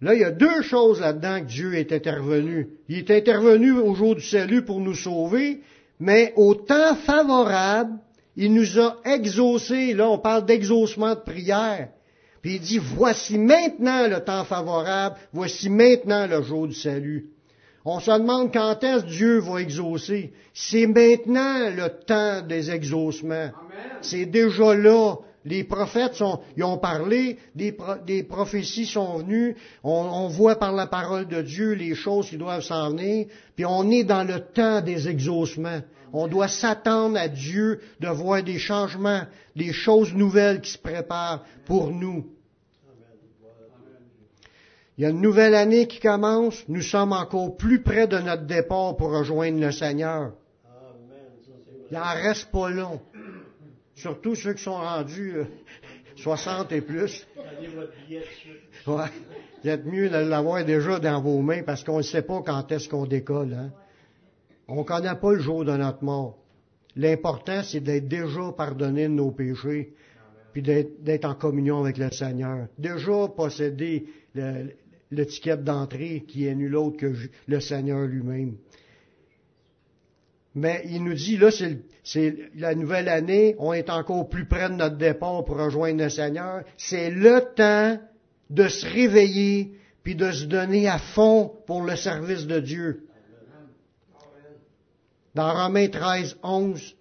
Là, 0.00 0.14
il 0.14 0.20
y 0.20 0.24
a 0.24 0.30
deux 0.30 0.62
choses 0.62 1.00
là-dedans 1.00 1.40
que 1.40 1.46
Dieu 1.46 1.74
est 1.74 1.92
intervenu. 1.92 2.68
Il 2.88 2.98
est 2.98 3.10
intervenu 3.10 3.72
au 3.72 3.94
jour 3.94 4.14
du 4.16 4.22
salut 4.22 4.64
pour 4.64 4.80
nous 4.80 4.94
sauver, 4.94 5.60
mais 6.00 6.32
au 6.36 6.54
temps 6.54 6.96
favorable, 6.96 7.98
il 8.36 8.52
nous 8.52 8.78
a 8.78 8.96
exaucés. 9.04 9.94
Là, 9.94 10.10
on 10.10 10.18
parle 10.18 10.44
d'exaucement 10.44 11.14
de 11.14 11.20
prière. 11.20 11.88
Puis 12.42 12.56
il 12.56 12.60
dit, 12.60 12.78
voici 12.78 13.38
maintenant 13.38 14.06
le 14.06 14.20
temps 14.20 14.44
favorable, 14.44 15.16
voici 15.32 15.70
maintenant 15.70 16.26
le 16.26 16.42
jour 16.42 16.66
du 16.66 16.74
salut. 16.74 17.30
On 17.86 18.00
se 18.00 18.10
demande 18.10 18.52
quand 18.52 18.82
est-ce 18.82 19.04
Dieu 19.04 19.38
va 19.38 19.60
exaucer. 19.60 20.32
C'est 20.52 20.86
maintenant 20.86 21.70
le 21.70 21.88
temps 21.88 22.42
des 22.42 22.70
exaucements. 22.70 23.50
C'est 24.00 24.26
déjà 24.26 24.74
là. 24.74 25.16
Les 25.44 25.62
prophètes 25.62 26.14
sont, 26.14 26.40
ils 26.56 26.64
ont 26.64 26.78
parlé, 26.78 27.38
des, 27.54 27.72
prophéties 28.22 28.86
sont 28.86 29.18
venues, 29.18 29.56
on, 29.82 30.26
voit 30.28 30.56
par 30.56 30.72
la 30.72 30.86
parole 30.86 31.28
de 31.28 31.42
Dieu 31.42 31.72
les 31.72 31.94
choses 31.94 32.30
qui 32.30 32.38
doivent 32.38 32.62
s'en 32.62 32.90
venir, 32.90 33.26
puis 33.54 33.66
on 33.66 33.90
est 33.90 34.04
dans 34.04 34.24
le 34.24 34.40
temps 34.40 34.80
des 34.80 35.06
exaucements. 35.06 35.80
On 36.14 36.28
doit 36.28 36.48
s'attendre 36.48 37.18
à 37.18 37.28
Dieu 37.28 37.80
de 38.00 38.08
voir 38.08 38.42
des 38.42 38.58
changements, 38.58 39.22
des 39.54 39.72
choses 39.72 40.14
nouvelles 40.14 40.62
qui 40.62 40.70
se 40.70 40.78
préparent 40.78 41.44
pour 41.66 41.90
nous. 41.90 42.24
Il 44.96 45.02
y 45.02 45.06
a 45.06 45.10
une 45.10 45.20
nouvelle 45.20 45.56
année 45.56 45.88
qui 45.88 45.98
commence. 45.98 46.64
Nous 46.68 46.82
sommes 46.82 47.12
encore 47.12 47.56
plus 47.56 47.82
près 47.82 48.06
de 48.06 48.18
notre 48.18 48.44
départ 48.44 48.96
pour 48.96 49.10
rejoindre 49.10 49.60
le 49.60 49.72
Seigneur. 49.72 50.32
Il 51.90 51.98
n'en 51.98 52.14
reste 52.14 52.50
pas 52.50 52.70
long. 52.70 53.00
Surtout 53.94 54.34
ceux 54.34 54.54
qui 54.54 54.62
sont 54.62 54.74
rendus 54.74 55.34
60 56.16 56.72
euh, 56.72 56.76
et 56.76 56.80
plus. 56.80 57.26
Ouais. 58.86 59.10
Vous 59.62 59.70
êtes 59.70 59.86
mieux 59.86 60.10
de 60.10 60.16
l'avoir 60.16 60.64
déjà 60.64 60.98
dans 60.98 61.22
vos 61.22 61.40
mains 61.40 61.62
parce 61.62 61.84
qu'on 61.84 61.98
ne 61.98 62.02
sait 62.02 62.22
pas 62.22 62.42
quand 62.44 62.70
est-ce 62.70 62.88
qu'on 62.88 63.06
décolle. 63.06 63.54
Hein. 63.54 63.72
On 64.68 64.80
ne 64.80 64.82
connaît 64.82 65.14
pas 65.14 65.32
le 65.32 65.40
jour 65.40 65.64
de 65.64 65.72
notre 65.72 66.02
mort. 66.04 66.38
L'important, 66.96 67.62
c'est 67.62 67.80
d'être 67.80 68.08
déjà 68.08 68.52
pardonné 68.56 69.04
de 69.04 69.14
nos 69.14 69.30
péchés, 69.30 69.92
puis 70.52 70.62
d'être 70.62 71.24
en 71.24 71.34
communion 71.34 71.80
avec 71.80 71.98
le 71.98 72.10
Seigneur. 72.10 72.68
Déjà 72.78 73.28
posséder 73.28 74.06
l'étiquette 75.10 75.64
d'entrée 75.64 76.24
qui 76.26 76.46
est 76.46 76.54
nul 76.54 76.76
autre 76.76 76.96
que 76.98 77.12
le 77.46 77.60
Seigneur 77.60 78.06
lui-même. 78.06 78.56
Mais 80.54 80.82
il 80.86 81.02
nous 81.02 81.14
dit, 81.14 81.36
là, 81.36 81.50
c'est 82.04 82.36
la 82.54 82.74
nouvelle 82.74 83.08
année, 83.08 83.56
on 83.58 83.72
est 83.72 83.90
encore 83.90 84.28
plus 84.28 84.46
près 84.46 84.68
de 84.68 84.74
notre 84.74 84.96
départ 84.96 85.44
pour 85.44 85.56
rejoindre 85.56 86.02
le 86.02 86.08
Seigneur. 86.08 86.62
C'est 86.76 87.10
le 87.10 87.40
temps 87.56 87.98
de 88.50 88.68
se 88.68 88.86
réveiller 88.86 89.72
puis 90.04 90.14
de 90.14 90.30
se 90.30 90.44
donner 90.44 90.86
à 90.86 90.98
fond 90.98 91.50
pour 91.66 91.82
le 91.82 91.96
service 91.96 92.46
de 92.46 92.60
Dieu. 92.60 93.06
Dans 95.34 95.52
Romains 95.52 95.88
13, 95.88 96.36
11, 96.44 96.94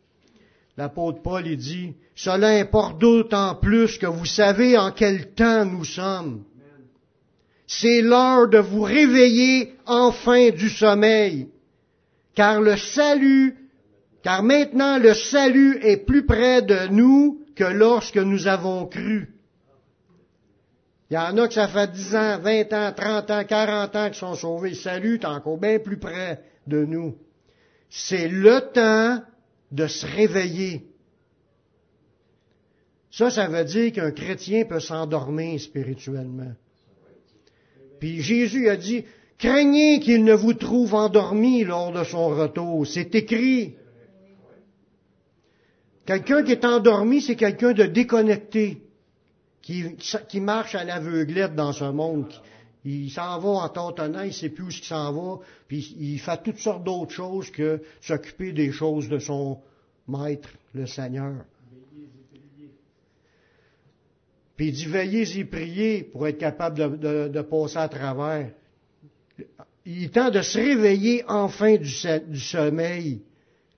l'apôtre 0.78 1.22
Paul 1.22 1.44
dit, 1.56 1.94
Cela 2.16 2.48
importe 2.48 2.98
d'autant 2.98 3.56
plus 3.56 4.00
que 4.00 4.08
vous 4.08 4.26
savez 4.26 4.78
en 4.78 4.92
quel 4.92 5.34
temps 5.34 5.66
nous 5.66 5.84
sommes. 5.84 6.44
C'est 7.68 8.02
l'heure 8.02 8.48
de 8.50 8.58
vous 8.58 8.82
réveiller 8.82 9.76
enfin 9.86 10.50
du 10.50 10.70
sommeil, 10.70 11.50
car 12.36 12.62
le 12.62 12.78
salut, 12.78 13.56
car 14.24 14.44
maintenant 14.44 14.98
le 14.98 15.14
salut 15.14 15.80
est 15.82 15.98
plus 15.98 16.26
près 16.26 16.62
de 16.62 16.88
nous 16.88 17.46
que 17.56 17.64
lorsque 17.64 18.18
nous 18.18 18.48
avons 18.48 18.86
cru. 18.86 19.30
Il 21.10 21.16
y 21.16 21.18
en 21.18 21.38
a 21.38 21.48
que 21.48 21.54
ça 21.54 21.68
fait 21.68 21.92
10 21.92 22.16
ans, 22.16 22.40
20 22.40 22.74
ans, 22.74 22.94
30 22.96 23.32
ans, 23.32 23.44
40 23.44 23.96
ans 23.96 24.06
qu'ils 24.08 24.16
sont 24.16 24.36
sauvés. 24.36 24.70
Le 24.70 24.76
salut 24.76 25.16
est 25.16 25.26
encore 25.26 25.60
bien 25.60 25.78
plus 25.78 25.98
près 25.98 26.42
de 26.66 26.86
nous. 26.86 27.16
C'est 27.90 28.28
le 28.28 28.62
temps 28.74 29.22
de 29.72 29.86
se 29.86 30.08
réveiller. 30.08 30.88
Ça, 33.12 33.30
ça 33.30 33.48
veut 33.48 33.64
dire 33.64 33.92
qu'un 33.92 34.10
chrétien 34.10 34.66
peut 34.66 34.80
s'endormir 34.80 35.60
spirituellement. 35.60 36.54
Puis 38.00 38.22
Jésus 38.22 38.70
a 38.70 38.76
dit, 38.76 39.06
craignez 39.44 40.00
qu'il 40.00 40.24
ne 40.24 40.34
vous 40.34 40.54
trouve 40.54 40.94
endormi 40.94 41.66
lors 41.66 41.92
de 41.92 42.06
son 42.06 42.30
retour. 42.30 42.88
C'est 42.88 43.14
écrit. 43.14 43.76
Quelqu'un 46.06 46.44
qui 46.44 46.54
est 46.54 46.66
endormi, 46.66 47.22
c'est 47.22 47.36
quelqu'un 47.36 47.74
de 47.74 47.84
déconnecté, 47.84 48.82
qui, 49.62 50.40
marche 50.40 50.76
à 50.76 50.84
l'aveuglette 50.86 51.56
dans 51.56 51.74
ce 51.74 51.86
monde. 51.86 52.34
Il 52.86 53.10
s'en 53.12 53.40
va 53.40 53.50
en 53.50 53.70
tâtonnant, 53.70 54.22
il 54.22 54.28
ne 54.28 54.32
sait 54.32 54.50
plus 54.50 54.64
où 54.64 54.70
il 54.70 54.84
s'en 54.84 55.14
va, 55.14 55.40
puis 55.68 55.96
il 56.00 56.20
fait 56.20 56.42
toutes 56.44 56.58
sortes 56.58 56.84
d'autres 56.84 57.14
choses 57.14 57.50
que 57.50 57.82
s'occuper 58.02 58.52
des 58.52 58.72
choses 58.72 59.08
de 59.08 59.20
son 59.20 59.60
maître, 60.08 60.50
le 60.74 60.86
Seigneur. 60.86 61.46
Puis 64.58 64.68
il 64.68 64.74
dit 64.74 64.86
veillez 64.86 65.40
et 65.40 65.46
priez 65.46 66.04
pour 66.04 66.28
être 66.28 66.38
capable 66.38 67.00
de, 67.00 67.42
passer 67.42 67.78
à 67.78 67.88
travers. 67.88 68.52
Il 69.86 70.04
est 70.04 70.32
de 70.32 70.42
se 70.42 70.58
réveiller 70.58 71.24
enfin 71.28 71.76
du, 71.76 72.40
sommeil. 72.40 73.22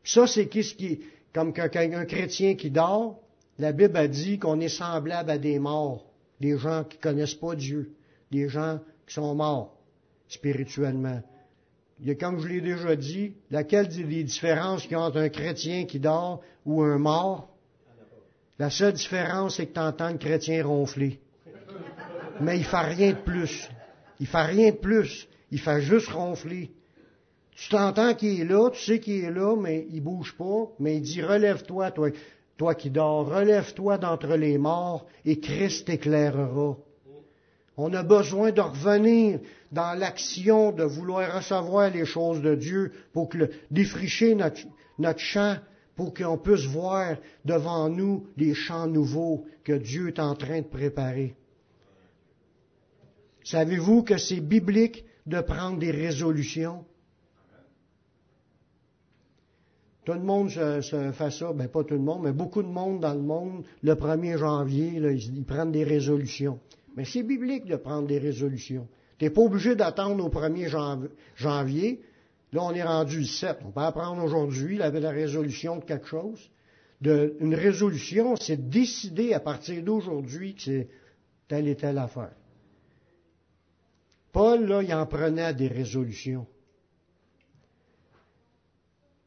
Ça, 0.04 0.28
c'est 0.28 0.48
qu'est-ce 0.48 0.76
qui, 0.76 1.02
comme 1.34 1.54
un 1.58 2.06
chrétien 2.06 2.56
qui 2.56 2.70
dort, 2.70 3.20
la 3.58 3.72
Bible 3.72 3.98
a 3.98 4.08
dit 4.08 4.38
qu'on 4.38 4.60
est 4.60 4.70
semblable 4.70 5.32
à 5.32 5.38
des 5.38 5.58
morts, 5.60 6.06
des 6.40 6.58
gens 6.58 6.84
qui 6.84 6.98
connaissent 6.98 7.36
pas 7.36 7.56
Dieu, 7.56 7.92
des 8.32 8.50
gens 8.50 8.80
qui 9.08 9.14
sont 9.14 9.34
morts 9.34 9.76
spirituellement. 10.28 11.22
Il 12.04 12.18
comme 12.18 12.40
je 12.40 12.48
l'ai 12.48 12.62
déjà 12.62 12.96
dit, 12.96 13.34
laquelle 13.50 13.88
des 13.88 14.24
différences 14.24 14.84
qu'il 14.84 14.92
y 14.92 14.96
a 14.96 15.02
entre 15.02 15.18
un 15.18 15.30
chrétien 15.30 15.86
qui 15.86 16.00
dort 16.00 16.42
ou 16.66 16.82
un 16.82 16.98
mort? 16.98 17.50
La 18.60 18.70
seule 18.70 18.94
différence, 18.94 19.56
c'est 19.56 19.68
que 19.68 19.74
tu 19.74 19.80
entends 19.80 20.12
le 20.12 20.18
chrétien 20.18 20.66
ronfler. 20.66 21.20
Mais 22.42 22.58
il 22.58 22.66
fait 22.66 22.78
rien 22.78 23.12
de 23.12 23.18
plus. 23.18 23.70
Il 24.20 24.28
fait 24.28 24.44
rien 24.44 24.72
de 24.72 24.78
plus. 24.78 25.28
Il 25.56 25.62
fait 25.62 25.80
juste 25.80 26.10
ronfler. 26.10 26.70
Tu 27.52 27.70
t'entends 27.70 28.14
qu'il 28.14 28.42
est 28.42 28.44
là, 28.44 28.70
tu 28.72 28.84
sais 28.84 29.00
qu'il 29.00 29.24
est 29.24 29.32
là, 29.32 29.56
mais 29.56 29.88
il 29.90 30.02
bouge 30.02 30.36
pas, 30.38 30.70
mais 30.80 30.98
il 30.98 31.02
dit 31.02 31.22
relève-toi, 31.22 31.94
toi, 32.58 32.76
qui 32.76 32.90
dors, 32.90 33.30
relève-toi 33.30 33.98
d'entre 33.98 34.36
les 34.36 34.58
morts 34.58 35.06
et 35.24 35.40
Christ 35.40 35.88
t'éclairera. 35.88 36.76
On 37.78 37.94
a 37.94 38.04
besoin 38.04 38.52
de 38.52 38.60
revenir 38.60 39.40
dans 39.72 39.98
l'action 39.98 40.74
de 40.74 40.84
vouloir 40.84 41.38
recevoir 41.38 41.90
les 41.90 42.06
choses 42.06 42.42
de 42.42 42.56
Dieu 42.56 42.92
pour 43.14 43.30
que 43.30 43.50
défricher 43.72 44.36
notre, 44.36 44.60
notre 45.00 45.20
champ, 45.20 45.56
pour 45.96 46.14
qu'on 46.14 46.38
puisse 46.38 46.66
voir 46.66 47.16
devant 47.46 47.88
nous 47.88 48.28
les 48.36 48.56
champs 48.56 48.88
nouveaux 48.88 49.46
que 49.64 49.72
Dieu 49.72 50.10
est 50.10 50.20
en 50.20 50.36
train 50.36 50.60
de 50.60 50.68
préparer. 50.68 51.34
Savez-vous 53.46 54.04
que 54.04 54.18
c'est 54.18 54.42
biblique 54.42 55.06
de 55.26 55.42
prendre 55.42 55.80
des 55.80 55.92
résolutions? 55.92 56.86
Tout 60.06 60.14
le 60.14 60.20
monde 60.20 60.52
se, 60.52 61.12
fait 61.14 61.32
ça, 61.32 61.52
ben 61.52 61.68
pas 61.68 61.84
tout 61.84 61.96
le 61.96 62.00
monde, 62.00 62.22
mais 62.24 62.32
beaucoup 62.32 62.62
de 62.62 62.68
monde 62.68 63.00
dans 63.00 63.16
le 63.16 63.22
monde, 63.22 63.64
le 63.82 63.94
1er 63.96 64.38
janvier, 64.38 64.94
ils, 64.94 65.44
prennent 65.44 65.72
des 65.72 65.84
résolutions. 65.84 66.60
Mais 66.96 67.06
c'est 67.06 67.24
biblique 67.24 67.66
de 67.66 67.76
prendre 67.76 68.08
des 68.08 68.20
résolutions. 68.20 68.88
Tu 69.18 69.26
n'es 69.26 69.32
pas 69.32 69.42
obligé 69.42 69.76
d'attendre 69.76 70.24
au 70.24 70.30
1er 70.30 70.70
janvier. 71.36 72.02
Là, 72.54 72.62
on 72.64 72.72
est 72.72 72.84
rendu 72.84 73.20
le 73.20 73.26
7. 73.26 73.58
On 73.66 73.72
peut 73.72 73.82
apprendre 73.82 74.24
aujourd'hui 74.24 74.78
la, 74.78 74.92
la 74.92 75.10
résolution 75.10 75.78
de 75.78 75.84
quelque 75.84 76.08
chose. 76.08 76.52
Une 77.02 77.56
résolution, 77.56 78.36
c'est 78.36 78.70
décider 78.70 79.34
à 79.34 79.40
partir 79.40 79.84
d'aujourd'hui 79.84 80.54
que 80.54 80.62
c'est 80.62 80.88
telle 81.48 81.68
et 81.68 81.76
telle 81.76 81.98
affaire. 81.98 82.32
Paul, 84.36 84.84
il 84.84 84.94
en 84.94 85.06
prenait 85.06 85.54
des 85.54 85.70
résolutions. 85.70 86.46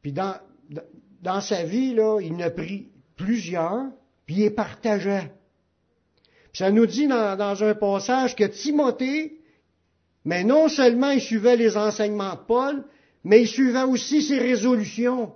Puis 0.03 0.13
dans, 0.13 1.41
sa 1.41 1.63
vie, 1.63 1.95
il 1.95 1.99
en 1.99 2.39
a 2.39 2.51
pris 2.51 2.89
plusieurs, 3.15 3.87
puis 4.27 4.35
il 4.35 4.41
les 4.41 4.49
partageait. 4.51 5.31
Puis 6.51 6.59
ça 6.59 6.69
nous 6.69 6.85
dit 6.85 7.07
dans, 7.07 7.63
un 7.63 7.73
passage 7.73 8.35
que 8.35 8.43
Timothée, 8.43 9.41
mais 10.25 10.43
non 10.43 10.69
seulement 10.69 11.09
il 11.09 11.21
suivait 11.21 11.57
les 11.57 11.75
enseignements 11.75 12.35
de 12.35 12.45
Paul, 12.47 12.85
mais 13.23 13.41
il 13.41 13.47
suivait 13.47 13.81
aussi 13.81 14.21
ses 14.21 14.37
résolutions. 14.37 15.33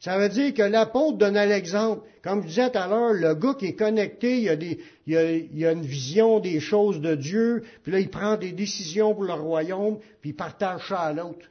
Ça 0.00 0.16
veut 0.16 0.30
dire 0.30 0.54
que 0.54 0.62
l'apôtre 0.62 1.18
donnait 1.18 1.46
l'exemple. 1.46 2.08
Comme 2.22 2.42
je 2.42 2.48
disais 2.48 2.70
tout 2.70 2.78
à 2.78 2.88
l'heure, 2.88 3.12
le 3.12 3.34
gars 3.34 3.54
qui 3.54 3.66
est 3.66 3.74
connecté, 3.74 4.40
il 4.40 4.48
a, 4.48 4.56
des, 4.56 4.80
il, 5.06 5.16
a, 5.16 5.32
il 5.32 5.66
a, 5.66 5.72
une 5.72 5.82
vision 5.82 6.40
des 6.40 6.58
choses 6.58 7.00
de 7.02 7.14
Dieu, 7.14 7.62
puis 7.82 7.92
là, 7.92 8.00
il 8.00 8.08
prend 8.08 8.36
des 8.36 8.52
décisions 8.52 9.14
pour 9.14 9.24
le 9.24 9.34
royaume, 9.34 9.98
puis 10.22 10.30
il 10.30 10.34
partage 10.34 10.88
ça 10.88 11.00
à 11.00 11.12
l'autre. 11.12 11.46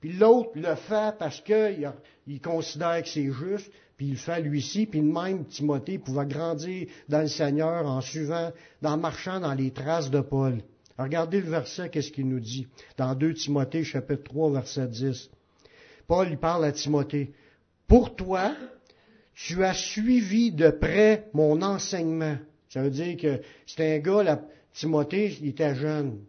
Puis 0.00 0.14
l'autre 0.14 0.50
le 0.54 0.74
fait 0.76 1.14
parce 1.18 1.40
qu'il 1.42 1.92
il 2.26 2.40
considère 2.40 3.02
que 3.02 3.08
c'est 3.08 3.30
juste, 3.30 3.70
puis 3.98 4.06
il 4.06 4.12
le 4.12 4.16
fait 4.16 4.40
lui-ci, 4.40 4.86
puis 4.86 5.02
même 5.02 5.44
Timothée 5.44 5.98
pouvait 5.98 6.26
grandir 6.26 6.86
dans 7.08 7.20
le 7.20 7.28
Seigneur 7.28 7.84
en 7.84 8.00
suivant, 8.00 8.50
en 8.82 8.96
marchant 8.96 9.40
dans 9.40 9.54
les 9.54 9.72
traces 9.72 10.10
de 10.10 10.20
Paul. 10.20 10.62
regardez 10.98 11.40
le 11.40 11.50
verset, 11.50 11.90
qu'est-ce 11.90 12.12
qu'il 12.12 12.28
nous 12.28 12.40
dit 12.40 12.66
dans 12.96 13.14
2 13.14 13.34
Timothée 13.34 13.84
chapitre 13.84 14.22
3 14.24 14.52
verset 14.52 14.86
10. 14.86 15.30
Paul 16.06 16.28
il 16.30 16.38
parle 16.38 16.64
à 16.64 16.72
Timothée. 16.72 17.32
Pour 17.88 18.14
toi, 18.14 18.54
tu 19.34 19.64
as 19.64 19.74
suivi 19.74 20.52
de 20.52 20.70
près 20.70 21.28
mon 21.32 21.62
enseignement. 21.62 22.36
Ça 22.68 22.82
veut 22.82 22.90
dire 22.90 23.16
que 23.16 23.40
c'est 23.66 23.96
un 23.96 23.98
gars, 23.98 24.22
là, 24.22 24.42
Timothée, 24.74 25.36
il 25.40 25.48
était 25.48 25.74
jeune. 25.74 26.20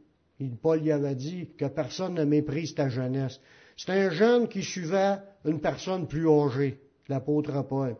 Paul 0.62 0.80
lui 0.80 0.92
avait 0.92 1.16
dit 1.16 1.50
que 1.58 1.66
personne 1.66 2.14
ne 2.14 2.24
méprise 2.24 2.74
ta 2.74 2.88
jeunesse. 2.88 3.40
C'est 3.76 3.92
un 3.92 4.10
jeune 4.10 4.48
qui 4.48 4.64
suivait 4.64 5.18
une 5.46 5.60
personne 5.60 6.08
plus 6.08 6.30
âgée, 6.30 6.80
l'apôtre 7.10 7.62
Paul. 7.68 7.98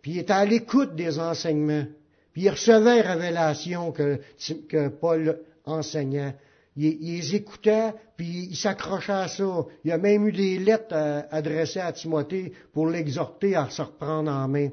Puis 0.00 0.12
il 0.12 0.18
était 0.18 0.32
à 0.32 0.44
l'écoute 0.44 0.94
des 0.94 1.18
enseignements. 1.18 1.86
Puis 2.32 2.42
il 2.42 2.50
recevait 2.50 3.02
que, 3.02 4.20
que 4.68 4.88
Paul 4.88 5.40
enseignait. 5.64 6.36
Il, 6.76 6.86
il, 6.86 7.16
les 7.16 7.34
écoutait, 7.34 7.92
puis 8.16 8.48
il 8.50 8.56
s'accrochait 8.56 9.12
à 9.12 9.28
ça. 9.28 9.66
Il 9.84 9.92
a 9.92 9.98
même 9.98 10.26
eu 10.26 10.32
des 10.32 10.58
lettres 10.58 10.94
euh, 10.94 11.22
adressées 11.30 11.80
à 11.80 11.92
Timothée 11.92 12.52
pour 12.72 12.86
l'exhorter 12.86 13.54
à 13.54 13.68
se 13.68 13.82
reprendre 13.82 14.30
en 14.30 14.48
main. 14.48 14.70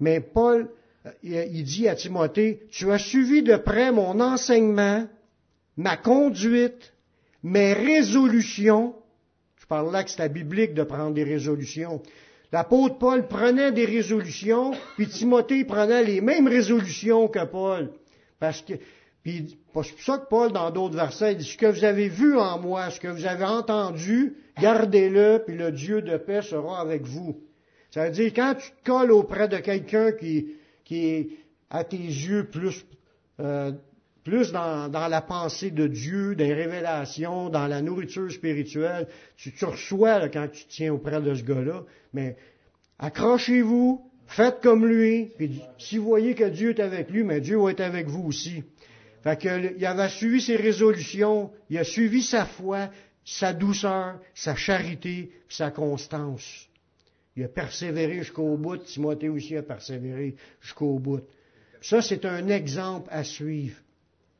Mais 0.00 0.20
Paul, 0.20 0.68
il, 1.22 1.34
il 1.52 1.64
dit 1.64 1.88
à 1.88 1.94
Timothée, 1.94 2.66
tu 2.70 2.90
as 2.90 2.98
suivi 2.98 3.42
de 3.42 3.56
près 3.56 3.92
mon 3.92 4.20
enseignement, 4.20 5.06
ma 5.76 5.96
conduite, 5.96 6.92
mes 7.42 7.72
résolutions. 7.72 8.94
Je 9.56 9.66
parle 9.66 9.92
là 9.92 10.04
que 10.04 10.10
c'était 10.10 10.28
biblique 10.28 10.74
de 10.74 10.82
prendre 10.82 11.14
des 11.14 11.24
résolutions. 11.24 12.02
L'apôtre 12.52 12.98
Paul 12.98 13.28
prenait 13.28 13.70
des 13.70 13.84
résolutions, 13.84 14.72
puis 14.96 15.06
Timothée 15.06 15.64
prenait 15.64 16.02
les 16.02 16.20
mêmes 16.20 16.48
résolutions 16.48 17.28
que 17.28 17.44
Paul. 17.44 17.92
Parce 18.40 18.62
que, 18.62 18.74
puis 19.22 19.48
c'est 19.48 19.72
pour 19.72 19.84
ça 19.84 20.18
que 20.18 20.28
Paul, 20.28 20.52
dans 20.52 20.70
d'autres 20.70 20.96
versets, 20.96 21.34
dit, 21.34 21.44
ce 21.44 21.56
que 21.56 21.66
vous 21.66 21.84
avez 21.84 22.08
vu 22.08 22.38
en 22.38 22.58
moi, 22.58 22.90
ce 22.90 23.00
que 23.00 23.08
vous 23.08 23.26
avez 23.26 23.44
entendu, 23.44 24.36
gardez-le, 24.60 25.42
puis 25.46 25.56
le 25.56 25.72
Dieu 25.72 26.00
de 26.00 26.16
paix 26.16 26.42
sera 26.42 26.80
avec 26.80 27.02
vous. 27.02 27.40
Ça 27.90 28.06
veut 28.06 28.12
dire, 28.12 28.32
quand 28.34 28.54
tu 28.54 28.70
te 28.70 28.84
colles 28.84 29.12
auprès 29.12 29.48
de 29.48 29.58
quelqu'un 29.58 30.12
qui, 30.12 30.54
qui 30.84 31.06
est 31.06 31.28
à 31.68 31.84
tes 31.84 31.96
yeux 31.96 32.48
plus 32.50 32.84
euh, 33.40 33.72
plus 34.24 34.52
dans, 34.52 34.90
la 34.92 35.22
pensée 35.22 35.70
de 35.70 35.86
Dieu, 35.86 36.32
les 36.32 36.52
révélations, 36.52 37.48
dans 37.48 37.66
la 37.66 37.80
nourriture 37.80 38.30
spirituelle. 38.30 39.08
Tu, 39.36 39.52
tu 39.52 39.64
reçois 39.64 40.18
là, 40.18 40.28
quand 40.28 40.48
tu 40.52 40.64
tiens 40.66 40.92
auprès 40.92 41.20
de 41.20 41.34
ce 41.34 41.42
gars-là, 41.42 41.84
mais 42.12 42.36
accrochez-vous, 42.98 44.02
faites 44.26 44.60
comme 44.60 44.86
lui, 44.86 45.32
puis 45.36 45.62
si 45.78 45.96
vous 45.96 46.04
voyez 46.04 46.34
que 46.34 46.44
Dieu 46.44 46.70
est 46.70 46.80
avec 46.80 47.10
lui, 47.10 47.24
mais 47.24 47.40
Dieu 47.40 47.58
va 47.58 47.70
être 47.70 47.80
avec 47.80 48.08
vous 48.08 48.24
aussi. 48.24 48.62
Fait 49.22 49.40
que, 49.40 49.76
il 49.76 49.86
avait 49.86 50.08
suivi 50.08 50.40
ses 50.40 50.56
résolutions, 50.56 51.50
il 51.68 51.78
a 51.78 51.84
suivi 51.84 52.22
sa 52.22 52.46
foi, 52.46 52.88
sa 53.24 53.52
douceur, 53.52 54.18
sa 54.34 54.54
charité, 54.54 55.30
sa 55.48 55.70
constance. 55.70 56.68
Il 57.36 57.44
a 57.44 57.48
persévéré 57.48 58.18
jusqu'au 58.18 58.56
bout, 58.56 58.78
Timothée 58.78 59.28
aussi 59.28 59.56
a 59.56 59.62
persévéré 59.62 60.34
jusqu'au 60.60 60.98
bout. 60.98 61.20
Ça, 61.80 62.02
c'est 62.02 62.24
un 62.24 62.48
exemple 62.48 63.08
à 63.10 63.24
suivre. 63.24 63.76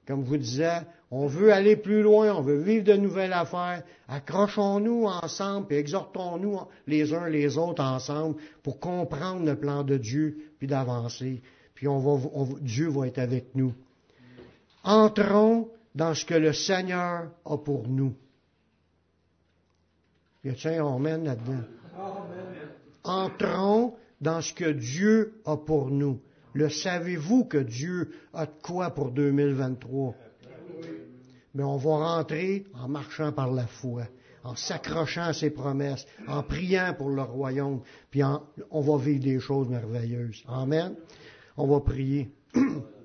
Comme 0.07 0.24
je 0.24 0.28
vous 0.28 0.37
disais, 0.39 0.81
on 1.11 1.26
veut 1.26 1.53
aller 1.53 1.76
plus 1.76 2.03
loin, 2.03 2.35
on 2.35 2.41
veut 2.41 2.61
vivre 2.61 2.85
de 2.85 2.95
nouvelles 2.95 3.33
affaires. 3.33 3.83
Accrochons-nous 4.09 5.05
ensemble 5.05 5.72
et 5.72 5.78
exhortons-nous 5.78 6.59
les 6.87 7.14
uns 7.14 7.28
les 7.28 7.59
autres 7.59 7.83
ensemble 7.83 8.37
pour 8.62 8.81
comprendre 8.81 9.45
le 9.45 9.57
plan 9.57 9.85
de 9.85 9.97
Dieu 9.97 10.39
puis 10.59 10.66
d'avancer. 10.66 11.43
Puis 11.74 11.87
on 11.87 11.99
va, 11.99 12.59
Dieu 12.61 12.89
va 12.89 13.07
être 13.07 13.18
avec 13.18 13.55
nous. 13.55 13.72
Entrons 14.85 15.68
dans 15.95 16.14
ce 16.14 16.24
que 16.24 16.35
le 16.35 16.53
Seigneur 16.53 17.31
a 17.45 17.59
pour 17.59 17.89
nous. 17.89 18.14
A-t-il 20.45 20.78
un 20.78 20.95
Amen 20.95 21.24
là-dedans? 21.24 21.64
Entrons 23.05 23.95
dans 24.20 24.41
ce 24.41 24.55
que 24.55 24.70
Dieu 24.70 25.41
a 25.45 25.57
pour 25.57 25.91
nous. 25.91 26.20
Le 26.55 26.68
savez-vous 26.68 27.45
que 27.45 27.59
Dieu 27.59 28.12
a 28.33 28.47
de 28.47 28.53
quoi 28.62 28.91
pour 28.91 29.11
2023? 29.11 30.14
mais 31.55 31.64
on 31.64 31.76
va 31.76 32.16
rentrer 32.16 32.64
en 32.74 32.89
marchant 32.89 33.33
par 33.33 33.51
la 33.51 33.66
foi, 33.66 34.05
en 34.45 34.55
s'accrochant 34.55 35.24
à 35.24 35.33
ses 35.33 35.51
promesses, 35.51 36.07
en 36.26 36.43
priant 36.43 36.95
pour 36.97 37.11
le 37.11 37.22
royaume, 37.22 37.81
puis 38.11 38.22
on 38.70 38.81
va 38.81 38.99
vivre 38.99 39.24
des 39.24 39.41
choses 39.41 39.68
merveilleuses. 39.68 40.45
Amen. 40.49 40.95
On 41.57 41.66
va 41.66 41.81
prier. 41.81 42.31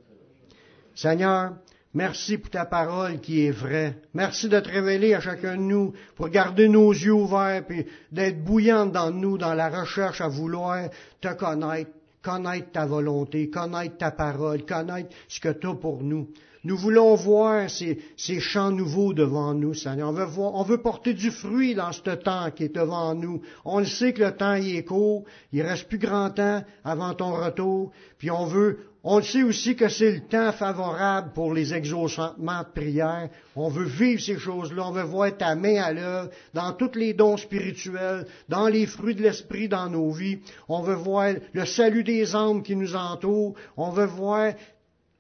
Seigneur, 0.96 1.56
merci 1.94 2.38
pour 2.38 2.50
ta 2.50 2.66
parole 2.66 3.20
qui 3.20 3.46
est 3.46 3.52
vraie. 3.52 3.98
Merci 4.14 4.48
de 4.48 4.60
te 4.62 4.70
révéler 4.70 5.14
à 5.14 5.20
chacun 5.20 5.58
de 5.58 5.62
nous 5.62 5.94
pour 6.16 6.30
garder 6.30 6.70
nos 6.70 6.94
yeux 6.94 7.12
ouverts 7.12 7.66
puis 7.68 7.86
d'être 8.14 8.42
bouillante 8.42 8.94
dans 8.94 9.12
nous 9.12 9.38
dans 9.38 9.54
la 9.54 9.70
recherche 9.70 10.22
à 10.22 10.30
vouloir 10.30 10.88
te 11.20 11.34
connaître, 11.34 11.92
connaître 12.24 12.72
ta 12.72 12.86
volonté, 12.86 13.50
connaître 13.50 13.98
ta 13.98 14.12
parole, 14.12 14.66
connaître 14.66 15.10
ce 15.28 15.42
que 15.42 15.50
tu 15.50 15.68
as 15.68 15.76
pour 15.76 16.02
nous. 16.02 16.30
Nous 16.66 16.78
voulons 16.78 17.14
voir 17.14 17.70
ces, 17.70 18.00
ces, 18.18 18.40
champs 18.40 18.72
nouveaux 18.72 19.14
devant 19.14 19.54
nous, 19.54 19.76
Seigneur. 19.76 20.10
On 20.10 20.64
veut, 20.64 20.80
porter 20.80 21.14
du 21.14 21.30
fruit 21.30 21.76
dans 21.76 21.92
ce 21.92 22.10
temps 22.10 22.50
qui 22.50 22.64
est 22.64 22.76
devant 22.76 23.14
nous. 23.14 23.42
On 23.66 23.78
le 23.78 23.86
sait 23.86 24.14
que 24.14 24.24
le 24.24 24.32
temps 24.32 24.56
y 24.56 24.76
est 24.78 24.84
court, 24.84 25.26
il 25.54 25.62
reste 25.62 25.88
plus 25.88 26.00
grand 26.00 26.32
temps 26.32 26.64
avant 26.84 27.14
ton 27.14 27.34
retour, 27.34 27.92
puis 28.18 28.32
on 28.32 28.48
veut, 28.48 28.80
on 29.08 29.22
sait 29.22 29.44
aussi 29.44 29.76
que 29.76 29.88
c'est 29.88 30.12
le 30.14 30.22
temps 30.22 30.52
favorable 30.52 31.32
pour 31.34 31.54
les 31.54 31.76
exaucements 31.76 32.64
de 32.64 32.74
prière. 32.74 33.30
On 33.56 33.70
veut 33.70 33.86
vivre 33.86 34.20
ces 34.20 34.40
choses-là. 34.40 34.88
On 34.88 34.92
veut 34.92 35.04
voir 35.04 35.38
ta 35.38 35.54
main 35.54 35.80
à 35.80 35.94
l'œuvre 35.94 36.32
dans 36.56 36.74
tous 36.74 36.96
les 36.96 37.14
dons 37.14 37.38
spirituels, 37.38 38.26
dans 38.50 38.68
les 38.68 38.88
fruits 38.88 39.14
de 39.14 39.22
l'esprit 39.22 39.70
dans 39.70 39.92
nos 39.92 40.10
vies. 40.10 40.40
On 40.68 40.82
veut 40.82 40.96
voir 40.96 41.36
le 41.54 41.66
salut 41.66 42.04
des 42.04 42.36
âmes 42.36 42.64
qui 42.64 42.76
nous 42.76 42.96
entourent. 42.96 43.54
On 43.78 43.92
veut 43.92 44.08
voir 44.08 44.54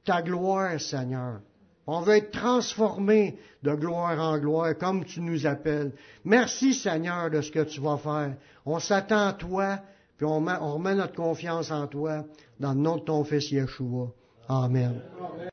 ta 0.03 0.23
gloire, 0.23 0.81
Seigneur. 0.81 1.41
On 1.85 2.01
veut 2.01 2.15
être 2.15 2.31
transformé 2.31 3.37
de 3.61 3.75
gloire 3.75 4.19
en 4.19 4.39
gloire, 4.39 4.75
comme 4.79 5.05
tu 5.05 5.21
nous 5.21 5.45
appelles. 5.45 5.91
Merci, 6.23 6.73
Seigneur, 6.73 7.29
de 7.29 7.39
ce 7.39 7.51
que 7.51 7.63
tu 7.63 7.81
vas 7.81 7.97
faire. 7.97 8.33
On 8.65 8.79
s'attend 8.79 9.27
à 9.27 9.33
toi, 9.33 9.77
puis 10.17 10.25
on, 10.25 10.39
remet 10.39 10.95
notre 10.95 11.15
confiance 11.15 11.71
en 11.71 11.87
toi, 11.87 12.23
dans 12.59 12.73
le 12.73 12.79
nom 12.79 12.97
de 12.97 13.03
ton 13.03 13.23
Fils 13.23 13.51
Yeshua. 13.51 14.11
Amen. 14.47 15.01